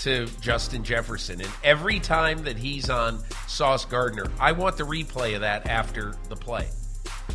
to 0.00 0.26
Justin 0.42 0.84
Jefferson. 0.84 1.40
And 1.40 1.50
every 1.64 2.00
time 2.00 2.44
that 2.44 2.58
he's 2.58 2.90
on 2.90 3.20
Sauce 3.46 3.86
Gardner, 3.86 4.26
I 4.38 4.52
want 4.52 4.76
the 4.76 4.84
replay 4.84 5.34
of 5.34 5.40
that 5.40 5.66
after 5.66 6.16
the 6.28 6.36
play. 6.36 6.68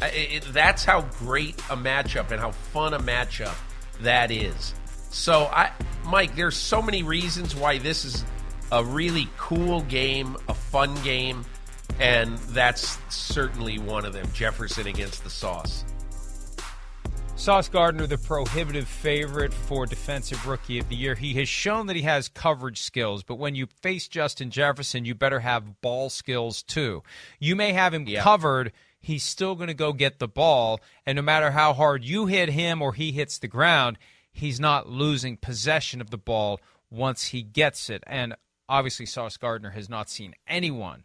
It, 0.04 0.44
it, 0.44 0.54
that's 0.54 0.86
how 0.86 1.02
great 1.18 1.58
a 1.72 1.76
matchup 1.76 2.30
and 2.30 2.40
how 2.40 2.52
fun 2.52 2.94
a 2.94 3.00
matchup 3.00 3.56
that 4.02 4.30
is. 4.30 4.76
So, 5.10 5.46
I, 5.46 5.72
Mike, 6.06 6.36
there's 6.36 6.56
so 6.56 6.84
many 6.84 7.02
reasons 7.02 7.56
why 7.56 7.80
this 7.80 8.06
is 8.06 8.24
a 8.72 8.86
really 8.86 9.28
cool 9.38 9.82
game, 9.82 10.38
a 10.48 10.54
fun 10.54 10.94
game, 11.04 11.44
and 12.02 12.36
that's 12.50 12.98
certainly 13.10 13.78
one 13.78 14.06
of 14.06 14.14
them. 14.14 14.28
Jefferson 14.34 14.88
against 14.88 15.24
the 15.24 15.30
Sauce. 15.30 15.86
Sauce 17.36 17.70
Gardner, 17.70 18.08
the 18.08 18.18
prohibitive 18.18 18.88
favorite 18.88 19.54
for 19.54 19.86
Defensive 19.86 20.48
Rookie 20.48 20.80
of 20.80 20.90
the 20.90 20.96
Year. 20.96 21.16
He 21.16 21.36
has 21.36 21.48
shown 21.48 21.88
that 21.88 21.96
he 21.96 22.02
has 22.02 22.28
coverage 22.28 22.82
skills, 22.82 23.24
but 23.24 23.36
when 23.36 23.56
you 23.56 23.68
face 23.82 24.08
Justin 24.08 24.50
Jefferson, 24.50 25.06
you 25.06 25.16
better 25.16 25.40
have 25.40 25.82
ball 25.82 26.10
skills 26.10 26.64
too. 26.64 27.04
You 27.40 27.56
may 27.56 27.72
have 27.74 27.94
him 27.94 28.08
yeah. 28.08 28.22
covered, 28.22 28.74
he's 29.00 29.24
still 29.24 29.56
going 29.56 29.68
to 29.68 29.74
go 29.76 29.94
get 29.94 30.20
the 30.20 30.28
ball, 30.28 30.82
and 31.06 31.16
no 31.16 31.22
matter 31.22 31.52
how 31.52 31.74
hard 31.74 32.04
you 32.04 32.26
hit 32.26 32.50
him 32.50 32.82
or 32.82 32.94
he 32.94 33.12
hits 33.12 33.38
the 33.38 33.48
ground, 33.48 33.98
he's 34.32 34.60
not 34.60 34.90
losing 34.90 35.38
possession 35.38 36.02
of 36.02 36.10
the 36.10 36.18
ball 36.18 36.60
once 36.90 37.26
he 37.26 37.44
gets 37.44 37.90
it. 37.92 38.04
And 38.08 38.36
obviously, 38.68 39.06
Sauce 39.06 39.38
Gardner 39.38 39.72
has 39.72 39.90
not 39.90 40.10
seen 40.10 40.36
anyone 40.48 41.04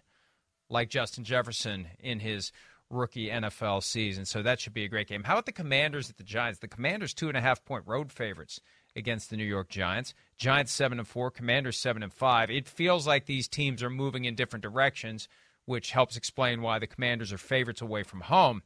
like 0.69 0.89
Justin 0.89 1.25
Jefferson 1.25 1.89
in 2.01 2.21
his 2.21 2.53
rookie 2.91 3.29
NFL 3.29 3.83
season. 3.83 4.25
So 4.25 4.43
that 4.43 4.61
should 4.61 4.75
be 4.75 4.85
a 4.85 4.89
great 4.89 5.09
game. 5.09 5.25
How 5.25 5.35
about 5.35 5.47
the 5.47 5.53
Commanders 5.53 6.11
at 6.11 6.17
the 6.17 6.25
Giants? 6.25 6.61
The 6.61 6.69
Commanders 6.69 7.15
two 7.15 7.29
and 7.29 7.37
a 7.37 7.41
half 7.41 7.65
point 7.65 7.85
road 7.87 8.13
favorites 8.13 8.61
against 8.95 9.31
the 9.31 9.37
New 9.37 9.45
York 9.45 9.69
Giants. 9.69 10.15
Giants 10.37 10.73
seven 10.73 10.99
and 10.99 11.09
four, 11.09 11.31
Commanders 11.31 11.77
seven 11.77 12.03
and 12.03 12.13
five. 12.13 12.51
It 12.51 12.69
feels 12.69 13.07
like 13.07 13.27
these 13.27 13.49
teams 13.49 13.83
are 13.83 13.91
moving 13.91 14.25
in 14.25 14.35
different 14.35 14.63
directions, 14.63 15.29
which 15.65 15.91
helps 15.91 16.17
explain 16.17 16.63
why 16.63 16.79
the 16.79 16.87
Commanders 16.87 17.33
are 17.33 17.39
favorites 17.39 17.83
away 17.83 18.03
from 18.03 18.21
home. 18.21 18.63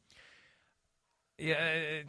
Yeah, 1.38 2.02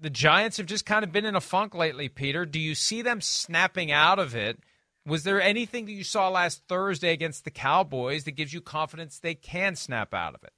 the 0.00 0.10
Giants 0.10 0.56
have 0.56 0.66
just 0.66 0.84
kind 0.84 1.04
of 1.04 1.12
been 1.12 1.24
in 1.24 1.36
a 1.36 1.40
funk 1.40 1.74
lately, 1.74 2.08
Peter. 2.08 2.44
Do 2.44 2.58
you 2.58 2.74
see 2.74 3.02
them 3.02 3.20
snapping 3.20 3.92
out 3.92 4.18
of 4.18 4.34
it? 4.34 4.58
Was 5.06 5.24
there 5.24 5.40
anything 5.40 5.84
that 5.86 5.92
you 5.92 6.04
saw 6.04 6.30
last 6.30 6.62
Thursday 6.66 7.12
against 7.12 7.44
the 7.44 7.50
Cowboys 7.50 8.24
that 8.24 8.32
gives 8.32 8.52
you 8.54 8.60
confidence 8.60 9.18
they 9.18 9.34
can 9.34 9.76
snap 9.76 10.14
out 10.14 10.34
of 10.34 10.42
it? 10.42 10.52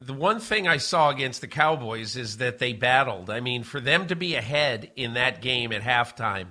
The 0.00 0.12
one 0.12 0.40
thing 0.40 0.68
I 0.68 0.76
saw 0.76 1.08
against 1.08 1.40
the 1.40 1.48
Cowboys 1.48 2.18
is 2.18 2.36
that 2.36 2.58
they 2.58 2.74
battled. 2.74 3.30
I 3.30 3.40
mean, 3.40 3.62
for 3.62 3.80
them 3.80 4.08
to 4.08 4.16
be 4.16 4.34
ahead 4.34 4.90
in 4.94 5.14
that 5.14 5.40
game 5.40 5.72
at 5.72 5.80
halftime, 5.80 6.48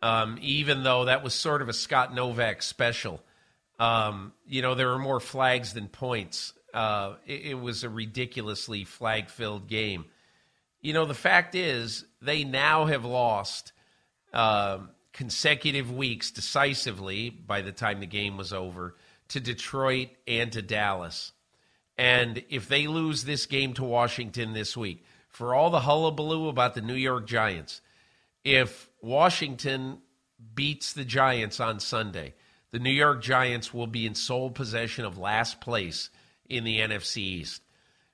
um, 0.00 0.38
even 0.40 0.82
though 0.82 1.04
that 1.04 1.22
was 1.22 1.34
sort 1.34 1.60
of 1.60 1.68
a 1.68 1.74
Scott 1.74 2.14
Novak 2.14 2.62
special, 2.62 3.22
um, 3.78 4.32
you 4.46 4.62
know, 4.62 4.74
there 4.74 4.88
were 4.88 4.98
more 4.98 5.20
flags 5.20 5.74
than 5.74 5.88
points. 5.88 6.54
Uh, 6.72 7.16
it, 7.26 7.42
it 7.42 7.60
was 7.60 7.84
a 7.84 7.90
ridiculously 7.90 8.84
flag 8.84 9.28
filled 9.28 9.68
game. 9.68 10.06
You 10.80 10.94
know, 10.94 11.04
the 11.04 11.14
fact 11.14 11.54
is, 11.54 12.06
they 12.22 12.42
now 12.42 12.86
have 12.86 13.04
lost 13.04 13.72
uh, 14.32 14.78
consecutive 15.12 15.92
weeks 15.92 16.30
decisively 16.30 17.30
by 17.30 17.60
the 17.60 17.72
time 17.72 18.00
the 18.00 18.06
game 18.06 18.36
was 18.36 18.52
over 18.52 18.96
to 19.28 19.40
Detroit 19.40 20.08
and 20.26 20.52
to 20.52 20.62
Dallas. 20.62 21.32
And 21.98 22.42
if 22.48 22.68
they 22.68 22.86
lose 22.86 23.24
this 23.24 23.46
game 23.46 23.74
to 23.74 23.84
Washington 23.84 24.52
this 24.52 24.76
week, 24.76 25.04
for 25.28 25.54
all 25.54 25.70
the 25.70 25.80
hullabaloo 25.80 26.48
about 26.48 26.74
the 26.74 26.80
New 26.80 26.94
York 26.94 27.26
Giants, 27.26 27.80
if 28.44 28.88
Washington 29.00 29.98
beats 30.54 30.92
the 30.92 31.04
Giants 31.04 31.60
on 31.60 31.80
Sunday, 31.80 32.34
the 32.70 32.78
New 32.78 32.90
York 32.90 33.22
Giants 33.22 33.72
will 33.72 33.86
be 33.86 34.06
in 34.06 34.14
sole 34.14 34.50
possession 34.50 35.04
of 35.04 35.18
last 35.18 35.60
place 35.60 36.10
in 36.48 36.64
the 36.64 36.80
NFC 36.80 37.18
East. 37.18 37.62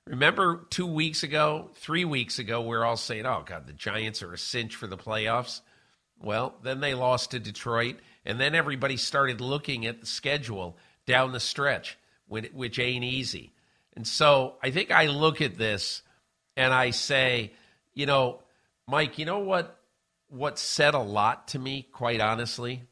Remember 0.05 0.65
two 0.69 0.87
weeks 0.87 1.23
ago, 1.23 1.69
three 1.75 2.05
weeks 2.05 2.39
ago, 2.39 2.61
we 2.61 2.75
are 2.75 2.83
all 2.83 2.97
saying, 2.97 3.25
oh, 3.25 3.43
God, 3.45 3.67
the 3.67 3.73
Giants 3.73 4.23
are 4.23 4.33
a 4.33 4.37
cinch 4.37 4.75
for 4.75 4.87
the 4.87 4.97
playoffs. 4.97 5.61
Well, 6.21 6.55
then 6.63 6.79
they 6.79 6.93
lost 6.93 7.31
to 7.31 7.39
Detroit, 7.39 7.97
and 8.25 8.39
then 8.39 8.55
everybody 8.55 8.97
started 8.97 9.41
looking 9.41 9.85
at 9.85 9.99
the 9.99 10.05
schedule 10.05 10.77
down 11.05 11.31
the 11.31 11.39
stretch, 11.39 11.97
which 12.27 12.77
ain't 12.77 13.03
easy. 13.03 13.53
And 13.95 14.07
so 14.07 14.55
I 14.61 14.71
think 14.71 14.91
I 14.91 15.07
look 15.07 15.41
at 15.41 15.57
this 15.57 16.03
and 16.55 16.73
I 16.73 16.91
say, 16.91 17.53
you 17.93 18.05
know, 18.05 18.41
Mike, 18.87 19.17
you 19.17 19.25
know 19.25 19.39
what 19.39 19.79
what 20.29 20.59
said 20.59 20.93
a 20.93 20.99
lot 20.99 21.47
to 21.49 21.59
me, 21.59 21.87
quite 21.91 22.21
honestly? 22.21 22.83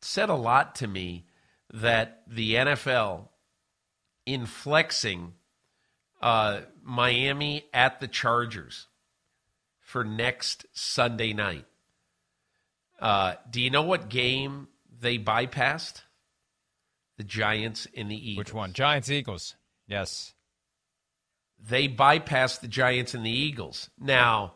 Said 0.00 0.30
a 0.30 0.34
lot 0.34 0.76
to 0.76 0.86
me 0.86 1.26
that 1.72 2.22
the 2.26 2.54
NFL 2.54 3.28
in 4.24 4.46
flexing 4.46 5.34
uh, 6.22 6.60
Miami 6.82 7.66
at 7.74 8.00
the 8.00 8.08
Chargers 8.08 8.86
for 9.80 10.02
next 10.02 10.64
Sunday 10.72 11.34
night. 11.34 11.66
Uh, 13.00 13.34
do 13.50 13.60
you 13.60 13.70
know 13.70 13.82
what 13.82 14.08
game 14.08 14.68
they 15.00 15.18
bypassed? 15.18 16.02
The 17.16 17.24
Giants 17.24 17.86
and 17.96 18.10
the 18.10 18.16
Eagles. 18.16 18.38
Which 18.46 18.54
one? 18.54 18.72
Giants 18.72 19.10
Eagles. 19.10 19.54
Yes. 19.86 20.34
They 21.60 21.88
bypassed 21.88 22.60
the 22.60 22.68
Giants 22.68 23.14
and 23.14 23.24
the 23.24 23.30
Eagles. 23.30 23.88
Now, 23.98 24.54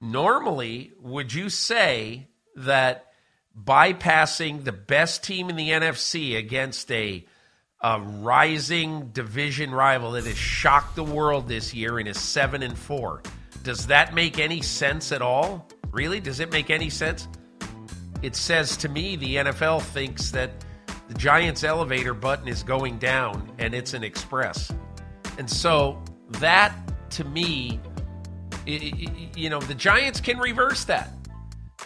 normally, 0.00 0.92
would 1.00 1.32
you 1.32 1.48
say 1.48 2.28
that 2.56 3.06
bypassing 3.58 4.64
the 4.64 4.72
best 4.72 5.24
team 5.24 5.50
in 5.50 5.56
the 5.56 5.70
NFC 5.70 6.36
against 6.36 6.90
a, 6.92 7.26
a 7.80 8.00
rising 8.00 9.08
division 9.08 9.72
rival 9.72 10.12
that 10.12 10.24
has 10.24 10.36
shocked 10.36 10.96
the 10.96 11.04
world 11.04 11.48
this 11.48 11.74
year 11.74 11.98
and 11.98 12.08
is 12.08 12.20
7 12.20 12.62
and 12.62 12.78
4, 12.78 13.22
does 13.62 13.88
that 13.88 14.14
make 14.14 14.38
any 14.38 14.62
sense 14.62 15.12
at 15.12 15.22
all? 15.22 15.68
Really? 15.92 16.20
Does 16.20 16.40
it 16.40 16.52
make 16.52 16.70
any 16.70 16.90
sense? 16.90 17.28
It 18.22 18.36
says 18.36 18.76
to 18.78 18.88
me 18.88 19.16
the 19.16 19.36
NFL 19.36 19.82
thinks 19.82 20.30
that 20.30 20.50
the 21.08 21.14
Giants 21.14 21.64
elevator 21.64 22.14
button 22.14 22.46
is 22.46 22.62
going 22.62 22.98
down 22.98 23.50
and 23.58 23.74
it's 23.74 23.94
an 23.94 24.04
express. 24.04 24.72
And 25.38 25.50
so 25.50 26.02
that 26.38 26.72
to 27.10 27.24
me, 27.24 27.80
it, 28.66 28.82
it, 28.82 29.36
you 29.36 29.50
know, 29.50 29.60
the 29.60 29.74
Giants 29.74 30.20
can 30.20 30.38
reverse 30.38 30.84
that. 30.84 31.10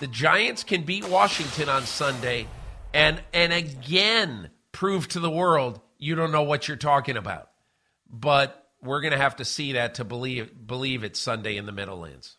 The 0.00 0.06
Giants 0.08 0.64
can 0.64 0.82
beat 0.82 1.08
Washington 1.08 1.68
on 1.68 1.84
Sunday 1.84 2.48
and 2.92 3.22
and 3.32 3.52
again 3.52 4.50
prove 4.72 5.08
to 5.08 5.20
the 5.20 5.30
world 5.30 5.80
you 5.98 6.14
don't 6.14 6.32
know 6.32 6.42
what 6.42 6.68
you're 6.68 6.76
talking 6.76 7.16
about. 7.16 7.50
But 8.10 8.68
we're 8.82 9.00
going 9.00 9.12
to 9.12 9.18
have 9.18 9.36
to 9.36 9.44
see 9.44 9.72
that 9.72 9.94
to 9.94 10.04
believe 10.04 10.66
believe 10.66 11.04
it's 11.04 11.20
Sunday 11.20 11.56
in 11.56 11.66
the 11.66 11.72
Meadowlands. 11.72 12.36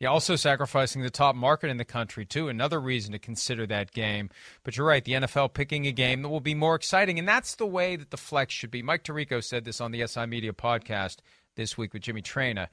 Yeah, 0.00 0.08
also 0.08 0.34
sacrificing 0.34 1.02
the 1.02 1.10
top 1.10 1.36
market 1.36 1.70
in 1.70 1.76
the 1.76 1.84
country, 1.84 2.24
too. 2.24 2.48
Another 2.48 2.80
reason 2.80 3.12
to 3.12 3.18
consider 3.18 3.66
that 3.66 3.92
game. 3.92 4.28
But 4.64 4.76
you're 4.76 4.86
right, 4.86 5.04
the 5.04 5.12
NFL 5.12 5.54
picking 5.54 5.86
a 5.86 5.92
game 5.92 6.22
that 6.22 6.28
will 6.28 6.40
be 6.40 6.54
more 6.54 6.74
exciting, 6.74 7.18
and 7.18 7.28
that's 7.28 7.54
the 7.54 7.66
way 7.66 7.96
that 7.96 8.10
the 8.10 8.16
flex 8.16 8.52
should 8.52 8.70
be. 8.70 8.82
Mike 8.82 9.04
Tirico 9.04 9.42
said 9.42 9.64
this 9.64 9.80
on 9.80 9.92
the 9.92 10.06
SI 10.06 10.26
Media 10.26 10.52
podcast 10.52 11.18
this 11.54 11.78
week 11.78 11.92
with 11.92 12.02
Jimmy 12.02 12.22
Traina. 12.22 12.68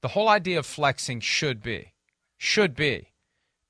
The 0.00 0.08
whole 0.08 0.28
idea 0.28 0.60
of 0.60 0.66
flexing 0.66 1.20
should 1.20 1.62
be, 1.62 1.92
should 2.38 2.74
be, 2.76 3.08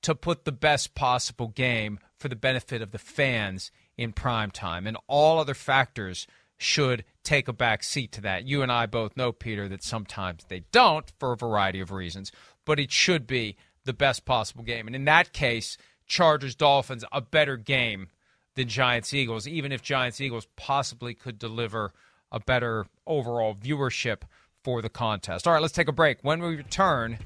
to 0.03 0.15
put 0.15 0.45
the 0.45 0.53
best 0.53 0.95
possible 0.95 1.49
game 1.49 1.99
for 2.19 2.29
the 2.29 2.37
benefit 2.37 2.83
of 2.83 2.91
the 2.91 2.99
fans 2.99 3.71
in 3.97 4.13
prime 4.13 4.51
time. 4.51 4.87
And 4.87 4.97
all 5.07 5.39
other 5.39 5.55
factors 5.55 6.27
should 6.57 7.05
take 7.25 7.49
a 7.49 7.53
back 7.53 7.83
seat 7.83 8.13
to 8.13 8.21
that. 8.21 8.45
You 8.45 8.63
and 8.63 8.71
I 8.71 8.87
both 8.87 9.17
know, 9.17 9.33
Peter, 9.33 9.69
that 9.69 9.83
sometimes 9.83 10.45
they 10.49 10.65
don't 10.73 11.11
for 11.19 11.33
a 11.33 11.37
variety 11.37 11.81
of 11.81 11.91
reasons 11.91 12.31
but 12.65 12.79
it 12.79 12.91
should 12.93 13.27
be 13.27 13.57
the 13.85 13.93
best 13.93 14.25
possible 14.25 14.63
game. 14.63 14.87
And 14.87 14.95
in 14.97 15.05
that 15.07 15.33
case, 15.33 15.77
Chargers 16.07 16.55
Dolphins 16.55 17.05
a 17.13 17.21
better 17.21 17.57
game 17.57 18.09
than 18.55 18.69
Giants 18.69 19.15
Eagles, 19.15 19.47
even 19.47 19.73
if 19.73 19.83
Giants 19.83 20.21
Eagles 20.21 20.47
possibly 20.57 21.15
could 21.15 21.39
deliver 21.39 21.93
a 22.33 22.41
better 22.41 22.87
overall 23.07 23.55
viewership 23.55 24.23
for 24.63 24.83
the 24.83 24.89
contest. 24.89 25.47
All 25.47 25.53
right, 25.53 25.63
let's 25.63 25.75
take 25.75 25.89
a 25.89 25.93
break. 25.93 26.19
When 26.23 26.41
we 26.41 26.57
return, 26.57 27.19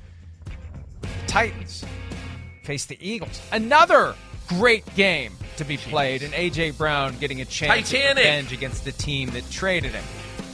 Titans 1.26 1.84
face 2.62 2.86
the 2.86 2.98
Eagles. 3.00 3.40
Another 3.52 4.14
great 4.48 4.84
game 4.94 5.32
to 5.56 5.64
be 5.64 5.76
played, 5.76 6.22
and 6.22 6.32
AJ 6.32 6.76
Brown 6.76 7.16
getting 7.18 7.40
a 7.40 7.44
chance 7.44 7.90
Titanic. 7.90 8.22
to 8.22 8.28
revenge 8.28 8.52
against 8.52 8.84
the 8.84 8.92
team 8.92 9.30
that 9.30 9.48
traded 9.50 9.92
him. 9.92 10.04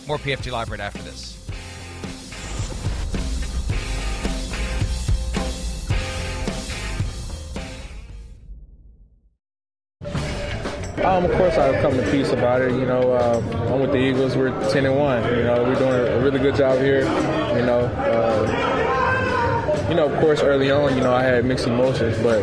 More 0.06 0.18
PFT 0.18 0.50
Live 0.50 0.70
right 0.70 0.80
after 0.80 1.02
this. 1.02 1.39
Um, 11.10 11.24
of 11.24 11.32
course, 11.32 11.58
I've 11.58 11.82
come 11.82 11.96
to 11.96 12.08
peace 12.12 12.30
about 12.30 12.62
it. 12.62 12.70
You 12.70 12.86
know, 12.86 13.12
uh, 13.12 13.42
I'm 13.72 13.80
with 13.80 13.90
the 13.90 13.98
Eagles. 13.98 14.36
We're 14.36 14.50
10 14.70 14.86
and 14.86 14.96
one. 14.96 15.24
You 15.36 15.42
know, 15.42 15.64
we're 15.64 15.74
doing 15.74 15.90
a 15.92 16.20
really 16.20 16.38
good 16.38 16.54
job 16.54 16.78
here. 16.78 17.00
You 17.00 17.66
know, 17.66 17.80
uh, 17.98 19.86
you 19.88 19.96
know, 19.96 20.06
of 20.08 20.20
course, 20.20 20.40
early 20.40 20.70
on, 20.70 20.96
you 20.96 21.02
know, 21.02 21.12
I 21.12 21.24
had 21.24 21.44
mixed 21.44 21.66
emotions, 21.66 22.16
but 22.22 22.38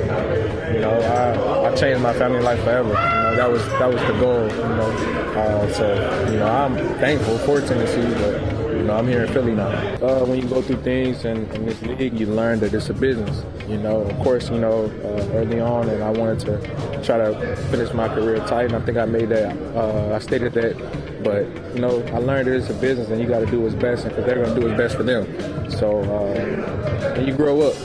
you 0.73 0.81
know, 0.81 0.91
I, 0.91 1.71
I 1.71 1.75
changed 1.75 2.01
my 2.01 2.11
family 2.11 2.41
life 2.41 2.61
forever. 2.61 2.89
You 2.89 2.93
know, 2.93 3.35
that 3.37 3.49
was 3.49 3.65
that 3.65 3.89
was 3.89 4.01
the 4.01 4.19
goal. 4.19 4.43
You 4.43 4.75
know, 4.75 4.91
uh, 5.37 5.71
so 5.71 6.29
you 6.29 6.39
know, 6.39 6.47
I'm 6.47 6.75
thankful 6.99 7.37
for 7.37 7.61
Tennessee, 7.61 8.13
but 8.21 8.56
know, 8.87 8.95
I'm 8.95 9.07
here 9.07 9.23
in 9.23 9.33
Philly 9.33 9.53
now. 9.53 9.67
Uh, 9.67 10.25
when 10.25 10.41
you 10.41 10.47
go 10.47 10.61
through 10.61 10.81
things 10.81 11.25
in, 11.25 11.45
in, 11.51 11.65
this 11.65 11.81
league, 11.83 12.19
you 12.19 12.25
learn 12.25 12.59
that 12.61 12.73
it's 12.73 12.89
a 12.89 12.93
business. 12.93 13.43
You 13.67 13.77
know, 13.77 14.01
of 14.01 14.17
course, 14.19 14.49
you 14.49 14.57
know, 14.57 14.85
uh, 15.03 15.35
early 15.35 15.59
on, 15.59 15.89
and 15.89 16.03
I 16.03 16.09
wanted 16.09 16.39
to 16.41 17.03
try 17.03 17.17
to 17.17 17.55
finish 17.69 17.93
my 17.93 18.07
career 18.07 18.37
tight, 18.47 18.71
and 18.71 18.75
I 18.75 18.79
think 18.79 18.97
I 18.97 19.05
made 19.05 19.29
that. 19.29 19.55
Uh, 19.75 20.15
I 20.15 20.19
stated 20.19 20.53
that, 20.53 21.23
but 21.23 21.45
you 21.75 21.81
know, 21.81 22.01
I 22.13 22.19
learned 22.19 22.47
that 22.47 22.55
it's 22.55 22.69
a 22.69 22.73
business, 22.73 23.09
and 23.09 23.21
you 23.21 23.27
got 23.27 23.39
to 23.39 23.45
do 23.45 23.59
what's 23.59 23.75
best, 23.75 24.05
because 24.05 24.25
they're 24.25 24.43
going 24.43 24.55
to 24.55 24.59
do 24.59 24.67
what's 24.67 24.77
best 24.77 24.95
for 24.95 25.03
them. 25.03 25.69
So, 25.69 25.99
uh, 26.01 27.13
and 27.15 27.27
you 27.27 27.33
grow 27.33 27.61
up. 27.61 27.75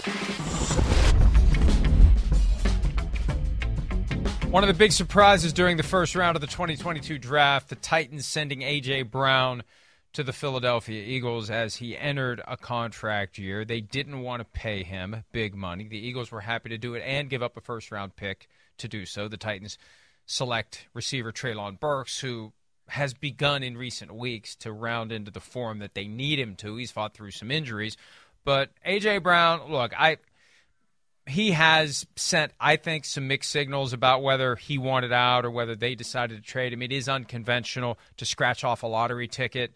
One 4.50 4.62
of 4.62 4.68
the 4.68 4.74
big 4.74 4.92
surprises 4.92 5.52
during 5.52 5.78
the 5.78 5.82
first 5.82 6.14
round 6.14 6.36
of 6.36 6.42
the 6.42 6.46
2022 6.46 7.18
draft, 7.18 7.70
the 7.70 7.74
Titans 7.74 8.26
sending 8.26 8.62
A.J. 8.62 9.02
Brown 9.04 9.62
to 10.12 10.22
the 10.22 10.32
Philadelphia 10.32 11.02
Eagles 11.02 11.50
as 11.50 11.76
he 11.76 11.96
entered 11.96 12.42
a 12.46 12.56
contract 12.56 13.38
year. 13.38 13.64
They 13.64 13.80
didn't 13.80 14.20
want 14.20 14.40
to 14.40 14.44
pay 14.44 14.82
him 14.82 15.24
big 15.32 15.54
money. 15.54 15.88
The 15.88 15.98
Eagles 15.98 16.30
were 16.30 16.40
happy 16.40 16.68
to 16.68 16.78
do 16.78 16.94
it 16.94 17.02
and 17.04 17.30
give 17.30 17.42
up 17.42 17.56
a 17.56 17.60
first 17.60 17.90
round 17.90 18.16
pick 18.16 18.48
to 18.78 18.88
do 18.88 19.06
so. 19.06 19.28
The 19.28 19.36
Titans 19.36 19.78
select 20.26 20.86
receiver 20.94 21.32
Treylon 21.32 21.80
Burks, 21.80 22.20
who 22.20 22.52
has 22.88 23.14
begun 23.14 23.62
in 23.62 23.76
recent 23.76 24.14
weeks 24.14 24.54
to 24.56 24.72
round 24.72 25.12
into 25.12 25.30
the 25.30 25.40
form 25.40 25.78
that 25.78 25.94
they 25.94 26.06
need 26.06 26.38
him 26.38 26.56
to. 26.56 26.76
He's 26.76 26.90
fought 26.90 27.14
through 27.14 27.30
some 27.30 27.50
injuries. 27.50 27.96
But 28.44 28.70
AJ 28.86 29.22
Brown, 29.22 29.70
look, 29.70 29.98
I 29.98 30.18
he 31.26 31.52
has 31.52 32.04
sent, 32.16 32.52
I 32.60 32.76
think, 32.76 33.04
some 33.04 33.28
mixed 33.28 33.50
signals 33.50 33.92
about 33.92 34.24
whether 34.24 34.56
he 34.56 34.76
wanted 34.76 35.12
out 35.12 35.44
or 35.44 35.52
whether 35.52 35.76
they 35.76 35.94
decided 35.94 36.36
to 36.36 36.42
trade 36.42 36.72
him. 36.72 36.82
It 36.82 36.90
is 36.90 37.08
unconventional 37.08 37.96
to 38.16 38.24
scratch 38.24 38.64
off 38.64 38.82
a 38.82 38.88
lottery 38.88 39.28
ticket 39.28 39.72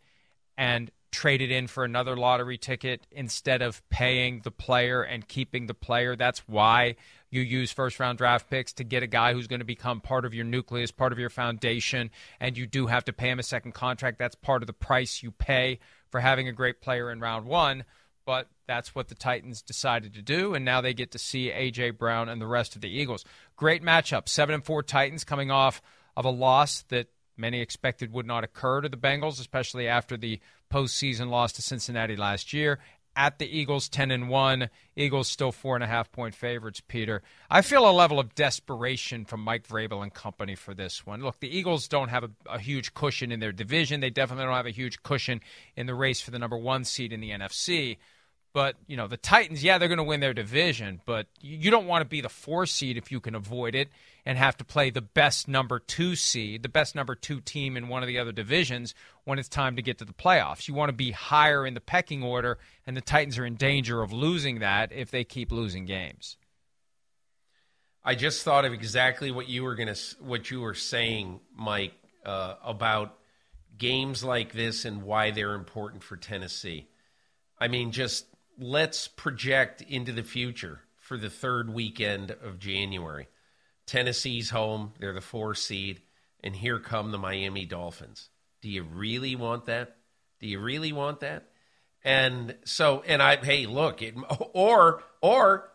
and 0.57 0.91
trade 1.13 1.41
it 1.41 1.51
in 1.51 1.67
for 1.67 1.85
another 1.85 2.17
lottery 2.17 2.59
ticket 2.59 3.07
instead 3.11 3.63
of 3.63 3.87
paying 3.89 4.41
the 4.45 4.51
player 4.51 5.03
and 5.03 5.27
keeping 5.27 5.67
the 5.67 5.75
player. 5.75 6.15
That's 6.15 6.41
why 6.47 6.97
you 7.31 7.41
use 7.41 7.73
first 7.73 7.99
round 7.99 8.19
draft 8.19 8.51
picks 8.51 8.75
to 8.75 8.85
get 8.85 9.03
a 9.03 9.07
guy 9.07 9.33
who's 9.33 9.47
going 9.47 9.61
to 9.61 9.67
become 9.67 10.01
part 10.01 10.25
of 10.25 10.35
your 10.35 10.45
nucleus, 10.45 10.91
part 10.91 11.13
of 11.13 11.19
your 11.19 11.31
foundation, 11.31 12.11
and 12.39 12.59
you 12.59 12.67
do 12.67 12.87
have 12.87 13.05
to 13.07 13.13
pay 13.13 13.31
him 13.31 13.39
a 13.39 13.43
second 13.43 13.73
contract. 13.73 14.19
That's 14.19 14.35
part 14.35 14.63
of 14.63 14.67
the 14.67 14.73
price 14.73 15.23
you 15.23 15.31
pay 15.31 15.79
for 16.11 16.21
having 16.21 16.49
a 16.49 16.53
great 16.53 16.81
player 16.81 17.11
in 17.11 17.21
round 17.21 17.47
one. 17.47 17.85
But 18.27 18.49
that's 18.67 18.95
what 18.95 19.09
the 19.09 19.15
Titans 19.15 19.63
decided 19.63 20.15
to 20.15 20.23
do, 20.23 20.55
and 20.55 20.65
now 20.65 20.81
they 20.81 20.93
get 20.93 21.13
to 21.13 21.19
see 21.19 21.51
AJ 21.51 21.97
Brown 21.97 22.29
and 22.29 22.43
the 22.43 22.47
rest 22.47 22.75
of 22.75 22.83
the 22.83 22.91
Eagles. 22.91 23.25
Great 23.57 23.85
matchup. 23.85 24.29
Seven 24.29 24.57
and 24.57 24.65
four 24.65 24.83
Titans 24.83 25.23
coming 25.23 25.53
off 25.53 25.81
of 26.17 26.25
a 26.25 26.31
loss 26.31 26.83
that 26.89 27.07
many 27.37 27.61
expected 27.61 28.13
would 28.13 28.27
not 28.27 28.45
occur 28.45 28.81
to 28.81 28.89
the 28.89 28.97
Bengals, 28.97 29.41
especially 29.41 29.89
after 29.89 30.17
the 30.17 30.41
postseason 30.73 31.31
loss 31.31 31.53
to 31.53 31.63
Cincinnati 31.63 32.17
last 32.17 32.53
year. 32.53 32.79
At 33.19 33.39
the 33.39 33.47
Eagles, 33.47 33.89
ten 33.89 34.11
and 34.11 34.29
one. 34.29 34.69
Eagles 34.95 35.29
still 35.29 35.51
four 35.51 35.75
and 35.75 35.83
a 35.83 35.87
half 35.87 36.13
point 36.13 36.35
favorites. 36.35 36.83
Peter, 36.87 37.23
I 37.49 37.63
feel 37.63 37.89
a 37.89 37.91
level 37.91 38.21
of 38.21 38.35
desperation 38.35 39.25
from 39.25 39.41
Mike 39.41 39.67
Vrabel 39.67 40.03
and 40.03 40.13
company 40.13 40.55
for 40.55 40.75
this 40.75 41.07
one. 41.07 41.23
Look, 41.23 41.41
the 41.41 41.49
Eagles 41.49 41.89
don't 41.89 42.11
have 42.11 42.25
a, 42.25 42.31
a 42.47 42.59
huge 42.59 42.93
cushion 42.93 43.33
in 43.33 43.41
their 43.41 43.53
division. 43.53 44.01
They 44.01 44.11
definitely 44.11 44.45
don't 44.45 44.55
have 44.55 44.67
a 44.67 44.71
huge 44.71 45.03
cushion 45.03 45.41
in 45.77 45.87
the 45.87 45.95
race 45.95 46.21
for 46.21 46.31
the 46.31 46.39
number 46.39 46.59
one 46.59 46.85
seed 46.85 47.11
in 47.11 47.21
the 47.21 47.31
NFC. 47.31 47.97
But, 48.53 48.77
you 48.87 48.97
know, 48.97 49.07
the 49.07 49.19
Titans, 49.19 49.63
yeah, 49.63 49.77
they're 49.77 49.89
going 49.89 49.99
to 49.99 50.05
win 50.05 50.21
their 50.21 50.33
division, 50.33 51.03
but 51.05 51.27
you 51.41 51.71
don't 51.71 51.87
want 51.87 52.03
to 52.03 52.09
be 52.09 52.23
the 52.23 52.31
four 52.31 52.65
seed 52.65 52.97
if 52.97 53.13
you 53.13 53.21
can 53.21 53.35
avoid 53.35 53.75
it 53.75 53.91
and 54.27 54.37
have 54.37 54.57
to 54.57 54.65
play 54.65 54.91
the 54.91 55.01
best 55.01 55.47
number 55.47 55.79
two 55.79 56.17
seed, 56.17 56.65
the 56.65 56.69
best 56.69 56.97
number 56.97 57.15
two 57.15 57.41
team 57.41 57.77
in 57.77 57.87
one 57.87 58.03
of 58.03 58.09
the 58.09 58.19
other 58.19 58.33
divisions 58.33 58.93
when 59.25 59.39
it's 59.39 59.49
time 59.49 59.77
to 59.77 59.83
get 59.83 59.99
to 59.99 60.05
the 60.05 60.13
playoffs. 60.13 60.67
You 60.67 60.75
want 60.75 60.89
to 60.89 60.97
be 60.97 61.13
higher 61.13 61.65
in 61.65 61.75
the 61.75 61.81
pecking 61.81 62.25
order, 62.25 62.59
and 62.87 62.97
the 62.97 63.01
Titans 63.01 63.39
are 63.39 63.47
in 63.47 63.55
danger 63.55 64.03
of 64.03 64.13
losing 64.13 64.59
that 64.59 64.91
if 64.93 65.13
they 65.13 65.23
keep 65.23 65.53
losing 65.53 65.87
games. 65.87 66.37
I 68.05 68.17
just 68.17 68.43
thought 68.43 68.65
of 68.65 68.73
exactly 68.73 69.31
what 69.31 69.49
you 69.49 69.63
were 69.63 69.77
to, 69.77 69.97
what 70.21 70.51
you 70.51 70.61
were 70.61 70.75
saying, 70.75 71.41
Mike, 71.57 71.95
uh, 72.25 72.55
about 72.65 73.17
games 73.79 74.25
like 74.25 74.53
this 74.53 74.85
and 74.85 75.05
why 75.05 75.31
they're 75.31 75.55
important 75.55 76.03
for 76.03 76.17
Tennessee. 76.17 76.89
I 77.61 77.69
mean, 77.69 77.93
just 77.93 78.27
let's 78.59 79.07
project 79.07 79.83
into 79.83 80.13
the 80.13 80.23
future 80.25 80.81
for 80.99 81.17
the 81.17 81.31
third 81.31 81.73
weekend 81.73 82.33
of 82.33 82.59
January. 82.59 83.29
Tennessee's 83.87 84.51
home, 84.51 84.93
they're 84.99 85.13
the 85.13 85.21
four 85.21 85.55
seed, 85.55 86.03
and 86.43 86.55
here 86.55 86.79
come 86.79 87.13
the 87.13 87.19
Miami 87.19 87.65
Dolphins. 87.65 88.29
Do 88.63 88.69
you 88.69 88.83
really 88.83 89.37
want 89.37 89.67
that? 89.67 89.97
Do 90.41 90.47
you 90.47 90.61
really 90.61 90.93
want 90.93 91.21
that? 91.21 91.49
And 92.05 92.55
so, 92.65 93.03
and 93.07 93.23
I, 93.23 93.37
hey, 93.37 93.67
look, 93.67 94.03
it, 94.03 94.15
or, 94.53 95.03
or 95.21 95.69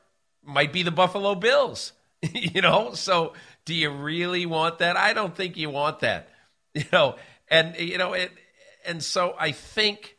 might 0.43 0.71
be 0.71 0.83
the 0.83 0.91
Buffalo 0.91 1.35
Bills, 1.35 1.93
you 2.21 2.61
know? 2.61 2.93
So, 2.93 3.33
do 3.65 3.73
you 3.73 3.89
really 3.89 4.45
want 4.45 4.79
that? 4.79 4.97
I 4.97 5.13
don't 5.13 5.35
think 5.35 5.57
you 5.57 5.69
want 5.69 5.99
that, 5.99 6.29
you 6.73 6.85
know? 6.91 7.15
And, 7.49 7.77
you 7.77 7.97
know, 7.97 8.13
it, 8.13 8.31
and 8.85 9.03
so 9.03 9.35
I 9.37 9.51
think 9.51 10.15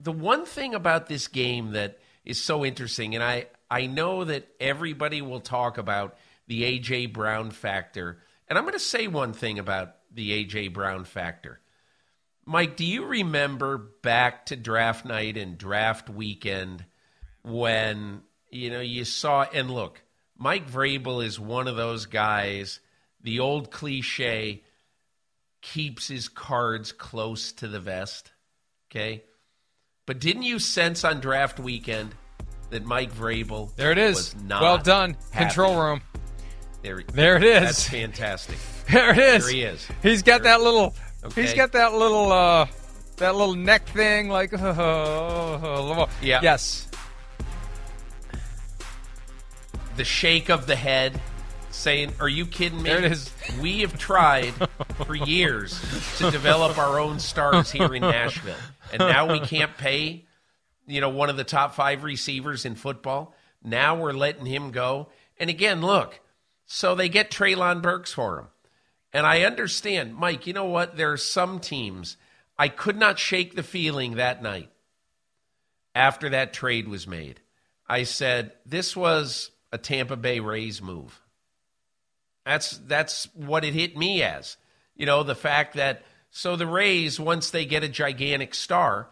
the 0.00 0.12
one 0.12 0.46
thing 0.46 0.74
about 0.74 1.08
this 1.08 1.28
game 1.28 1.72
that 1.72 1.98
is 2.24 2.42
so 2.42 2.64
interesting, 2.64 3.14
and 3.14 3.22
I, 3.22 3.46
I 3.70 3.86
know 3.86 4.24
that 4.24 4.48
everybody 4.60 5.20
will 5.22 5.40
talk 5.40 5.78
about 5.78 6.16
the 6.48 6.64
A.J. 6.64 7.06
Brown 7.06 7.52
factor. 7.52 8.18
And 8.48 8.58
I'm 8.58 8.64
going 8.64 8.72
to 8.72 8.80
say 8.80 9.06
one 9.06 9.32
thing 9.32 9.58
about 9.58 9.94
the 10.12 10.32
A.J. 10.32 10.68
Brown 10.68 11.04
factor. 11.04 11.60
Mike, 12.44 12.76
do 12.76 12.84
you 12.84 13.04
remember 13.04 13.78
back 14.02 14.46
to 14.46 14.56
draft 14.56 15.04
night 15.04 15.36
and 15.36 15.58
draft 15.58 16.08
weekend 16.08 16.84
when, 17.42 18.22
you 18.50 18.70
know, 18.70 18.80
you 18.80 19.04
saw, 19.04 19.42
and 19.52 19.70
look, 19.70 20.02
Mike 20.36 20.68
Vrabel 20.70 21.22
is 21.22 21.38
one 21.38 21.68
of 21.68 21.76
those 21.76 22.06
guys, 22.06 22.80
the 23.22 23.40
old 23.40 23.70
cliche, 23.70 24.64
keeps 25.60 26.08
his 26.08 26.28
cards 26.28 26.90
close 26.92 27.52
to 27.52 27.68
the 27.68 27.80
vest. 27.80 28.32
Okay? 28.90 29.24
But 30.06 30.18
didn't 30.18 30.44
you 30.44 30.58
sense 30.58 31.04
on 31.04 31.20
draft 31.20 31.60
weekend 31.60 32.14
that 32.70 32.84
Mike 32.84 33.12
Vrabel 33.12 33.74
there 33.76 33.92
it 33.92 33.98
is 33.98 34.34
well 34.48 34.78
done 34.78 35.16
happy. 35.32 35.44
control 35.46 35.80
room 35.80 36.02
there, 36.82 37.02
there 37.12 37.36
it 37.36 37.42
is 37.44 37.60
that's 37.60 37.88
fantastic 37.88 38.56
there 38.90 39.10
it 39.10 39.18
is 39.18 39.44
there 39.44 39.52
he 39.54 39.62
is 39.62 39.86
he's 40.02 40.22
got 40.22 40.42
there. 40.42 40.56
that 40.58 40.62
little 40.64 40.94
okay. 41.24 41.42
he's 41.42 41.54
got 41.54 41.72
that 41.72 41.92
little 41.94 42.32
uh 42.32 42.66
that 43.18 43.34
little 43.34 43.56
neck 43.56 43.88
thing, 43.88 44.28
like 44.28 44.52
oh, 44.60 46.08
Yeah. 46.22 46.40
yes, 46.40 46.86
the 49.96 50.04
shake 50.04 50.48
of 50.48 50.66
the 50.66 50.76
head, 50.76 51.20
saying, 51.70 52.12
"Are 52.20 52.28
you 52.28 52.46
kidding 52.46 52.80
me?" 52.82 52.90
There 52.90 52.98
it 53.04 53.10
is. 53.10 53.32
We 53.60 53.80
have 53.80 53.98
tried 53.98 54.54
for 55.04 55.14
years 55.14 55.80
to 56.18 56.30
develop 56.30 56.78
our 56.78 56.98
own 57.00 57.18
stars 57.18 57.70
here 57.70 57.92
in 57.94 58.02
Nashville, 58.02 58.54
and 58.92 59.00
now 59.00 59.30
we 59.32 59.40
can't 59.40 59.76
pay, 59.76 60.24
you 60.86 61.00
know, 61.00 61.08
one 61.08 61.28
of 61.28 61.36
the 61.36 61.44
top 61.44 61.74
five 61.74 62.04
receivers 62.04 62.64
in 62.64 62.74
football. 62.76 63.34
Now 63.64 63.96
we're 63.96 64.12
letting 64.12 64.46
him 64.46 64.70
go. 64.70 65.08
And 65.40 65.50
again, 65.50 65.80
look, 65.82 66.20
so 66.68 66.94
they 66.94 67.08
get 67.08 67.30
Treylon 67.30 67.82
Burks 67.82 68.12
for 68.12 68.38
him, 68.38 68.46
and 69.12 69.26
I 69.26 69.42
understand, 69.42 70.14
Mike. 70.14 70.46
You 70.46 70.52
know 70.52 70.66
what? 70.66 70.96
There 70.96 71.10
are 71.10 71.16
some 71.16 71.60
teams 71.60 72.16
I 72.58 72.68
could 72.68 72.96
not 72.96 73.18
shake 73.18 73.56
the 73.56 73.62
feeling 73.62 74.16
that 74.16 74.42
night 74.42 74.70
after 75.94 76.28
that 76.28 76.52
trade 76.52 76.86
was 76.86 77.06
made. 77.06 77.40
I 77.88 78.02
said 78.02 78.52
this 78.66 78.94
was 78.94 79.50
a 79.72 79.78
Tampa 79.78 80.16
Bay 80.16 80.40
Rays 80.40 80.82
move. 80.82 81.20
That's 82.44 82.76
that's 82.78 83.28
what 83.34 83.64
it 83.64 83.74
hit 83.74 83.96
me 83.96 84.22
as. 84.22 84.58
You 84.94 85.06
know, 85.06 85.22
the 85.22 85.34
fact 85.34 85.74
that 85.76 86.04
so 86.30 86.54
the 86.54 86.66
Rays 86.66 87.18
once 87.18 87.50
they 87.50 87.64
get 87.64 87.82
a 87.82 87.88
gigantic 87.88 88.54
star 88.54 89.08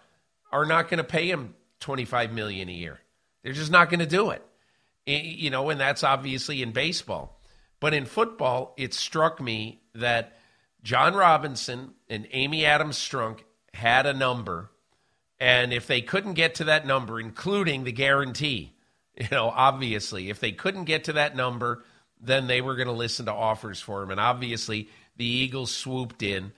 are 0.53 0.67
not 0.67 0.89
going 0.89 0.99
to 0.99 1.05
pay 1.05 1.31
him 1.31 1.55
25 1.81 2.33
million 2.33 2.69
a 2.69 2.73
year. 2.73 3.01
They're 3.43 3.53
just 3.53 3.71
not 3.71 3.89
going 3.89 4.01
to 4.01 4.07
do 4.07 4.31
it. 4.31 4.43
Eh, 5.07 5.23
you 5.23 5.51
know, 5.51 5.71
and 5.71 5.81
that's 5.81 6.05
obviously 6.05 6.63
in 6.63 6.73
baseball. 6.73 7.36
But 7.87 7.95
in 7.95 8.05
football, 8.05 8.75
it 8.77 8.93
struck 8.93 9.41
me 9.41 9.81
that 9.95 10.37
Jon 10.83 11.15
Robinson 11.15 11.95
and 12.11 12.27
Amy 12.33 12.67
Adams 12.67 12.99
Strunk 12.99 13.45
had 13.73 14.07
a 14.07 14.13
number 14.13 14.73
and 15.39 15.73
if 15.73 15.87
they 15.87 16.01
couldn't 16.01 16.35
get 16.35 16.57
to 16.57 16.65
that 16.65 16.85
number, 16.85 17.21
including 17.21 17.85
the 17.85 17.93
guarantee, 17.93 18.75
you 19.17 19.29
know, 19.31 19.53
obviously, 19.55 20.31
if 20.31 20.41
they 20.41 20.51
couldn't 20.51 20.87
get 20.87 21.05
to 21.05 21.13
that 21.13 21.37
number, 21.37 21.85
then 22.21 22.49
they 22.49 22.61
were 22.61 22.75
going 22.75 22.89
to 22.89 22.93
listen 22.93 23.27
to 23.27 23.33
offers 23.33 23.81
for 23.81 24.03
him. 24.03 24.11
And 24.11 24.19
obviously, 24.19 24.89
the 25.17 25.25
Eagles 25.25 25.71
swooped 25.71 26.25
in. 26.25 26.51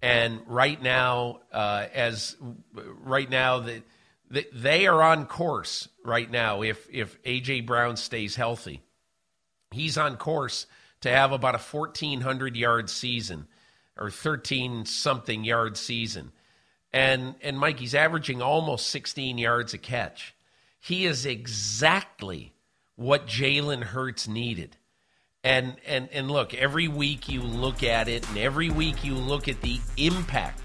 And 0.00 0.40
right 0.46 0.80
now, 0.80 1.40
uh, 1.52 1.88
as 1.92 2.36
right 2.72 3.28
now, 3.28 3.60
the, 3.60 3.82
the, 4.30 4.46
they 4.50 4.86
are 4.86 5.02
on 5.02 5.26
course 5.26 5.90
right 6.02 6.30
now. 6.30 6.62
If 6.62 6.88
if 6.90 7.22
AJ 7.22 7.66
Brown 7.66 7.98
stays 7.98 8.34
healthy, 8.34 8.80
he's 9.70 9.96
on 9.98 10.16
course 10.16 10.66
to 11.00 11.10
have 11.10 11.32
about 11.32 11.54
a 11.54 11.58
1,400 11.58 12.56
yard 12.56 12.90
season 12.90 13.46
or 13.98 14.10
13 14.10 14.84
something 14.84 15.44
yard 15.44 15.76
season. 15.76 16.32
And, 16.92 17.34
and 17.42 17.58
Mike, 17.58 17.78
he's 17.78 17.94
averaging 17.94 18.42
almost 18.42 18.88
16 18.88 19.38
yards 19.38 19.74
a 19.74 19.78
catch. 19.78 20.34
He 20.80 21.06
is 21.06 21.26
exactly 21.26 22.52
what 22.96 23.26
Jalen 23.26 23.82
Hurts 23.82 24.26
needed. 24.26 24.76
And, 25.44 25.76
and, 25.86 26.08
and 26.12 26.30
look, 26.30 26.52
every 26.52 26.88
week 26.88 27.28
you 27.28 27.40
look 27.40 27.82
at 27.82 28.08
it, 28.08 28.28
and 28.28 28.38
every 28.38 28.70
week 28.70 29.04
you 29.04 29.14
look 29.14 29.48
at 29.48 29.60
the 29.62 29.78
impact 29.96 30.60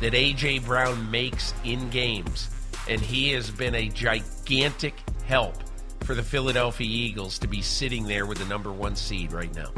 that 0.00 0.14
A.J. 0.14 0.60
Brown 0.60 1.10
makes 1.10 1.54
in 1.64 1.88
games. 1.90 2.50
And 2.88 3.00
he 3.00 3.32
has 3.32 3.50
been 3.50 3.74
a 3.74 3.88
gigantic 3.88 4.94
help 5.26 5.56
for 6.00 6.14
the 6.14 6.22
Philadelphia 6.22 6.86
Eagles 6.86 7.38
to 7.40 7.48
be 7.48 7.60
sitting 7.62 8.04
there 8.06 8.26
with 8.26 8.38
the 8.38 8.44
number 8.46 8.72
one 8.72 8.96
seed 8.96 9.32
right 9.32 9.54
now. 9.54 9.70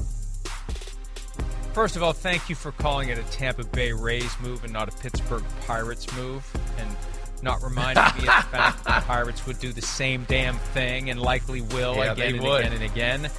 First 1.73 1.97
of 1.97 2.03
all, 2.03 2.13
thank 2.13 2.49
you 2.49 2.57
for 2.57 2.73
calling 2.73 3.11
it 3.11 3.19
a 3.19 3.23
Tampa 3.25 3.65
Bay 3.65 3.93
Rays 3.93 4.35
move 4.41 4.65
and 4.65 4.73
not 4.73 4.89
a 4.89 4.97
Pittsburgh 4.99 5.45
Pirates 5.67 6.13
move, 6.17 6.45
and 6.79 6.97
not 7.43 7.63
reminding 7.63 8.03
me 8.05 8.11
of 8.21 8.25
the 8.25 8.31
fact 8.51 8.85
that 8.85 9.01
the 9.03 9.07
Pirates 9.07 9.47
would 9.47 9.59
do 9.61 9.73
the 9.73 9.81
same 9.81 10.25
damn 10.29 10.57
thing 10.59 11.11
and 11.11 11.21
likely 11.21 11.61
will 11.61 11.95
Yeah, 11.97 12.13
again 12.13 12.35
and 12.35 12.43
would. 12.45 12.61
again 12.61 12.73
and 12.73 12.83
again. 12.83 13.31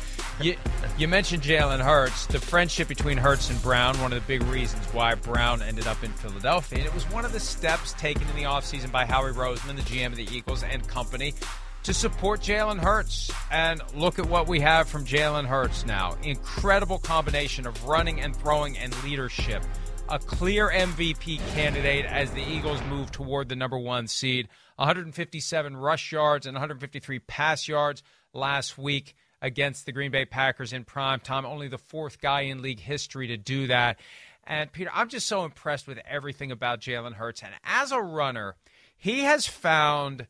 You, 0.42 0.56
you 0.98 1.08
mentioned 1.08 1.44
Jalen 1.44 1.82
Hurts, 1.82 2.26
the 2.26 2.40
friendship 2.40 2.88
between 2.88 3.18
Hurts 3.18 3.50
and 3.52 3.62
Brown, 3.62 4.00
one 4.02 4.12
of 4.14 4.26
the 4.26 4.28
big 4.40 4.42
reasons 4.48 4.84
why 4.88 5.14
Brown 5.14 5.62
ended 5.62 5.86
up 5.86 6.02
in 6.04 6.12
Philadelphia. 6.14 6.80
And 6.80 6.88
it 6.88 6.94
was 6.96 7.04
one 7.12 7.26
of 7.26 7.34
the 7.34 7.40
steps 7.40 7.94
taken 7.94 8.28
in 8.30 8.36
the 8.38 8.44
offseason 8.44 8.92
by 8.92 9.06
Howie 9.06 9.34
Roseman, 9.34 9.76
the 9.76 9.82
GM 9.84 10.08
of 10.08 10.16
the 10.16 10.28
Eagles 10.36 10.64
and 10.64 10.88
company, 10.88 11.36
to 11.84 11.94
support 11.94 12.42
Jalen 12.42 12.80
Hurts. 12.80 13.32
And 13.52 13.82
look 13.96 14.20
at 14.20 14.28
what 14.28 14.48
we 14.48 14.60
have 14.60 14.88
from 14.88 15.06
Jalen 15.06 15.46
Hurts 15.46 15.86
now. 15.86 16.16
Incredible 16.24 17.00
combination 17.00 17.66
of 17.66 17.86
running 17.86 18.22
and 18.22 18.36
throwing 18.36 18.78
and 18.78 18.96
leadership. 19.04 19.64
A 20.10 20.20
clear 20.20 20.70
MVP 20.70 21.40
candidate 21.54 22.06
as 22.06 22.32
the 22.32 22.44
Eagles 22.44 22.82
move 22.90 23.12
toward 23.12 23.50
the 23.50 23.56
number 23.56 23.78
one 23.78 24.08
seed. 24.08 24.48
157 24.76 25.78
rush 25.78 26.12
yards 26.12 26.46
and 26.46 26.56
153 26.56 27.20
pass 27.20 27.68
yards 27.68 28.04
last 28.34 28.78
week 28.78 29.16
against 29.42 29.86
the 29.86 29.92
Green 29.92 30.12
Bay 30.12 30.26
Packers 30.26 30.74
in 30.74 30.84
prime 30.84 31.20
time. 31.20 31.46
Only 31.46 31.68
the 31.68 31.78
fourth 31.78 32.22
guy 32.22 32.42
in 32.42 32.62
league 32.62 32.80
history 32.80 33.28
to 33.28 33.38
do 33.38 33.68
that. 33.68 34.00
And 34.46 34.72
Peter, 34.72 34.90
I'm 34.94 35.10
just 35.10 35.28
so 35.28 35.46
impressed 35.46 35.88
with 35.88 36.00
everything 36.08 36.52
about 36.52 36.82
Jalen 36.82 37.14
Hurts. 37.14 37.42
And 37.42 37.54
as 37.64 37.92
a 37.92 38.02
runner, 38.02 38.56
he 38.98 39.22
has 39.22 39.48
found 39.48 40.28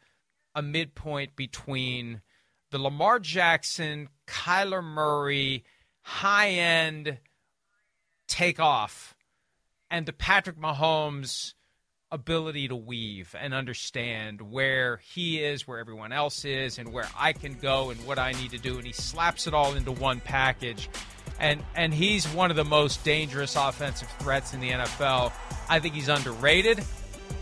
a 0.56 0.62
midpoint 0.62 1.36
between 1.36 2.22
the 2.72 2.78
Lamar 2.78 3.20
Jackson, 3.20 4.10
Kyler 4.28 4.84
Murray, 4.84 5.64
high 6.02 6.50
end 6.50 7.18
takeoff 8.28 9.16
and 9.90 10.06
the 10.06 10.14
Patrick 10.14 10.58
Mahomes 10.58 11.54
ability 12.12 12.68
to 12.68 12.76
weave 12.76 13.36
and 13.40 13.54
understand 13.54 14.42
where 14.42 14.98
he 14.98 15.42
is, 15.42 15.68
where 15.68 15.80
everyone 15.80 16.12
else 16.12 16.44
is, 16.44 16.78
and 16.78 16.92
where 16.92 17.08
I 17.18 17.34
can 17.34 17.54
go 17.56 17.90
and 17.90 18.06
what 18.06 18.20
I 18.20 18.32
need 18.32 18.52
to 18.52 18.58
do. 18.58 18.78
And 18.78 18.86
he 18.86 18.94
slaps 18.94 19.48
it 19.48 19.54
all 19.54 19.76
into 19.76 19.92
one 19.92 20.20
package. 20.20 20.90
And 21.40 21.64
and 21.76 21.94
he's 21.94 22.26
one 22.28 22.52
of 22.52 22.58
the 22.58 22.66
most 22.66 23.04
dangerous 23.04 23.56
offensive 23.56 24.10
threats 24.20 24.54
in 24.54 24.60
the 24.60 24.72
NFL. 24.72 25.32
I 25.70 25.80
think 25.80 25.96
he's 25.96 26.10
underrated. 26.10 26.84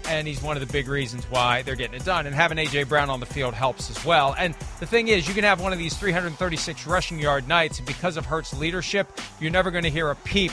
And 0.09 0.27
he's 0.27 0.41
one 0.41 0.57
of 0.57 0.65
the 0.65 0.73
big 0.73 0.87
reasons 0.87 1.23
why 1.25 1.61
they're 1.61 1.75
getting 1.75 1.95
it 1.95 2.03
done. 2.03 2.25
And 2.25 2.35
having 2.35 2.57
A.J. 2.57 2.85
Brown 2.85 3.11
on 3.11 3.19
the 3.19 3.27
field 3.27 3.53
helps 3.53 3.91
as 3.91 4.03
well. 4.03 4.35
And 4.37 4.55
the 4.79 4.87
thing 4.87 5.07
is, 5.07 5.27
you 5.27 5.35
can 5.35 5.43
have 5.43 5.61
one 5.61 5.71
of 5.71 5.77
these 5.77 5.95
336 5.95 6.87
rushing 6.87 7.19
yard 7.19 7.47
nights, 7.47 7.77
and 7.77 7.87
because 7.87 8.17
of 8.17 8.25
Hurts' 8.25 8.57
leadership, 8.57 9.07
you're 9.39 9.51
never 9.51 9.69
going 9.69 9.83
to 9.83 9.89
hear 9.89 10.09
a 10.09 10.15
peep 10.15 10.51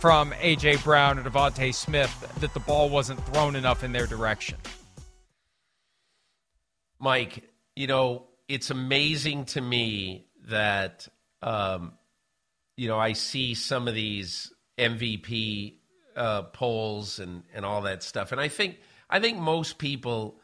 from 0.00 0.32
A.J. 0.40 0.76
Brown 0.76 1.18
or 1.18 1.22
DeVonta 1.22 1.74
Smith 1.74 2.34
that 2.40 2.54
the 2.54 2.60
ball 2.60 2.88
wasn't 2.88 3.24
thrown 3.26 3.56
enough 3.56 3.84
in 3.84 3.92
their 3.92 4.06
direction. 4.06 4.56
Mike, 6.98 7.44
you 7.76 7.86
know, 7.86 8.26
it's 8.48 8.70
amazing 8.70 9.44
to 9.46 9.60
me 9.60 10.26
that, 10.48 11.08
um, 11.42 11.92
you 12.76 12.88
know, 12.88 12.98
I 12.98 13.12
see 13.12 13.54
some 13.54 13.86
of 13.86 13.94
these 13.94 14.52
MVP 14.78 15.74
uh, 16.16 16.42
polls 16.42 17.18
and, 17.18 17.42
and 17.54 17.64
all 17.64 17.82
that 17.82 18.02
stuff. 18.02 18.32
And 18.32 18.40
I 18.40 18.48
think, 18.48 18.78
I 19.08 19.20
think 19.20 19.38
most 19.38 19.78
people, 19.78 20.40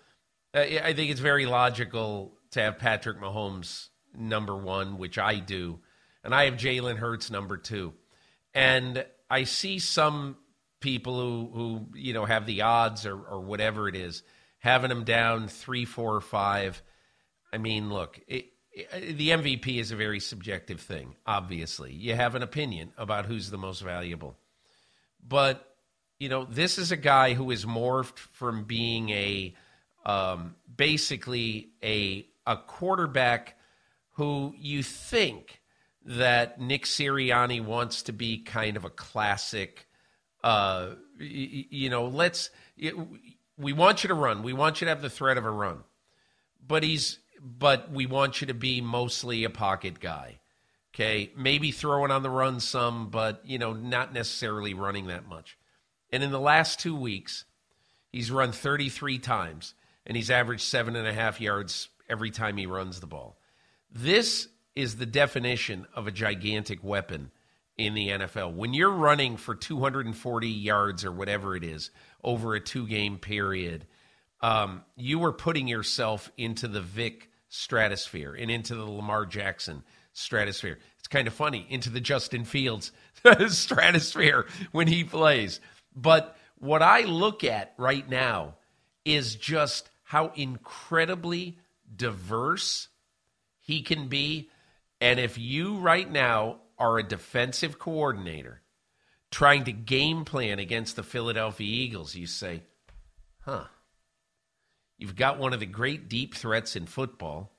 uh, 0.54 0.60
I 0.60 0.92
think 0.94 1.10
it's 1.10 1.20
very 1.20 1.46
logical 1.46 2.34
to 2.52 2.60
have 2.62 2.78
Patrick 2.78 3.18
Mahomes 3.20 3.88
number 4.14 4.56
one, 4.56 4.98
which 4.98 5.18
I 5.18 5.36
do. 5.38 5.80
And 6.24 6.34
I 6.34 6.44
have 6.44 6.54
Jalen 6.54 6.96
Hurts 6.96 7.30
number 7.30 7.56
two. 7.56 7.94
And 8.54 9.04
I 9.30 9.44
see 9.44 9.78
some 9.78 10.36
people 10.80 11.20
who, 11.20 11.50
who 11.54 11.86
you 11.94 12.12
know, 12.12 12.24
have 12.24 12.46
the 12.46 12.62
odds 12.62 13.06
or, 13.06 13.18
or 13.18 13.40
whatever 13.40 13.88
it 13.88 13.94
is, 13.96 14.22
having 14.58 14.88
them 14.88 15.04
down 15.04 15.48
three, 15.48 15.84
four, 15.84 16.14
or 16.16 16.20
five. 16.20 16.82
I 17.52 17.58
mean, 17.58 17.90
look, 17.90 18.20
it, 18.26 18.46
it- 18.72 19.16
the 19.18 19.30
MVP 19.30 19.78
is 19.78 19.90
a 19.90 19.96
very 19.96 20.20
subjective 20.20 20.80
thing, 20.80 21.16
obviously. 21.26 21.92
You 21.92 22.14
have 22.14 22.34
an 22.34 22.42
opinion 22.42 22.92
about 22.96 23.26
who's 23.26 23.50
the 23.50 23.58
most 23.58 23.80
valuable. 23.82 24.36
But, 25.26 25.69
you 26.20 26.28
know, 26.28 26.44
this 26.44 26.78
is 26.78 26.92
a 26.92 26.96
guy 26.96 27.32
who 27.34 27.50
is 27.50 27.64
morphed 27.64 28.18
from 28.18 28.64
being 28.64 29.08
a 29.10 29.54
um, 30.04 30.54
basically 30.76 31.70
a, 31.82 32.26
a 32.46 32.56
quarterback 32.56 33.56
who 34.12 34.54
you 34.56 34.82
think 34.82 35.60
that 36.04 36.60
Nick 36.60 36.84
Sirianni 36.84 37.62
wants 37.64 38.02
to 38.02 38.12
be 38.12 38.38
kind 38.38 38.76
of 38.76 38.84
a 38.84 38.90
classic 38.90 39.86
uh, 40.44 40.90
y- 41.18 41.48
y- 41.52 41.66
you 41.70 41.90
know, 41.90 42.06
let's. 42.06 42.50
y- 42.80 42.92
We 43.58 43.72
want 43.72 44.04
you 44.04 44.08
to 44.08 44.14
run. 44.14 44.42
We 44.42 44.52
want 44.54 44.80
you 44.80 44.86
to 44.86 44.88
have 44.90 45.02
the 45.02 45.10
threat 45.10 45.36
of 45.38 45.44
a 45.44 45.50
run, 45.50 45.84
but 46.66 46.82
he's. 46.82 47.18
But 47.42 47.90
we 47.90 48.04
want 48.04 48.42
you 48.42 48.46
to 48.48 48.54
be 48.54 48.82
mostly 48.82 49.44
a 49.44 49.50
pocket 49.50 50.00
guy. 50.00 50.40
Okay, 50.94 51.30
maybe 51.36 51.70
throwing 51.70 52.10
on 52.10 52.22
the 52.22 52.28
run 52.30 52.60
some, 52.60 53.08
but 53.10 53.40
you 53.44 53.58
know, 53.58 53.72
not 53.72 54.12
necessarily 54.12 54.74
running 54.74 55.06
that 55.06 55.26
much. 55.26 55.56
And 56.12 56.22
in 56.22 56.30
the 56.30 56.40
last 56.40 56.80
two 56.80 56.96
weeks, 56.96 57.44
he's 58.10 58.30
run 58.30 58.52
33 58.52 59.18
times, 59.18 59.74
and 60.06 60.16
he's 60.16 60.30
averaged 60.30 60.62
seven 60.62 60.96
and 60.96 61.06
a 61.06 61.12
half 61.12 61.40
yards 61.40 61.88
every 62.08 62.30
time 62.30 62.56
he 62.56 62.66
runs 62.66 63.00
the 63.00 63.06
ball. 63.06 63.38
This 63.90 64.48
is 64.74 64.96
the 64.96 65.06
definition 65.06 65.86
of 65.94 66.06
a 66.06 66.12
gigantic 66.12 66.82
weapon 66.82 67.30
in 67.76 67.94
the 67.94 68.08
NFL. 68.08 68.54
When 68.54 68.74
you're 68.74 68.90
running 68.90 69.36
for 69.36 69.54
240 69.54 70.48
yards 70.48 71.04
or 71.04 71.12
whatever 71.12 71.56
it 71.56 71.64
is 71.64 71.90
over 72.22 72.54
a 72.54 72.60
two 72.60 72.86
game 72.86 73.18
period, 73.18 73.86
um, 74.42 74.84
you 74.96 75.24
are 75.24 75.32
putting 75.32 75.68
yourself 75.68 76.30
into 76.36 76.68
the 76.68 76.80
Vick 76.80 77.30
stratosphere 77.48 78.34
and 78.34 78.50
into 78.50 78.74
the 78.74 78.84
Lamar 78.84 79.26
Jackson 79.26 79.82
stratosphere. 80.12 80.78
It's 80.98 81.08
kind 81.08 81.26
of 81.26 81.34
funny, 81.34 81.66
into 81.68 81.90
the 81.90 82.00
Justin 82.00 82.44
Fields 82.44 82.92
stratosphere 83.48 84.46
when 84.72 84.86
he 84.86 85.04
plays. 85.04 85.60
But 85.94 86.36
what 86.58 86.82
I 86.82 87.02
look 87.02 87.44
at 87.44 87.74
right 87.76 88.08
now 88.08 88.56
is 89.04 89.34
just 89.34 89.90
how 90.04 90.32
incredibly 90.34 91.58
diverse 91.94 92.88
he 93.60 93.82
can 93.82 94.08
be. 94.08 94.50
And 95.00 95.18
if 95.18 95.38
you 95.38 95.76
right 95.78 96.10
now 96.10 96.58
are 96.78 96.98
a 96.98 97.02
defensive 97.02 97.78
coordinator 97.78 98.60
trying 99.30 99.64
to 99.64 99.72
game 99.72 100.24
plan 100.24 100.58
against 100.58 100.96
the 100.96 101.02
Philadelphia 101.02 101.66
Eagles, 101.66 102.14
you 102.14 102.26
say, 102.26 102.62
huh, 103.40 103.64
you've 104.98 105.16
got 105.16 105.38
one 105.38 105.52
of 105.52 105.60
the 105.60 105.66
great 105.66 106.08
deep 106.08 106.34
threats 106.34 106.76
in 106.76 106.86
football, 106.86 107.52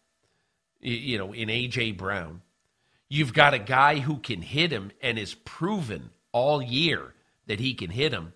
you 0.80 1.18
know, 1.18 1.34
in 1.34 1.50
A.J. 1.50 1.94
Brown. 1.94 2.42
You've 3.10 3.34
got 3.34 3.54
a 3.54 3.60
guy 3.60 4.00
who 4.00 4.18
can 4.18 4.42
hit 4.42 4.72
him 4.72 4.92
and 5.02 5.18
is 5.18 5.34
proven 5.34 6.12
all 6.32 6.62
year 6.62 7.14
that 7.52 7.60
he 7.60 7.74
can 7.74 7.90
hit 7.90 8.14
him. 8.14 8.32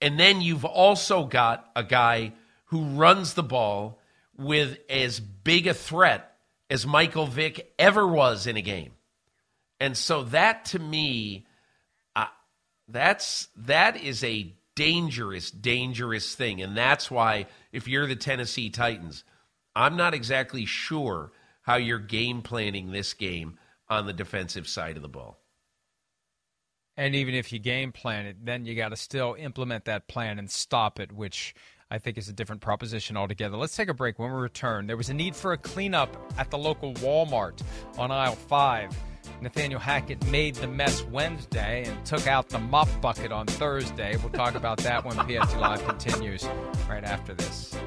And 0.00 0.16
then 0.16 0.40
you've 0.40 0.64
also 0.64 1.24
got 1.24 1.68
a 1.74 1.82
guy 1.82 2.34
who 2.66 2.84
runs 2.84 3.34
the 3.34 3.42
ball 3.42 3.98
with 4.36 4.78
as 4.88 5.18
big 5.18 5.66
a 5.66 5.74
threat 5.74 6.36
as 6.70 6.86
Michael 6.86 7.26
Vick 7.26 7.74
ever 7.80 8.06
was 8.06 8.46
in 8.46 8.56
a 8.56 8.62
game. 8.62 8.92
And 9.80 9.96
so 9.96 10.22
that 10.22 10.66
to 10.66 10.78
me, 10.78 11.46
that's 12.86 13.48
that 13.56 13.96
is 13.96 14.22
a 14.22 14.54
dangerous, 14.76 15.50
dangerous 15.50 16.32
thing. 16.36 16.62
And 16.62 16.76
that's 16.76 17.10
why 17.10 17.46
if 17.72 17.88
you're 17.88 18.06
the 18.06 18.14
Tennessee 18.14 18.70
Titans, 18.70 19.24
I'm 19.74 19.96
not 19.96 20.14
exactly 20.14 20.64
sure 20.64 21.32
how 21.62 21.74
you're 21.74 21.98
game 21.98 22.42
planning 22.42 22.92
this 22.92 23.14
game 23.14 23.58
on 23.88 24.06
the 24.06 24.12
defensive 24.12 24.68
side 24.68 24.94
of 24.94 25.02
the 25.02 25.08
ball. 25.08 25.40
And 26.98 27.14
even 27.14 27.32
if 27.32 27.52
you 27.52 27.60
game 27.60 27.92
plan 27.92 28.26
it, 28.26 28.44
then 28.44 28.66
you 28.66 28.74
got 28.74 28.88
to 28.88 28.96
still 28.96 29.36
implement 29.38 29.84
that 29.84 30.08
plan 30.08 30.40
and 30.40 30.50
stop 30.50 30.98
it, 30.98 31.12
which 31.12 31.54
I 31.92 31.98
think 31.98 32.18
is 32.18 32.28
a 32.28 32.32
different 32.32 32.60
proposition 32.60 33.16
altogether. 33.16 33.56
Let's 33.56 33.76
take 33.76 33.88
a 33.88 33.94
break. 33.94 34.18
When 34.18 34.32
we 34.32 34.36
return, 34.36 34.88
there 34.88 34.96
was 34.96 35.08
a 35.08 35.14
need 35.14 35.36
for 35.36 35.52
a 35.52 35.56
cleanup 35.56 36.16
at 36.36 36.50
the 36.50 36.58
local 36.58 36.92
Walmart 36.94 37.62
on 37.96 38.10
aisle 38.10 38.34
5. 38.34 38.90
Nathaniel 39.40 39.78
Hackett 39.78 40.26
made 40.26 40.56
the 40.56 40.66
mess 40.66 41.04
Wednesday 41.04 41.84
and 41.86 42.04
took 42.04 42.26
out 42.26 42.48
the 42.48 42.58
mop 42.58 42.88
bucket 43.00 43.30
on 43.30 43.46
Thursday. 43.46 44.16
We'll 44.16 44.30
talk 44.30 44.56
about 44.56 44.78
that 44.78 45.04
when 45.04 45.14
PFT 45.14 45.60
Live 45.60 45.86
continues 45.86 46.48
right 46.88 47.04
after 47.04 47.32
this. 47.32 47.78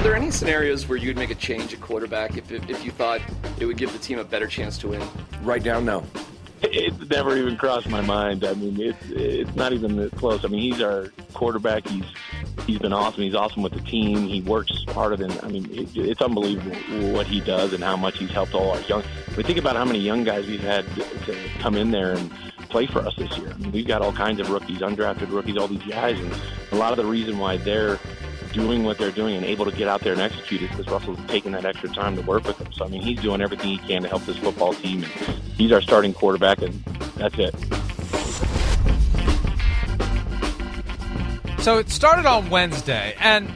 Are 0.00 0.02
there 0.02 0.16
any 0.16 0.30
scenarios 0.30 0.88
where 0.88 0.96
you'd 0.96 1.18
make 1.18 1.28
a 1.28 1.34
change 1.34 1.74
at 1.74 1.80
quarterback 1.82 2.38
if, 2.38 2.50
if, 2.50 2.70
if 2.70 2.86
you 2.86 2.90
thought 2.90 3.20
it 3.58 3.66
would 3.66 3.76
give 3.76 3.92
the 3.92 3.98
team 3.98 4.18
a 4.18 4.24
better 4.24 4.46
chance 4.46 4.78
to 4.78 4.88
win? 4.88 5.02
Right 5.42 5.62
now, 5.62 5.78
no. 5.78 6.06
It 6.62 7.10
never 7.10 7.36
even 7.36 7.58
crossed 7.58 7.86
my 7.86 8.00
mind. 8.00 8.42
I 8.44 8.54
mean, 8.54 8.80
it's 8.80 8.98
it's 9.10 9.54
not 9.54 9.74
even 9.74 10.08
close. 10.10 10.42
I 10.42 10.48
mean, 10.48 10.60
he's 10.60 10.80
our 10.80 11.08
quarterback. 11.34 11.86
He's 11.86 12.04
he's 12.66 12.78
been 12.78 12.94
awesome. 12.94 13.24
He's 13.24 13.34
awesome 13.34 13.62
with 13.62 13.74
the 13.74 13.80
team. 13.80 14.26
He 14.26 14.40
works 14.40 14.72
harder 14.88 15.16
than 15.16 15.32
I 15.42 15.48
mean, 15.48 15.68
it, 15.70 15.94
it's 15.94 16.22
unbelievable 16.22 16.76
what 17.12 17.26
he 17.26 17.40
does 17.40 17.74
and 17.74 17.84
how 17.84 17.96
much 17.96 18.18
he's 18.18 18.30
helped 18.30 18.54
all 18.54 18.70
our 18.70 18.80
young. 18.82 19.02
We 19.36 19.42
think 19.42 19.58
about 19.58 19.76
how 19.76 19.84
many 19.84 19.98
young 19.98 20.24
guys 20.24 20.46
we've 20.46 20.60
had 20.60 20.86
to 20.94 21.36
come 21.58 21.76
in 21.76 21.90
there 21.90 22.14
and 22.14 22.30
play 22.70 22.86
for 22.86 23.00
us 23.00 23.14
this 23.16 23.36
year. 23.36 23.50
I 23.52 23.56
mean, 23.58 23.72
we've 23.72 23.86
got 23.86 24.00
all 24.00 24.12
kinds 24.12 24.40
of 24.40 24.48
rookies, 24.48 24.78
undrafted 24.78 25.30
rookies, 25.30 25.58
all 25.58 25.68
these 25.68 25.82
guys, 25.82 26.18
and 26.18 26.34
a 26.72 26.76
lot 26.76 26.92
of 26.92 26.96
the 26.96 27.04
reason 27.04 27.38
why 27.38 27.58
they're 27.58 27.98
doing 28.52 28.84
what 28.84 28.98
they're 28.98 29.10
doing 29.10 29.36
and 29.36 29.44
able 29.44 29.64
to 29.64 29.76
get 29.76 29.88
out 29.88 30.00
there 30.00 30.12
and 30.12 30.20
execute 30.20 30.62
it 30.62 30.70
because 30.70 30.86
Russell's 30.88 31.18
taking 31.28 31.52
that 31.52 31.64
extra 31.64 31.88
time 31.88 32.16
to 32.16 32.22
work 32.22 32.44
with 32.44 32.58
them. 32.58 32.72
So 32.72 32.84
I 32.84 32.88
mean, 32.88 33.02
he's 33.02 33.20
doing 33.20 33.40
everything 33.40 33.70
he 33.70 33.78
can 33.78 34.02
to 34.02 34.08
help 34.08 34.24
this 34.24 34.36
football 34.38 34.74
team. 34.74 35.04
And 35.04 35.12
he's 35.56 35.72
our 35.72 35.80
starting 35.80 36.12
quarterback, 36.12 36.62
and 36.62 36.74
that's 37.16 37.38
it. 37.38 37.54
So 41.60 41.76
it 41.78 41.90
started 41.90 42.24
on 42.24 42.48
Wednesday, 42.48 43.14
and 43.20 43.52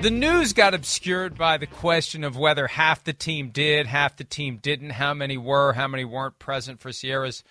the 0.00 0.10
news 0.10 0.52
got 0.52 0.74
obscured 0.74 1.36
by 1.36 1.56
the 1.58 1.66
question 1.66 2.22
of 2.22 2.36
whether 2.36 2.68
half 2.68 3.02
the 3.02 3.12
team 3.12 3.50
did, 3.50 3.86
half 3.86 4.16
the 4.16 4.22
team 4.22 4.58
didn't, 4.58 4.90
how 4.90 5.14
many 5.14 5.36
were, 5.36 5.72
how 5.72 5.88
many 5.88 6.04
weren't 6.04 6.38
present 6.38 6.80
for 6.80 6.92
Ciara's 6.92 7.42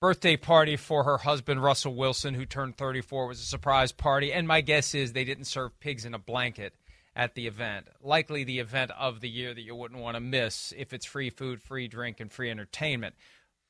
birthday 0.00 0.36
party 0.36 0.76
for 0.76 1.04
her 1.04 1.18
husband 1.18 1.62
Russell 1.62 1.94
Wilson, 1.94 2.34
who 2.34 2.46
turned 2.46 2.76
34, 2.76 3.26
was 3.26 3.40
a 3.40 3.44
surprise 3.44 3.92
party. 3.92 4.32
And 4.32 4.46
my 4.46 4.60
guess 4.60 4.94
is 4.94 5.12
they 5.12 5.24
didn't 5.24 5.44
serve 5.44 5.78
pigs 5.80 6.04
in 6.04 6.14
a 6.14 6.18
blanket 6.18 6.74
at 7.16 7.34
the 7.34 7.46
event. 7.46 7.88
Likely 8.00 8.44
the 8.44 8.60
event 8.60 8.92
of 8.98 9.20
the 9.20 9.28
year 9.28 9.52
that 9.52 9.62
you 9.62 9.74
wouldn't 9.74 10.00
want 10.00 10.14
to 10.16 10.20
miss 10.20 10.72
if 10.76 10.92
it's 10.92 11.06
free 11.06 11.30
food, 11.30 11.60
free 11.60 11.88
drink, 11.88 12.20
and 12.20 12.30
free 12.30 12.50
entertainment. 12.50 13.14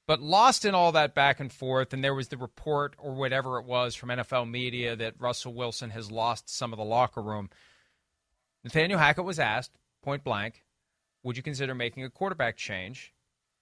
But 0.07 0.21
lost 0.21 0.65
in 0.65 0.75
all 0.75 0.93
that 0.93 1.15
back 1.15 1.39
and 1.39 1.53
forth, 1.53 1.93
and 1.93 2.03
there 2.03 2.15
was 2.15 2.29
the 2.29 2.39
report 2.39 2.95
or 2.99 3.13
whatever 3.13 3.59
it 3.59 3.67
was 3.67 3.95
from 3.95 4.09
NFL 4.09 4.51
media 4.51 4.97
that 4.97 5.15
Russell 5.19 5.53
Wilson 5.53 5.91
has 5.91 6.11
lost 6.11 6.49
some 6.49 6.73
of 6.73 6.79
the 6.79 6.85
locker 6.85 7.21
room. 7.21 7.51
Nathaniel 8.65 8.99
Hackett 8.99 9.25
was 9.25 9.39
asked 9.39 9.73
point 10.03 10.25
blank, 10.25 10.65
would 11.23 11.37
you 11.37 11.43
consider 11.43 11.75
making 11.75 12.05
a 12.05 12.11
quarterback 12.11 12.57
change 12.57 13.13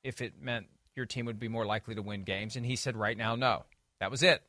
if 0.04 0.20
it 0.20 0.40
meant 0.40 0.66
your 0.96 1.06
team 1.06 1.26
would 1.26 1.38
be 1.38 1.48
more 1.48 1.66
likely 1.66 1.94
to 1.94 2.02
win 2.02 2.24
games. 2.24 2.56
And 2.56 2.64
he 2.66 2.74
said, 2.74 2.96
right 2.96 3.16
now, 3.16 3.36
no. 3.36 3.64
That 4.00 4.10
was 4.10 4.22
it. 4.22 4.42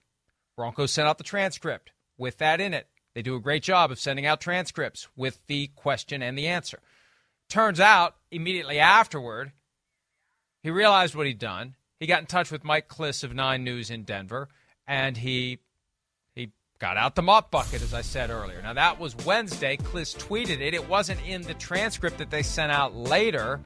Broncos 0.55 0.91
sent 0.91 1.07
out 1.07 1.17
the 1.17 1.23
transcript 1.23 1.91
with 2.17 2.37
that 2.37 2.59
in 2.59 2.73
it. 2.73 2.87
They 3.13 3.21
do 3.21 3.35
a 3.35 3.41
great 3.41 3.63
job 3.63 3.91
of 3.91 3.99
sending 3.99 4.25
out 4.25 4.41
transcripts 4.41 5.07
with 5.15 5.39
the 5.47 5.67
question 5.75 6.21
and 6.21 6.37
the 6.37 6.47
answer. 6.47 6.79
Turns 7.49 7.79
out, 7.79 8.15
immediately 8.31 8.79
afterward, 8.79 9.51
he 10.63 10.69
realized 10.69 11.15
what 11.15 11.27
he'd 11.27 11.39
done. 11.39 11.75
He 11.99 12.07
got 12.07 12.19
in 12.19 12.25
touch 12.25 12.51
with 12.51 12.63
Mike 12.63 12.87
Klis 12.87 13.23
of 13.23 13.33
Nine 13.33 13.63
News 13.63 13.89
in 13.89 14.03
Denver, 14.03 14.49
and 14.85 15.17
he 15.17 15.59
he 16.35 16.51
got 16.77 16.97
out 16.97 17.15
the 17.15 17.23
mop 17.23 17.49
bucket, 17.49 17.81
as 17.81 17.93
I 17.93 18.01
said 18.01 18.29
earlier. 18.29 18.61
Now 18.61 18.73
that 18.73 18.99
was 18.99 19.15
Wednesday. 19.25 19.77
Klis 19.77 20.15
tweeted 20.15 20.59
it. 20.59 20.73
It 20.73 20.87
wasn't 20.87 21.25
in 21.25 21.41
the 21.41 21.53
transcript 21.55 22.17
that 22.19 22.29
they 22.29 22.43
sent 22.43 22.71
out 22.71 22.95
later. 22.95 23.61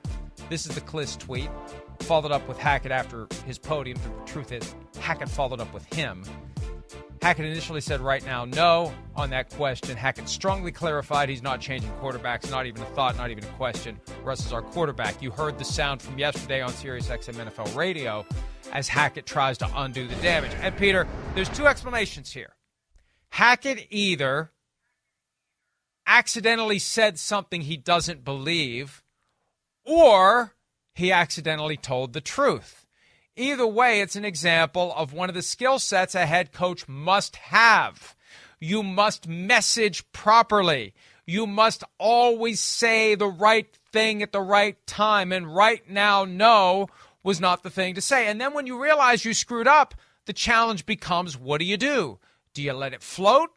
This 0.49 0.65
is 0.65 0.75
the 0.75 0.81
Klis 0.81 1.17
tweet 1.17 1.49
followed 2.03 2.31
up 2.31 2.47
with 2.47 2.57
Hackett 2.57 2.91
after 2.91 3.27
his 3.45 3.57
podium. 3.57 3.97
The 3.97 4.31
truth 4.31 4.51
is, 4.51 4.75
Hackett 4.99 5.29
followed 5.29 5.59
up 5.59 5.73
with 5.73 5.91
him. 5.93 6.23
Hackett 7.21 7.45
initially 7.45 7.81
said 7.81 8.01
right 8.01 8.25
now 8.25 8.45
no 8.45 8.91
on 9.15 9.29
that 9.29 9.51
question. 9.51 9.95
Hackett 9.95 10.27
strongly 10.27 10.71
clarified 10.71 11.29
he's 11.29 11.43
not 11.43 11.61
changing 11.61 11.91
quarterbacks, 12.01 12.49
not 12.49 12.65
even 12.65 12.81
a 12.81 12.85
thought, 12.85 13.15
not 13.15 13.29
even 13.29 13.43
a 13.43 13.53
question. 13.53 13.99
Russ 14.23 14.43
is 14.43 14.51
our 14.51 14.63
quarterback. 14.63 15.21
You 15.21 15.29
heard 15.29 15.59
the 15.59 15.65
sound 15.65 16.01
from 16.01 16.17
yesterday 16.17 16.61
on 16.61 16.71
Sirius 16.71 17.09
XM 17.09 17.35
NFL 17.35 17.75
radio 17.75 18.25
as 18.71 18.87
Hackett 18.87 19.27
tries 19.27 19.59
to 19.59 19.69
undo 19.75 20.07
the 20.07 20.15
damage. 20.15 20.51
And 20.61 20.75
Peter, 20.77 21.07
there's 21.35 21.49
two 21.49 21.67
explanations 21.67 22.31
here. 22.31 22.55
Hackett 23.29 23.85
either 23.91 24.51
accidentally 26.07 26.79
said 26.79 27.19
something 27.19 27.61
he 27.61 27.77
doesn't 27.77 28.25
believe, 28.25 29.03
or 29.85 30.55
he 30.93 31.11
accidentally 31.11 31.77
told 31.77 32.13
the 32.13 32.21
truth. 32.21 32.85
Either 33.35 33.67
way, 33.67 34.01
it's 34.01 34.15
an 34.15 34.25
example 34.25 34.93
of 34.95 35.13
one 35.13 35.29
of 35.29 35.35
the 35.35 35.41
skill 35.41 35.79
sets 35.79 36.15
a 36.15 36.25
head 36.25 36.51
coach 36.51 36.87
must 36.87 37.37
have. 37.37 38.15
You 38.59 38.83
must 38.83 39.27
message 39.27 40.09
properly. 40.11 40.93
You 41.25 41.47
must 41.47 41.83
always 41.97 42.59
say 42.59 43.15
the 43.15 43.27
right 43.27 43.67
thing 43.91 44.21
at 44.21 44.31
the 44.31 44.41
right 44.41 44.75
time. 44.85 45.31
And 45.31 45.55
right 45.55 45.87
now, 45.89 46.25
no 46.25 46.87
was 47.23 47.39
not 47.39 47.63
the 47.63 47.69
thing 47.69 47.95
to 47.95 48.01
say. 48.01 48.27
And 48.27 48.39
then 48.39 48.53
when 48.53 48.67
you 48.67 48.81
realize 48.81 49.23
you 49.23 49.33
screwed 49.33 49.67
up, 49.67 49.95
the 50.25 50.33
challenge 50.33 50.85
becomes 50.85 51.37
what 51.37 51.59
do 51.59 51.65
you 51.65 51.77
do? 51.77 52.19
Do 52.53 52.61
you 52.61 52.73
let 52.73 52.93
it 52.93 53.03
float 53.03 53.49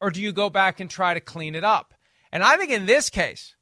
or 0.00 0.10
do 0.10 0.20
you 0.20 0.32
go 0.32 0.50
back 0.50 0.80
and 0.80 0.88
try 0.88 1.14
to 1.14 1.20
clean 1.20 1.54
it 1.54 1.64
up? 1.64 1.94
And 2.32 2.42
I 2.42 2.56
think 2.56 2.70
in 2.70 2.86
this 2.86 3.10
case, 3.10 3.55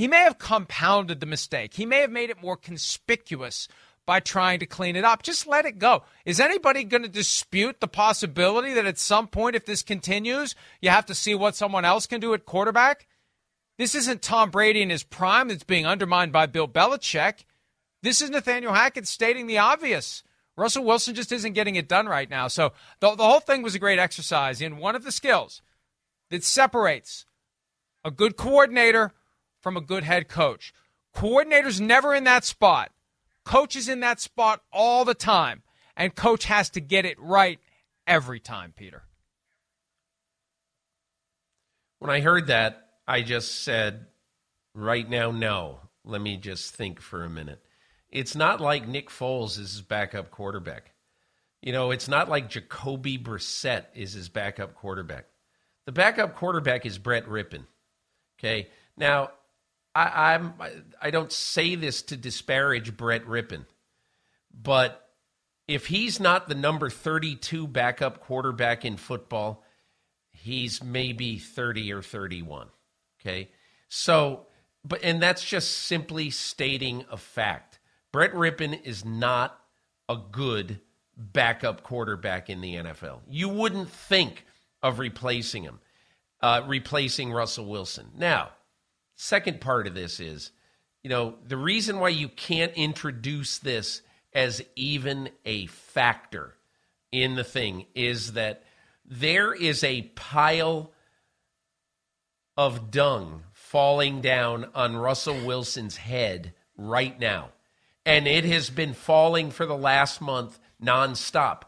he 0.00 0.08
may 0.08 0.22
have 0.22 0.38
compounded 0.38 1.20
the 1.20 1.26
mistake. 1.26 1.74
He 1.74 1.84
may 1.84 2.00
have 2.00 2.10
made 2.10 2.30
it 2.30 2.40
more 2.40 2.56
conspicuous 2.56 3.68
by 4.06 4.18
trying 4.18 4.58
to 4.60 4.64
clean 4.64 4.96
it 4.96 5.04
up. 5.04 5.22
Just 5.22 5.46
let 5.46 5.66
it 5.66 5.78
go. 5.78 6.04
Is 6.24 6.40
anybody 6.40 6.84
going 6.84 7.02
to 7.02 7.08
dispute 7.10 7.80
the 7.80 7.86
possibility 7.86 8.72
that 8.72 8.86
at 8.86 8.98
some 8.98 9.28
point, 9.28 9.56
if 9.56 9.66
this 9.66 9.82
continues, 9.82 10.54
you 10.80 10.88
have 10.88 11.04
to 11.04 11.14
see 11.14 11.34
what 11.34 11.54
someone 11.54 11.84
else 11.84 12.06
can 12.06 12.18
do 12.18 12.32
at 12.32 12.46
quarterback? 12.46 13.08
This 13.76 13.94
isn't 13.94 14.22
Tom 14.22 14.50
Brady 14.50 14.80
in 14.80 14.88
his 14.88 15.02
prime 15.02 15.48
that's 15.48 15.64
being 15.64 15.84
undermined 15.84 16.32
by 16.32 16.46
Bill 16.46 16.66
Belichick. 16.66 17.44
This 18.02 18.22
is 18.22 18.30
Nathaniel 18.30 18.72
Hackett 18.72 19.06
stating 19.06 19.48
the 19.48 19.58
obvious. 19.58 20.22
Russell 20.56 20.84
Wilson 20.84 21.14
just 21.14 21.30
isn't 21.30 21.52
getting 21.52 21.76
it 21.76 21.88
done 21.88 22.06
right 22.06 22.30
now. 22.30 22.48
So 22.48 22.72
the, 23.00 23.16
the 23.16 23.24
whole 23.24 23.40
thing 23.40 23.60
was 23.60 23.74
a 23.74 23.78
great 23.78 23.98
exercise 23.98 24.62
in 24.62 24.78
one 24.78 24.96
of 24.96 25.04
the 25.04 25.12
skills 25.12 25.60
that 26.30 26.42
separates 26.42 27.26
a 28.02 28.10
good 28.10 28.38
coordinator 28.38 29.12
from 29.60 29.76
a 29.76 29.80
good 29.80 30.04
head 30.04 30.28
coach. 30.28 30.72
Coordinator's 31.14 31.80
never 31.80 32.14
in 32.14 32.24
that 32.24 32.44
spot. 32.44 32.92
Coach 33.44 33.76
is 33.76 33.88
in 33.88 34.00
that 34.00 34.20
spot 34.20 34.62
all 34.72 35.04
the 35.04 35.14
time. 35.14 35.62
And 35.96 36.14
coach 36.14 36.44
has 36.44 36.70
to 36.70 36.80
get 36.80 37.04
it 37.04 37.20
right 37.20 37.58
every 38.06 38.40
time, 38.40 38.72
Peter. 38.74 39.02
When 41.98 42.10
I 42.10 42.20
heard 42.20 42.46
that, 42.46 42.88
I 43.06 43.22
just 43.22 43.62
said, 43.62 44.06
right 44.74 45.08
now, 45.08 45.30
no. 45.30 45.80
Let 46.04 46.22
me 46.22 46.38
just 46.38 46.74
think 46.74 47.00
for 47.00 47.24
a 47.24 47.28
minute. 47.28 47.62
It's 48.08 48.34
not 48.34 48.60
like 48.60 48.88
Nick 48.88 49.10
Foles 49.10 49.58
is 49.58 49.72
his 49.72 49.82
backup 49.82 50.30
quarterback. 50.30 50.92
You 51.60 51.72
know, 51.72 51.90
it's 51.90 52.08
not 52.08 52.28
like 52.28 52.48
Jacoby 52.48 53.18
Brissett 53.18 53.84
is 53.94 54.14
his 54.14 54.30
backup 54.30 54.74
quarterback. 54.74 55.26
The 55.84 55.92
backup 55.92 56.34
quarterback 56.34 56.86
is 56.86 56.98
Brett 56.98 57.26
Rypien. 57.26 57.66
Okay. 58.38 58.68
Now, 58.96 59.30
I, 59.94 60.34
I'm 60.34 60.54
I 61.00 61.10
don't 61.10 61.32
say 61.32 61.74
this 61.74 62.02
to 62.02 62.16
disparage 62.16 62.96
Brett 62.96 63.24
Rypien, 63.24 63.66
but 64.52 65.08
if 65.66 65.86
he's 65.86 66.18
not 66.18 66.48
the 66.48 66.54
number 66.54 66.90
32 66.90 67.68
backup 67.68 68.20
quarterback 68.20 68.84
in 68.84 68.96
football, 68.96 69.64
he's 70.32 70.82
maybe 70.82 71.38
30 71.38 71.92
or 71.92 72.02
31. 72.02 72.68
Okay. 73.20 73.50
So, 73.88 74.46
but, 74.84 75.00
and 75.04 75.22
that's 75.22 75.44
just 75.44 75.70
simply 75.70 76.30
stating 76.30 77.04
a 77.10 77.16
fact. 77.16 77.78
Brett 78.10 78.32
Rypien 78.32 78.84
is 78.84 79.04
not 79.04 79.60
a 80.08 80.16
good 80.16 80.80
backup 81.16 81.82
quarterback 81.84 82.50
in 82.50 82.60
the 82.60 82.74
NFL. 82.74 83.20
You 83.28 83.48
wouldn't 83.48 83.90
think 83.90 84.46
of 84.82 84.98
replacing 84.98 85.62
him, 85.62 85.78
uh, 86.40 86.62
replacing 86.66 87.30
Russell 87.32 87.66
Wilson. 87.66 88.08
Now, 88.16 88.50
second 89.20 89.60
part 89.60 89.86
of 89.86 89.94
this 89.94 90.18
is, 90.18 90.50
you 91.02 91.10
know, 91.10 91.34
the 91.46 91.56
reason 91.56 91.98
why 91.98 92.08
you 92.08 92.26
can't 92.26 92.72
introduce 92.72 93.58
this 93.58 94.00
as 94.32 94.62
even 94.76 95.28
a 95.44 95.66
factor 95.66 96.54
in 97.12 97.34
the 97.34 97.44
thing 97.44 97.84
is 97.94 98.32
that 98.32 98.64
there 99.04 99.52
is 99.52 99.84
a 99.84 100.02
pile 100.14 100.90
of 102.56 102.90
dung 102.90 103.42
falling 103.52 104.22
down 104.22 104.66
on 104.74 104.96
Russell 104.96 105.44
Wilson's 105.44 105.98
head 105.98 106.54
right 106.78 107.18
now. 107.20 107.50
And 108.06 108.26
it 108.26 108.44
has 108.44 108.70
been 108.70 108.94
falling 108.94 109.50
for 109.50 109.66
the 109.66 109.76
last 109.76 110.22
month 110.22 110.58
nonstop. 110.82 111.62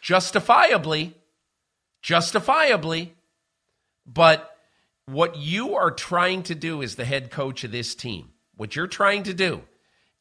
Justifiably, 0.00 1.16
justifiably. 2.02 3.14
But 4.06 4.57
what 5.08 5.38
you 5.38 5.74
are 5.74 5.90
trying 5.90 6.42
to 6.42 6.54
do 6.54 6.82
as 6.82 6.96
the 6.96 7.04
head 7.04 7.30
coach 7.30 7.64
of 7.64 7.72
this 7.72 7.94
team, 7.94 8.28
what 8.56 8.76
you're 8.76 8.86
trying 8.86 9.22
to 9.22 9.32
do 9.32 9.62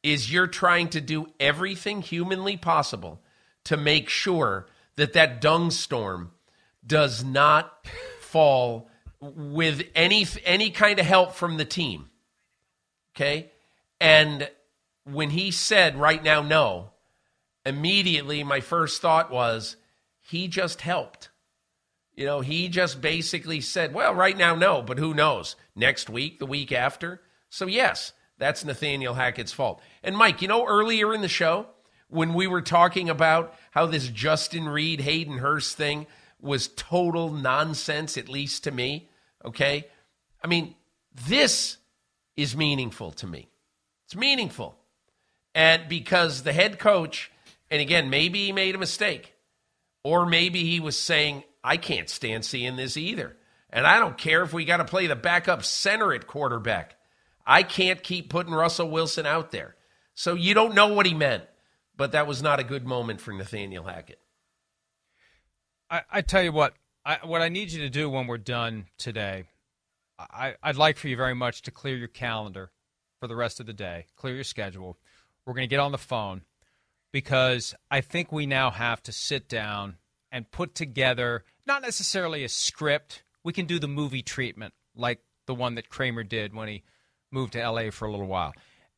is 0.01 0.31
you're 0.31 0.47
trying 0.47 0.88
to 0.88 1.01
do 1.01 1.27
everything 1.41 2.01
humanly 2.01 2.55
possible 2.55 3.21
to 3.65 3.75
make 3.75 4.07
sure 4.07 4.65
that 4.95 5.11
that 5.11 5.41
dung 5.41 5.71
storm 5.71 6.31
does 6.85 7.21
not 7.21 7.85
fall 8.21 8.89
with 9.19 9.83
any 9.93 10.25
any 10.45 10.69
kind 10.69 10.99
of 10.99 11.05
help 11.05 11.33
from 11.33 11.57
the 11.57 11.65
team. 11.65 12.09
Okay? 13.13 13.51
And 13.99 14.49
when 15.03 15.31
he 15.31 15.51
said 15.51 15.99
right 15.99 16.23
now 16.23 16.41
no, 16.41 16.91
immediately 17.65 18.41
my 18.45 18.61
first 18.61 19.01
thought 19.01 19.31
was 19.31 19.75
he 20.21 20.47
just 20.47 20.79
helped. 20.79 21.27
You 22.18 22.26
know, 22.26 22.41
he 22.41 22.68
just 22.68 22.99
basically 22.99 23.61
said, 23.61 23.93
well, 23.93 24.13
right 24.13 24.36
now, 24.36 24.55
no, 24.55 24.82
but 24.82 24.97
who 24.97 25.13
knows? 25.13 25.55
Next 25.76 26.09
week, 26.09 26.39
the 26.39 26.47
week 26.47 26.72
after. 26.72 27.22
So, 27.51 27.68
yes, 27.68 28.11
that's 28.39 28.65
Nathaniel 28.65 29.13
Hackett's 29.13 29.51
fault. 29.51 29.82
And, 30.03 30.18
Mike, 30.18 30.41
you 30.41 30.47
know, 30.47 30.65
earlier 30.65 31.13
in 31.13 31.22
the 31.22 31.28
show, 31.28 31.68
when 32.09 32.34
we 32.34 32.47
were 32.47 32.63
talking 32.63 33.07
about 33.07 33.53
how 33.70 33.86
this 33.86 34.07
Justin 34.07 34.68
Reid, 34.68 34.99
Hayden 35.01 35.38
Hurst 35.38 35.78
thing 35.78 36.07
was 36.41 36.70
total 36.70 37.32
nonsense, 37.32 38.18
at 38.18 38.30
least 38.30 38.63
to 38.63 38.72
me, 38.72 39.09
okay? 39.45 39.86
I 40.43 40.47
mean, 40.47 40.74
this 41.28 41.78
is 42.36 42.57
meaningful 42.57 43.11
to 43.11 43.28
me. 43.28 43.47
It's 44.05 44.15
meaningful. 44.15 44.76
And 45.53 45.88
because 45.88 46.41
the 46.41 46.53
head 46.53 46.80
coach, 46.80 47.32
and 47.70 47.80
again, 47.80 48.09
maybe 48.09 48.47
he 48.47 48.51
made 48.51 48.74
a 48.74 48.80
mistake, 48.80 49.36
or 50.03 50.26
maybe 50.26 50.63
he 50.63 50.80
was 50.80 50.97
saying, 50.97 51.43
I 51.68 51.76
can't 51.76 52.09
stand 52.09 52.45
seeing 52.45 52.78
this 52.78 52.95
either. 52.95 53.36
And 53.70 53.86
I 53.86 53.99
don't 53.99 54.18
care 54.18 54.41
if 54.41 54.53
we 54.53 54.63
got 54.63 54.78
to 54.78 54.86
play 54.86 55.07
the 55.07 55.18
backup 55.18 55.65
center 55.65 56.13
at 56.13 56.26
quarterback. 56.26 56.95
I 57.45 57.63
can't 57.63 58.01
keep 58.01 58.30
putting 58.30 58.53
Russell 58.53 58.89
Wilson 58.89 59.26
out 59.26 59.51
there. 59.51 59.76
So 60.15 60.34
you 60.34 60.53
don't 60.53 60.76
know 60.76 60.93
what 60.93 61.05
he 61.05 61.13
meant, 61.13 61.43
but 61.97 62.13
that 62.13 62.26
was 62.26 62.41
not 62.41 62.61
a 62.61 62.63
good 62.63 62.88
moment 62.88 63.20
for 63.20 63.34
Nathaniel 63.34 63.84
Hackett. 63.84 64.22
I, 65.89 66.03
I 66.09 66.22
tell 66.22 66.41
you 66.41 66.53
what, 66.53 66.74
I, 67.05 67.18
what 67.24 67.41
I 67.41 67.49
need 67.49 67.74
you 67.74 67.82
to 67.82 67.89
do 67.89 68.09
when 68.09 68.28
we're 68.28 68.38
done 68.38 68.86
today, 68.97 69.43
I, 70.18 70.55
I'd 70.63 70.78
like 70.78 70.95
for 70.95 71.09
you 71.09 71.18
very 71.18 71.36
much 71.36 71.63
to 71.63 71.72
clear 71.72 71.97
your 71.97 72.07
calendar 72.07 72.72
for 73.20 73.28
the 73.28 73.36
rest 73.36 73.59
of 73.59 73.65
the 73.65 73.74
day, 73.74 74.05
clear 74.15 74.36
your 74.36 74.45
schedule, 74.45 74.97
we're 75.45 75.53
going 75.53 75.68
to 75.68 75.74
get 75.74 75.82
on 75.82 75.91
the 75.91 75.97
phone 75.97 76.43
because 77.11 77.76
I 77.91 77.99
think 77.99 78.32
we 78.32 78.45
now 78.45 78.72
have 78.72 79.03
to 79.03 79.11
sit 79.11 79.49
down 79.49 79.97
and 80.32 80.49
put 80.51 80.75
together 80.75 81.43
not 81.65 81.82
necessarily 81.82 82.43
a 82.43 82.49
script. 82.49 83.23
We 83.43 83.53
can 83.53 83.65
do 83.65 83.80
the 83.80 83.88
movie 83.88 84.21
treatment 84.21 84.73
like 84.95 85.19
the 85.45 85.55
one 85.55 85.75
that 85.75 85.89
Kramer 85.89 86.23
did 86.23 86.53
when 86.53 86.67
he 86.67 86.84
moved 87.32 87.53
to 87.53 87.69
LA 87.69 87.91
for 87.91 88.07
a 88.07 88.11
little 88.11 88.28
while. 88.28 88.53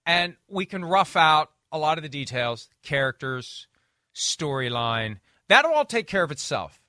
And 0.06 0.36
we 0.48 0.66
can 0.66 0.84
rough 0.84 1.16
out 1.16 1.52
a 1.72 1.78
lot 1.78 1.98
of 1.98 2.04
the 2.04 2.10
details, 2.10 2.70
characters, 2.84 3.68
storyline. 4.16 5.18
That'll 5.48 5.74
all 5.74 5.86
take 5.86 6.08
care 6.08 6.24
of 6.24 6.32
itself 6.32 6.82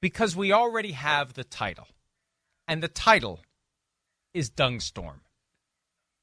because 0.00 0.36
we 0.36 0.52
already 0.52 0.92
have 0.92 1.34
the 1.34 1.44
title. 1.44 1.86
And 2.68 2.82
the 2.82 2.88
title 2.88 3.40
is 4.32 4.50
Dungstorm. 4.50 5.20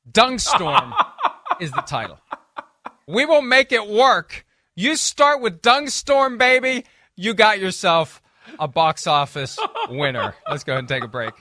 Dungstorm 0.09 0.93
is 1.59 1.71
the 1.71 1.81
title. 1.81 2.19
We 3.07 3.25
will 3.25 3.41
make 3.41 3.71
it 3.71 3.87
work. 3.87 4.45
You 4.75 4.95
start 4.95 5.41
with 5.41 5.61
Dungstorm, 5.61 6.37
baby. 6.37 6.85
You 7.19 7.33
got 7.33 7.59
yourself 7.59 8.21
a 8.59 8.67
box 8.67 9.07
office 9.07 9.57
winner. 9.89 10.35
Let's 10.47 10.63
go 10.63 10.73
ahead 10.73 10.81
and 10.81 10.87
take 10.87 11.03
a 11.03 11.07
break. 11.07 11.33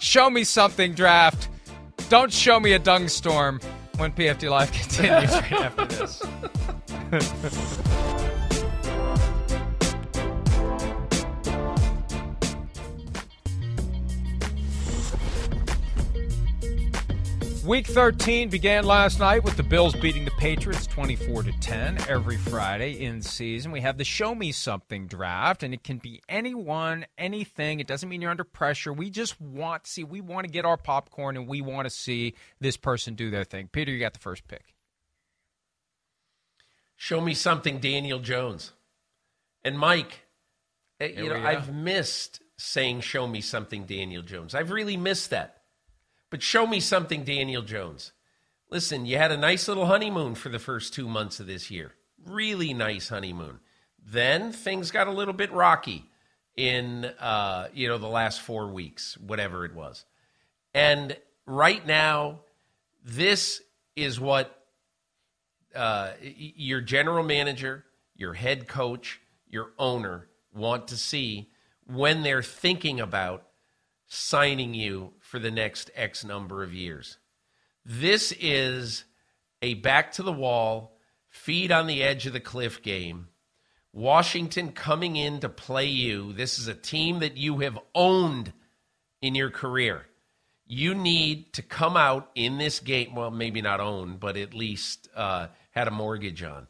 Show 0.00 0.28
me 0.28 0.42
something, 0.42 0.92
draft. 0.92 1.48
Don't 2.08 2.32
show 2.32 2.58
me 2.58 2.72
a 2.72 2.80
dung 2.80 3.06
storm 3.06 3.60
when 3.96 4.10
PFT 4.10 4.50
Live 4.50 4.72
continues 4.72 5.30
right 5.30 5.52
after 5.52 5.86
this. 5.86 6.20
Week 17.64 17.86
13 17.86 18.48
began 18.48 18.84
last 18.84 19.18
night 19.18 19.44
with 19.44 19.54
the 19.58 19.62
Bills 19.62 19.94
beating 19.94 20.24
the 20.24 20.30
Patriots 20.38 20.86
24 20.86 21.42
to 21.42 21.52
10 21.60 21.98
every 22.08 22.38
Friday 22.38 23.04
in 23.04 23.20
season. 23.20 23.70
We 23.70 23.82
have 23.82 23.98
the 23.98 24.04
Show 24.04 24.34
Me 24.34 24.50
Something 24.50 25.06
draft, 25.06 25.62
and 25.62 25.74
it 25.74 25.84
can 25.84 25.98
be 25.98 26.22
anyone, 26.26 27.04
anything. 27.18 27.78
It 27.78 27.86
doesn't 27.86 28.08
mean 28.08 28.22
you're 28.22 28.30
under 28.30 28.44
pressure. 28.44 28.94
We 28.94 29.10
just 29.10 29.38
want 29.38 29.84
to 29.84 29.90
see, 29.90 30.04
we 30.04 30.22
want 30.22 30.46
to 30.46 30.50
get 30.50 30.64
our 30.64 30.78
popcorn 30.78 31.36
and 31.36 31.46
we 31.46 31.60
want 31.60 31.84
to 31.84 31.90
see 31.90 32.32
this 32.60 32.78
person 32.78 33.14
do 33.14 33.30
their 33.30 33.44
thing. 33.44 33.68
Peter, 33.70 33.92
you 33.92 34.00
got 34.00 34.14
the 34.14 34.20
first 34.20 34.48
pick. 34.48 34.74
Show 36.96 37.20
me 37.20 37.34
something, 37.34 37.78
Daniel 37.78 38.20
Jones. 38.20 38.72
And 39.62 39.78
Mike, 39.78 40.22
eh, 40.98 41.08
you 41.08 41.28
know, 41.28 41.36
I've 41.36 41.74
missed 41.74 42.40
saying 42.56 43.02
show 43.02 43.26
me 43.26 43.42
something, 43.42 43.84
Daniel 43.84 44.22
Jones. 44.22 44.54
I've 44.54 44.70
really 44.70 44.96
missed 44.96 45.28
that. 45.28 45.59
But 46.30 46.42
show 46.42 46.66
me 46.66 46.80
something, 46.80 47.24
Daniel 47.24 47.62
Jones. 47.62 48.12
Listen, 48.70 49.04
you 49.04 49.18
had 49.18 49.32
a 49.32 49.36
nice 49.36 49.66
little 49.66 49.86
honeymoon 49.86 50.36
for 50.36 50.48
the 50.48 50.60
first 50.60 50.94
two 50.94 51.08
months 51.08 51.40
of 51.40 51.48
this 51.48 51.70
year. 51.70 51.94
Really 52.24 52.72
nice 52.72 53.08
honeymoon. 53.08 53.58
Then 54.04 54.52
things 54.52 54.92
got 54.92 55.08
a 55.08 55.12
little 55.12 55.34
bit 55.34 55.52
rocky 55.52 56.06
in 56.56 57.04
uh, 57.18 57.68
you 57.74 57.88
know 57.88 57.98
the 57.98 58.06
last 58.06 58.40
four 58.40 58.68
weeks, 58.68 59.18
whatever 59.18 59.64
it 59.64 59.74
was. 59.74 60.04
And 60.72 61.16
right 61.46 61.84
now, 61.84 62.40
this 63.04 63.60
is 63.96 64.20
what 64.20 64.56
uh, 65.74 66.12
your 66.22 66.80
general 66.80 67.24
manager, 67.24 67.84
your 68.14 68.34
head 68.34 68.68
coach, 68.68 69.20
your 69.48 69.72
owner 69.78 70.28
want 70.54 70.88
to 70.88 70.96
see 70.96 71.50
when 71.86 72.22
they're 72.22 72.42
thinking 72.42 73.00
about 73.00 73.46
signing 74.06 74.74
you 74.74 75.12
for 75.30 75.38
the 75.38 75.50
next 75.50 75.92
X 75.94 76.24
number 76.24 76.64
of 76.64 76.74
years. 76.74 77.16
This 77.86 78.32
is 78.40 79.04
a 79.62 79.74
back 79.74 80.10
to 80.12 80.24
the 80.24 80.32
wall, 80.32 80.98
feet 81.28 81.70
on 81.70 81.86
the 81.86 82.02
edge 82.02 82.26
of 82.26 82.32
the 82.32 82.40
cliff 82.40 82.82
game. 82.82 83.28
Washington 83.92 84.72
coming 84.72 85.14
in 85.14 85.38
to 85.38 85.48
play 85.48 85.86
you. 85.86 86.32
This 86.32 86.58
is 86.58 86.66
a 86.66 86.74
team 86.74 87.20
that 87.20 87.36
you 87.36 87.58
have 87.58 87.78
owned 87.94 88.52
in 89.22 89.36
your 89.36 89.50
career, 89.50 90.06
you 90.66 90.94
need 90.94 91.52
to 91.52 91.62
come 91.62 91.96
out 91.96 92.30
in 92.34 92.58
this 92.58 92.80
game. 92.80 93.14
Well, 93.14 93.30
maybe 93.30 93.60
not 93.60 93.80
own, 93.80 94.16
but 94.16 94.36
at 94.36 94.54
least 94.54 95.08
uh, 95.14 95.48
had 95.72 95.88
a 95.88 95.92
mortgage 95.92 96.42
on. 96.42 96.68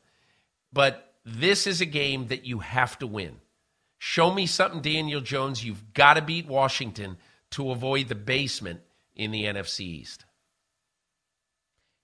But 0.73 1.15
this 1.25 1.67
is 1.67 1.81
a 1.81 1.87
game 1.87 2.27
that 2.27 2.45
you 2.45 2.59
have 2.59 2.99
to 2.99 3.07
win. 3.07 3.37
Show 3.99 4.33
me 4.35 4.47
something, 4.47 4.81
Daniel 4.81 5.21
Jones. 5.21 5.65
You've 5.65 5.95
got 5.95 6.15
to 6.15 6.23
beat 6.23 6.49
Washington 6.49 7.19
to 7.53 7.71
avoid 7.71 8.09
the 8.09 8.15
basement 8.15 8.81
in 9.15 9.31
the 9.31 9.45
NFC 9.45 9.81
East. 9.81 10.25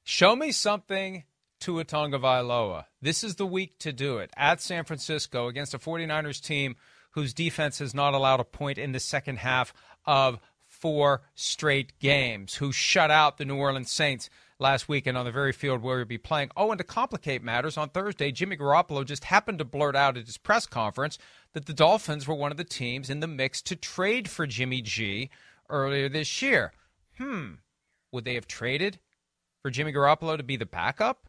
Show 0.05 0.37
me 0.37 0.53
something 0.53 1.25
Tua 1.61 1.85
Tagovailoa. 1.85 2.85
This 3.01 3.25
is 3.25 3.37
the 3.37 3.47
week 3.47 3.79
to 3.81 3.93
do 3.93 4.19
it 4.19 4.31
at 4.37 4.61
San 4.61 4.85
Francisco 4.85 5.49
against 5.49 5.75
a 5.75 5.79
49ers 5.79 6.43
team 6.43 6.77
whose 7.13 7.33
defense 7.33 7.79
has 7.79 7.95
not 7.95 8.15
allowed 8.15 8.41
a 8.41 8.45
point 8.45 8.79
in 8.79 8.93
the 8.93 9.01
second 9.01 9.39
half 9.39 9.73
of 10.05 10.39
four 10.67 11.23
straight 11.35 11.99
games, 11.99 12.57
who 12.57 12.73
shut 12.73 13.11
out 13.11 13.39
the 13.39 13.45
New 13.45 13.57
Orleans 13.57 13.91
Saints 13.91 14.29
last 14.59 14.89
weekend 14.89 15.17
on 15.19 15.25
the 15.25 15.33
very 15.33 15.53
field 15.53 15.83
where 15.83 15.99
he'll 15.99 16.07
be 16.07 16.19
playing. 16.19 16.51
Oh, 16.57 16.71
and 16.71 16.79
to 16.79 16.85
complicate 16.85 17.43
matters, 17.43 17.77
on 17.77 17.91
Thursday, 17.91 18.33
Jimmy 18.33 18.57
Garoppolo 18.57 19.05
just 19.05 19.25
happened 19.25 19.59
to 19.59 19.65
blurt 19.65 19.97
out 19.97 20.17
at 20.17 20.27
his 20.27 20.39
press 20.39 20.67
conference 20.67 21.19
that 21.53 21.67
the 21.67 21.75
Dolphins 21.75 22.27
were 22.27 22.35
one 22.35 22.51
of 22.51 22.57
the 22.57 22.65
teams 22.65 23.11
in 23.11 23.21
the 23.21 23.27
mix 23.27 23.63
to 23.63 23.77
trade 23.77 24.29
for 24.29 24.47
Jimmy 24.47 24.83
G 24.83 25.31
earlier 25.69 26.09
this 26.09 26.43
year. 26.43 26.73
Hmm. 27.19 27.55
Would 28.13 28.25
they 28.25 28.35
have 28.35 28.47
traded 28.47 28.99
for 29.63 29.71
Jimmy 29.71 29.93
Garoppolo 29.93 30.37
to 30.37 30.43
be 30.43 30.57
the 30.57 30.67
backup? 30.67 31.29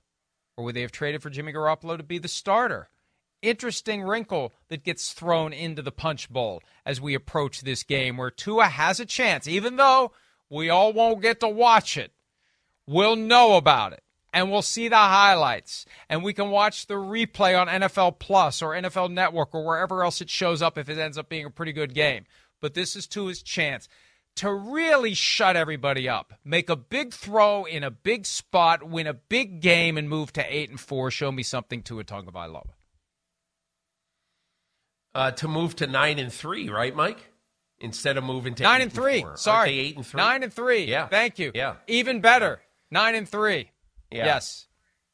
Or 0.55 0.63
would 0.65 0.75
they 0.75 0.81
have 0.81 0.91
traded 0.91 1.21
for 1.21 1.29
Jimmy 1.29 1.53
Garoppolo 1.53 1.97
to 1.97 2.03
be 2.03 2.17
the 2.17 2.27
starter? 2.27 2.89
Interesting 3.43 4.01
wrinkle 4.01 4.53
that 4.69 4.83
gets 4.83 5.13
thrown 5.13 5.53
into 5.53 5.83
the 5.83 5.91
punch 5.91 6.29
bowl 6.29 6.63
as 6.85 6.99
we 6.99 7.13
approach 7.13 7.61
this 7.61 7.83
game 7.83 8.17
where 8.17 8.31
Tua 8.31 8.65
has 8.65 8.99
a 8.99 9.05
chance, 9.05 9.47
even 9.47 9.75
though 9.75 10.11
we 10.49 10.69
all 10.69 10.91
won't 10.91 11.21
get 11.21 11.39
to 11.41 11.47
watch 11.47 11.97
it. 11.97 12.11
We'll 12.87 13.15
know 13.15 13.57
about 13.57 13.93
it 13.93 14.03
and 14.33 14.51
we'll 14.51 14.61
see 14.61 14.87
the 14.87 14.95
highlights 14.95 15.85
and 16.09 16.23
we 16.23 16.33
can 16.33 16.49
watch 16.49 16.87
the 16.87 16.95
replay 16.95 17.59
on 17.59 17.67
NFL 17.67 18.19
Plus 18.19 18.61
or 18.61 18.71
NFL 18.71 19.11
Network 19.11 19.53
or 19.53 19.65
wherever 19.65 20.03
else 20.03 20.21
it 20.21 20.29
shows 20.29 20.61
up 20.61 20.77
if 20.77 20.89
it 20.89 20.97
ends 20.97 21.17
up 21.17 21.29
being 21.29 21.45
a 21.45 21.49
pretty 21.49 21.73
good 21.73 21.93
game. 21.93 22.25
But 22.61 22.73
this 22.73 22.95
is 22.95 23.07
Tua's 23.07 23.41
chance 23.41 23.87
to 24.37 24.53
really 24.53 25.13
shut 25.13 25.55
everybody 25.55 26.07
up, 26.07 26.33
make 26.45 26.69
a 26.69 26.75
big 26.75 27.13
throw 27.13 27.65
in 27.65 27.83
a 27.83 27.91
big 27.91 28.25
spot, 28.25 28.87
win 28.87 29.07
a 29.07 29.13
big 29.13 29.61
game, 29.61 29.97
and 29.97 30.07
move 30.07 30.31
to 30.33 30.55
eight 30.55 30.69
and 30.69 30.79
four. 30.79 31.11
Show 31.11 31.31
me 31.31 31.43
something 31.43 31.81
Tua 31.81 32.03
Tagovailoa. 32.03 32.69
Uh, 35.15 35.31
to 35.31 35.47
move 35.47 35.75
to 35.77 35.87
nine 35.87 36.19
and 36.19 36.31
three, 36.31 36.69
right, 36.69 36.95
Mike? 36.95 37.31
Instead 37.79 38.17
of 38.17 38.23
moving 38.23 38.53
to 38.55 38.63
nine 38.63 38.81
and 38.81 38.93
three. 38.93 39.21
And 39.23 39.37
Sorry, 39.37 39.79
eight 39.79 39.95
and 39.95 40.05
three. 40.05 40.17
Nine 40.19 40.43
and 40.43 40.53
three. 40.53 40.85
Yeah. 40.85 41.07
Thank 41.07 41.39
you. 41.39 41.51
Yeah. 41.55 41.75
Even 41.87 42.21
better. 42.21 42.59
Nine 42.91 43.15
and 43.15 43.27
three. 43.27 43.69
Yeah. 44.11 44.25
Yes. 44.25 44.67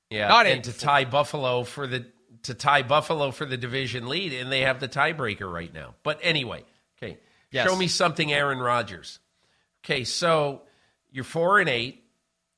Yeah. 0.09 0.28
Not 0.28 0.45
and 0.45 0.63
to 0.63 0.74
tie 0.74 1.05
Buffalo 1.05 1.63
for 1.63 1.88
the 1.88 2.05
to 2.43 2.53
tie 2.53 2.84
Buffalo 2.84 3.32
for 3.32 3.45
the 3.45 3.57
division 3.57 4.07
lead, 4.07 4.34
and 4.34 4.51
they 4.51 4.61
have 4.61 4.80
the 4.80 4.88
tiebreaker 4.88 5.51
right 5.51 5.74
now. 5.74 5.95
But 6.03 6.19
anyway, 6.21 6.63
okay. 6.97 7.17
Yes. 7.51 7.67
Show 7.67 7.76
me 7.76 7.88
something, 7.88 8.32
Aaron 8.32 8.59
Rodgers. 8.59 9.19
Okay, 9.84 10.03
so 10.03 10.61
you're 11.11 11.24
four 11.24 11.59
and 11.59 11.69
eight. 11.69 12.03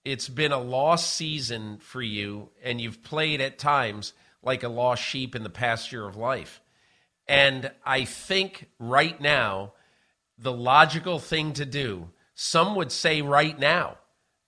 It's 0.04 0.30
been 0.30 0.52
a 0.52 0.60
lost 0.60 1.16
season 1.16 1.80
for 1.80 2.02
you, 2.02 2.50
and 2.64 2.80
you've 2.80 3.04
played 3.04 3.42
at 3.42 3.58
times 3.58 4.14
like 4.44 4.64
a 4.64 4.70
lost 4.70 5.04
sheep 5.04 5.36
in 5.36 5.44
the 5.44 5.50
pasture 5.50 6.08
of 6.08 6.16
life. 6.16 6.62
And 7.28 7.72
I 7.84 8.06
think 8.06 8.70
right 8.80 9.20
now, 9.20 9.74
the 10.38 10.52
logical 10.52 11.18
thing 11.18 11.54
to 11.54 11.66
do, 11.66 12.10
some 12.36 12.76
would 12.76 12.92
say 12.92 13.22
right 13.22 13.58
now, 13.58 13.98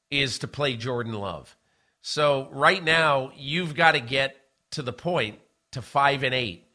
is 0.09 0.39
to 0.39 0.47
play 0.47 0.75
Jordan 0.75 1.13
Love. 1.13 1.55
So 2.01 2.47
right 2.51 2.83
now, 2.83 3.31
you've 3.35 3.75
got 3.75 3.91
to 3.91 3.99
get 3.99 4.35
to 4.71 4.81
the 4.81 4.93
point 4.93 5.39
to 5.71 5.81
five 5.81 6.23
and 6.23 6.33
eight. 6.33 6.65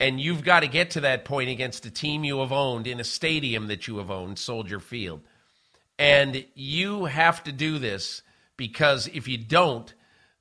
And 0.00 0.20
you've 0.20 0.44
got 0.44 0.60
to 0.60 0.68
get 0.68 0.90
to 0.92 1.00
that 1.02 1.24
point 1.24 1.50
against 1.50 1.86
a 1.86 1.90
team 1.90 2.24
you 2.24 2.40
have 2.40 2.52
owned 2.52 2.86
in 2.86 3.00
a 3.00 3.04
stadium 3.04 3.68
that 3.68 3.86
you 3.86 3.98
have 3.98 4.10
owned, 4.10 4.38
Soldier 4.38 4.80
Field. 4.80 5.20
And 5.98 6.44
you 6.54 7.04
have 7.04 7.44
to 7.44 7.52
do 7.52 7.78
this 7.78 8.22
because 8.56 9.08
if 9.08 9.28
you 9.28 9.38
don't, 9.38 9.94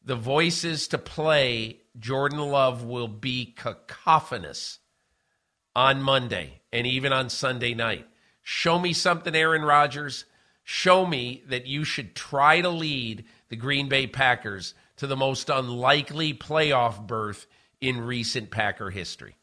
the 0.03 0.15
voices 0.15 0.87
to 0.89 0.97
play 0.97 1.81
Jordan 1.97 2.39
Love 2.39 2.83
will 2.83 3.07
be 3.07 3.53
cacophonous 3.55 4.79
on 5.75 6.01
Monday 6.01 6.61
and 6.71 6.87
even 6.87 7.13
on 7.13 7.29
Sunday 7.29 7.73
night. 7.73 8.07
Show 8.41 8.79
me 8.79 8.93
something, 8.93 9.35
Aaron 9.35 9.61
Rodgers. 9.61 10.25
Show 10.63 11.05
me 11.05 11.43
that 11.47 11.67
you 11.67 11.83
should 11.83 12.15
try 12.15 12.61
to 12.61 12.69
lead 12.69 13.25
the 13.49 13.55
Green 13.55 13.89
Bay 13.89 14.07
Packers 14.07 14.73
to 14.97 15.07
the 15.07 15.17
most 15.17 15.49
unlikely 15.49 16.33
playoff 16.33 17.05
berth 17.05 17.47
in 17.81 18.01
recent 18.01 18.49
Packer 18.49 18.89
history. 18.89 19.35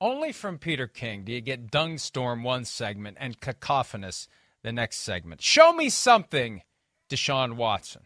Only 0.00 0.32
from 0.32 0.58
Peter 0.58 0.86
King 0.86 1.24
do 1.24 1.32
you 1.32 1.40
get 1.40 1.70
Dung 1.70 1.98
Storm 1.98 2.42
one 2.42 2.64
segment 2.64 3.16
and 3.20 3.40
cacophonous 3.40 4.28
the 4.62 4.72
next 4.72 4.98
segment. 4.98 5.40
Show 5.40 5.72
me 5.72 5.88
something, 5.88 6.62
Deshaun 7.08 7.54
Watson. 7.54 8.02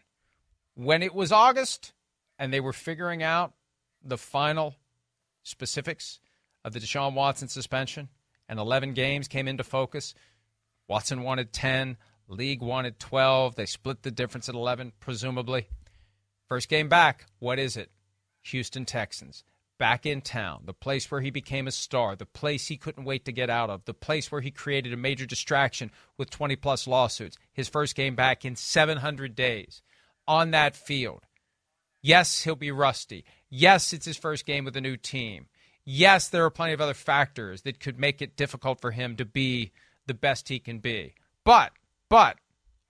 When 0.75 1.03
it 1.03 1.13
was 1.13 1.31
August 1.31 1.93
and 2.39 2.53
they 2.53 2.59
were 2.59 2.73
figuring 2.73 3.21
out 3.23 3.53
the 4.03 4.17
final 4.17 4.75
specifics 5.43 6.19
of 6.63 6.73
the 6.73 6.79
Deshaun 6.79 7.13
Watson 7.13 7.47
suspension 7.47 8.09
and 8.49 8.59
11 8.59 8.93
games 8.93 9.27
came 9.27 9.47
into 9.47 9.63
focus, 9.63 10.13
Watson 10.87 11.23
wanted 11.23 11.53
10, 11.53 11.97
league 12.27 12.61
wanted 12.61 12.99
12. 12.99 13.55
They 13.55 13.65
split 13.65 14.03
the 14.03 14.11
difference 14.11 14.49
at 14.49 14.55
11, 14.55 14.93
presumably. 14.99 15.67
First 16.49 16.69
game 16.69 16.89
back, 16.89 17.25
what 17.39 17.59
is 17.59 17.77
it? 17.77 17.89
Houston 18.43 18.85
Texans 18.85 19.43
back 19.83 20.05
in 20.05 20.21
town, 20.21 20.61
the 20.65 20.73
place 20.73 21.09
where 21.09 21.21
he 21.21 21.29
became 21.29 21.67
a 21.67 21.71
star, 21.71 22.15
the 22.15 22.25
place 22.25 22.67
he 22.67 22.77
couldn't 22.77 23.03
wait 23.03 23.25
to 23.25 23.31
get 23.31 23.49
out 23.49 23.69
of, 23.69 23.83
the 23.85 23.93
place 23.93 24.31
where 24.31 24.41
he 24.41 24.51
created 24.51 24.93
a 24.93 24.97
major 24.97 25.25
distraction 25.25 25.91
with 26.17 26.29
20 26.29 26.55
plus 26.55 26.87
lawsuits. 26.87 27.37
His 27.51 27.67
first 27.67 27.95
game 27.95 28.15
back 28.15 28.45
in 28.45 28.55
700 28.55 29.35
days 29.35 29.81
on 30.27 30.51
that 30.51 30.75
field. 30.75 31.23
Yes, 32.01 32.43
he'll 32.43 32.55
be 32.55 32.71
rusty. 32.71 33.25
Yes, 33.49 33.93
it's 33.93 34.05
his 34.05 34.17
first 34.17 34.45
game 34.45 34.65
with 34.65 34.77
a 34.77 34.81
new 34.81 34.97
team. 34.97 35.47
Yes, 35.85 36.29
there 36.29 36.45
are 36.45 36.49
plenty 36.49 36.73
of 36.73 36.81
other 36.81 36.93
factors 36.93 37.63
that 37.63 37.79
could 37.79 37.99
make 37.99 38.21
it 38.21 38.37
difficult 38.37 38.79
for 38.79 38.91
him 38.91 39.15
to 39.17 39.25
be 39.25 39.71
the 40.07 40.13
best 40.13 40.49
he 40.49 40.59
can 40.59 40.79
be. 40.79 41.13
But, 41.43 41.71
but, 42.09 42.37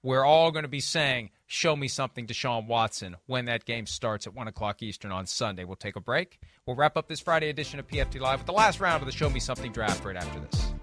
we're 0.01 0.25
all 0.25 0.51
going 0.51 0.63
to 0.63 0.69
be 0.69 0.81
saying, 0.81 1.29
show 1.47 1.75
me 1.75 1.87
something 1.87 2.27
Deshaun 2.27 2.67
Watson 2.67 3.15
when 3.25 3.45
that 3.45 3.65
game 3.65 3.85
starts 3.85 4.27
at 4.27 4.35
1 4.35 4.47
o'clock 4.47 4.83
Eastern 4.83 5.11
on 5.11 5.25
Sunday. 5.25 5.63
We'll 5.63 5.75
take 5.75 5.95
a 5.95 6.01
break. 6.01 6.39
We'll 6.65 6.75
wrap 6.75 6.97
up 6.97 7.07
this 7.07 7.21
Friday 7.21 7.49
edition 7.49 7.79
of 7.79 7.87
PFT 7.87 8.19
Live 8.19 8.39
with 8.39 8.47
the 8.47 8.53
last 8.53 8.79
round 8.79 9.01
of 9.01 9.05
the 9.05 9.13
Show 9.13 9.29
Me 9.29 9.39
Something 9.39 9.71
draft 9.71 10.03
right 10.03 10.17
after 10.17 10.39
this. 10.39 10.73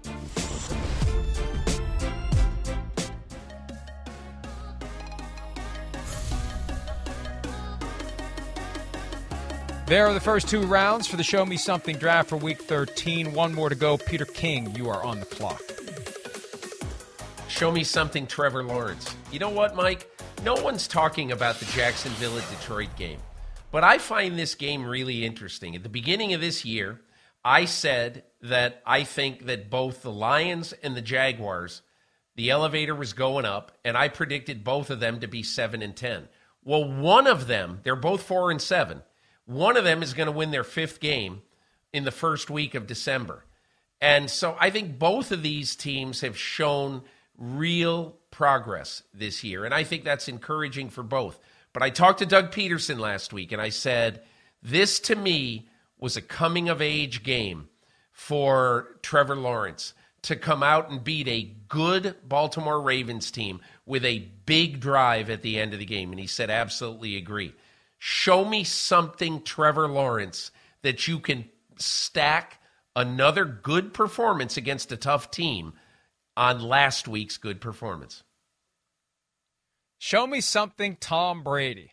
There 9.91 10.07
are 10.07 10.13
the 10.13 10.21
first 10.21 10.47
two 10.47 10.61
rounds 10.61 11.05
for 11.05 11.17
the 11.17 11.23
Show 11.23 11.45
Me 11.45 11.57
Something 11.57 11.97
draft 11.97 12.29
for 12.29 12.37
week 12.37 12.61
13. 12.61 13.33
One 13.33 13.53
more 13.53 13.67
to 13.67 13.75
go. 13.75 13.97
Peter 13.97 14.23
King, 14.23 14.73
you 14.73 14.89
are 14.89 15.03
on 15.03 15.19
the 15.19 15.25
clock. 15.25 15.61
Show 17.61 17.71
me 17.71 17.83
something, 17.83 18.25
Trevor 18.25 18.63
Lawrence. 18.63 19.15
You 19.31 19.37
know 19.37 19.51
what, 19.51 19.75
Mike? 19.75 20.09
No 20.43 20.55
one's 20.55 20.87
talking 20.87 21.31
about 21.31 21.59
the 21.59 21.65
Jacksonville 21.65 22.35
at 22.39 22.49
Detroit 22.49 22.89
game, 22.97 23.19
but 23.69 23.83
I 23.83 23.99
find 23.99 24.35
this 24.35 24.55
game 24.55 24.83
really 24.83 25.23
interesting. 25.23 25.75
At 25.75 25.83
the 25.83 25.87
beginning 25.87 26.33
of 26.33 26.41
this 26.41 26.65
year, 26.65 27.01
I 27.45 27.65
said 27.65 28.23
that 28.41 28.81
I 28.83 29.03
think 29.03 29.45
that 29.45 29.69
both 29.69 30.01
the 30.01 30.11
Lions 30.11 30.73
and 30.81 30.97
the 30.97 31.03
Jaguars, 31.03 31.83
the 32.35 32.49
elevator 32.49 32.95
was 32.95 33.13
going 33.13 33.45
up, 33.45 33.77
and 33.85 33.95
I 33.95 34.07
predicted 34.07 34.63
both 34.63 34.89
of 34.89 34.99
them 34.99 35.19
to 35.19 35.27
be 35.27 35.43
7 35.43 35.83
and 35.83 35.95
10. 35.95 36.29
Well, 36.63 36.91
one 36.91 37.27
of 37.27 37.45
them, 37.45 37.81
they're 37.83 37.95
both 37.95 38.23
4 38.23 38.49
and 38.49 38.59
7. 38.59 39.03
One 39.45 39.77
of 39.77 39.83
them 39.83 40.01
is 40.01 40.15
going 40.15 40.25
to 40.25 40.31
win 40.31 40.49
their 40.49 40.63
fifth 40.63 40.99
game 40.99 41.43
in 41.93 42.05
the 42.05 42.11
first 42.11 42.49
week 42.49 42.73
of 42.73 42.87
December. 42.87 43.45
And 44.01 44.31
so 44.31 44.57
I 44.59 44.71
think 44.71 44.97
both 44.97 45.31
of 45.31 45.43
these 45.43 45.75
teams 45.75 46.21
have 46.21 46.35
shown 46.35 47.03
real 47.41 48.15
progress 48.29 49.01
this 49.13 49.43
year. 49.43 49.65
And 49.65 49.73
I 49.73 49.83
think 49.83 50.03
that's 50.03 50.27
encouraging 50.27 50.89
for 50.89 51.03
both. 51.03 51.39
But 51.73 51.81
I 51.81 51.89
talked 51.89 52.19
to 52.19 52.25
Doug 52.25 52.51
Pederson 52.51 52.99
last 52.99 53.33
week 53.33 53.51
and 53.51 53.61
I 53.61 53.69
said, 53.69 54.21
this 54.61 54.99
to 55.01 55.15
me 55.15 55.67
was 55.99 56.15
a 56.15 56.21
coming 56.21 56.69
of 56.69 56.81
age 56.81 57.23
game 57.23 57.67
for 58.11 58.99
Trevor 59.01 59.35
Lawrence 59.35 59.93
to 60.23 60.35
come 60.35 60.61
out 60.61 60.91
and 60.91 61.03
beat 61.03 61.27
a 61.27 61.51
good 61.67 62.15
Baltimore 62.27 62.79
Ravens 62.79 63.31
team 63.31 63.59
with 63.87 64.05
a 64.05 64.29
big 64.45 64.79
drive 64.79 65.31
at 65.31 65.41
the 65.41 65.59
end 65.59 65.73
of 65.73 65.79
the 65.79 65.85
game. 65.85 66.11
And 66.11 66.19
he 66.19 66.27
said, 66.27 66.51
absolutely 66.51 67.17
agree. 67.17 67.53
Show 67.97 68.45
me 68.45 68.63
something, 68.63 69.41
Trevor 69.41 69.87
Lawrence, 69.87 70.51
that 70.83 71.07
you 71.07 71.19
can 71.19 71.45
stack 71.77 72.59
another 72.95 73.45
good 73.45 73.93
performance 73.93 74.57
against 74.57 74.91
a 74.91 74.97
tough 74.97 75.31
team 75.31 75.73
on 76.35 76.61
last 76.61 77.07
week's 77.07 77.37
good 77.37 77.61
performance. 77.61 78.23
Show 79.99 80.25
me 80.25 80.41
something 80.41 80.97
Tom 80.99 81.43
Brady. 81.43 81.91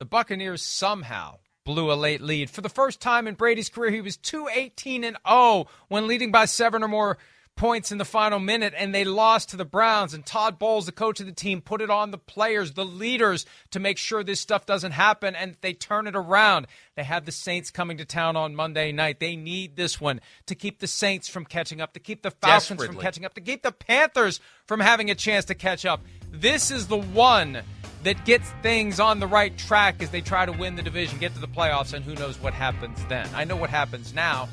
The 0.00 0.04
Buccaneers 0.04 0.62
somehow 0.62 1.38
blew 1.64 1.92
a 1.92 1.94
late 1.94 2.20
lead. 2.20 2.50
For 2.50 2.60
the 2.60 2.68
first 2.68 3.00
time 3.00 3.26
in 3.26 3.34
Brady's 3.34 3.68
career, 3.68 3.90
he 3.90 4.00
was 4.00 4.16
218 4.16 5.04
and 5.04 5.16
0 5.28 5.66
when 5.88 6.06
leading 6.06 6.32
by 6.32 6.44
7 6.44 6.82
or 6.82 6.88
more 6.88 7.18
points 7.56 7.92
in 7.92 7.98
the 7.98 8.04
final 8.04 8.38
minute 8.38 8.74
and 8.76 8.94
they 8.94 9.04
lost 9.04 9.50
to 9.50 9.56
the 9.56 9.64
Browns. 9.64 10.14
And 10.14 10.24
Todd 10.24 10.58
Bowles 10.58 10.86
the 10.86 10.92
coach 10.92 11.20
of 11.20 11.26
the 11.26 11.32
team 11.32 11.60
put 11.60 11.80
it 11.80 11.90
on 11.90 12.10
the 12.10 12.18
players 12.18 12.72
the 12.72 12.84
leaders 12.84 13.46
to 13.70 13.80
make 13.80 13.98
sure 13.98 14.22
this 14.22 14.40
stuff 14.40 14.66
doesn't 14.66 14.92
happen 14.92 15.34
and 15.34 15.56
they 15.60 15.72
turn 15.72 16.06
it 16.06 16.16
around. 16.16 16.66
They 16.96 17.04
have 17.04 17.24
the 17.24 17.32
Saints 17.32 17.70
coming 17.70 17.98
to 17.98 18.04
town 18.04 18.36
on 18.36 18.54
Monday 18.54 18.92
night. 18.92 19.20
They 19.20 19.36
need 19.36 19.76
this 19.76 20.00
one 20.00 20.20
to 20.46 20.54
keep 20.54 20.80
the 20.80 20.86
Saints 20.86 21.28
from 21.28 21.44
catching 21.44 21.80
up 21.80 21.92
to 21.94 22.00
keep 22.00 22.22
the 22.22 22.30
Falcons 22.30 22.84
from 22.84 22.98
catching 22.98 23.24
up 23.24 23.34
to 23.34 23.40
keep 23.40 23.62
the 23.62 23.72
Panthers 23.72 24.40
from 24.66 24.80
having 24.80 25.10
a 25.10 25.14
chance 25.14 25.44
to 25.46 25.54
catch 25.54 25.84
up. 25.84 26.02
This 26.30 26.70
is 26.70 26.88
the 26.88 26.98
one 26.98 27.62
that 28.02 28.24
gets 28.24 28.50
things 28.62 28.98
on 28.98 29.20
the 29.20 29.26
right 29.26 29.56
track 29.56 30.02
as 30.02 30.10
they 30.10 30.20
try 30.20 30.44
to 30.44 30.52
win 30.52 30.74
the 30.74 30.82
division 30.82 31.18
get 31.18 31.34
to 31.34 31.40
the 31.40 31.46
playoffs 31.46 31.92
and 31.92 32.04
who 32.04 32.14
knows 32.14 32.40
what 32.40 32.52
happens 32.52 32.98
then. 33.08 33.28
I 33.34 33.44
know 33.44 33.56
what 33.56 33.70
happens 33.70 34.12
now 34.12 34.48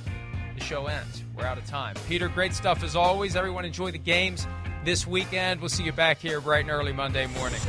the 0.59 0.65
show 0.65 0.87
ends. 0.87 1.23
We're 1.35 1.45
out 1.45 1.57
of 1.57 1.65
time. 1.65 1.95
Peter, 2.07 2.27
great 2.27 2.53
stuff 2.53 2.83
as 2.83 2.95
always. 2.95 3.35
Everyone 3.35 3.65
enjoy 3.65 3.91
the 3.91 3.97
games 3.97 4.45
this 4.83 5.07
weekend. 5.07 5.59
We'll 5.61 5.69
see 5.69 5.83
you 5.83 5.91
back 5.91 6.19
here 6.19 6.41
bright 6.41 6.61
and 6.61 6.71
early 6.71 6.93
Monday 6.93 7.27
morning. 7.27 7.59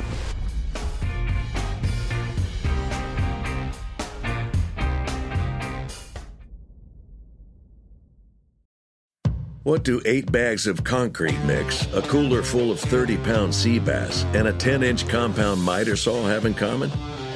What 9.62 9.84
do 9.84 10.00
eight 10.06 10.32
bags 10.32 10.66
of 10.66 10.82
concrete 10.84 11.38
mix, 11.44 11.86
a 11.92 12.00
cooler 12.02 12.42
full 12.42 12.72
of 12.72 12.80
30 12.80 13.18
pound 13.18 13.54
sea 13.54 13.78
bass, 13.78 14.24
and 14.34 14.48
a 14.48 14.52
10 14.54 14.82
inch 14.82 15.06
compound 15.06 15.62
miter 15.62 15.96
saw 15.96 16.26
have 16.26 16.46
in 16.46 16.54
common? 16.54 16.90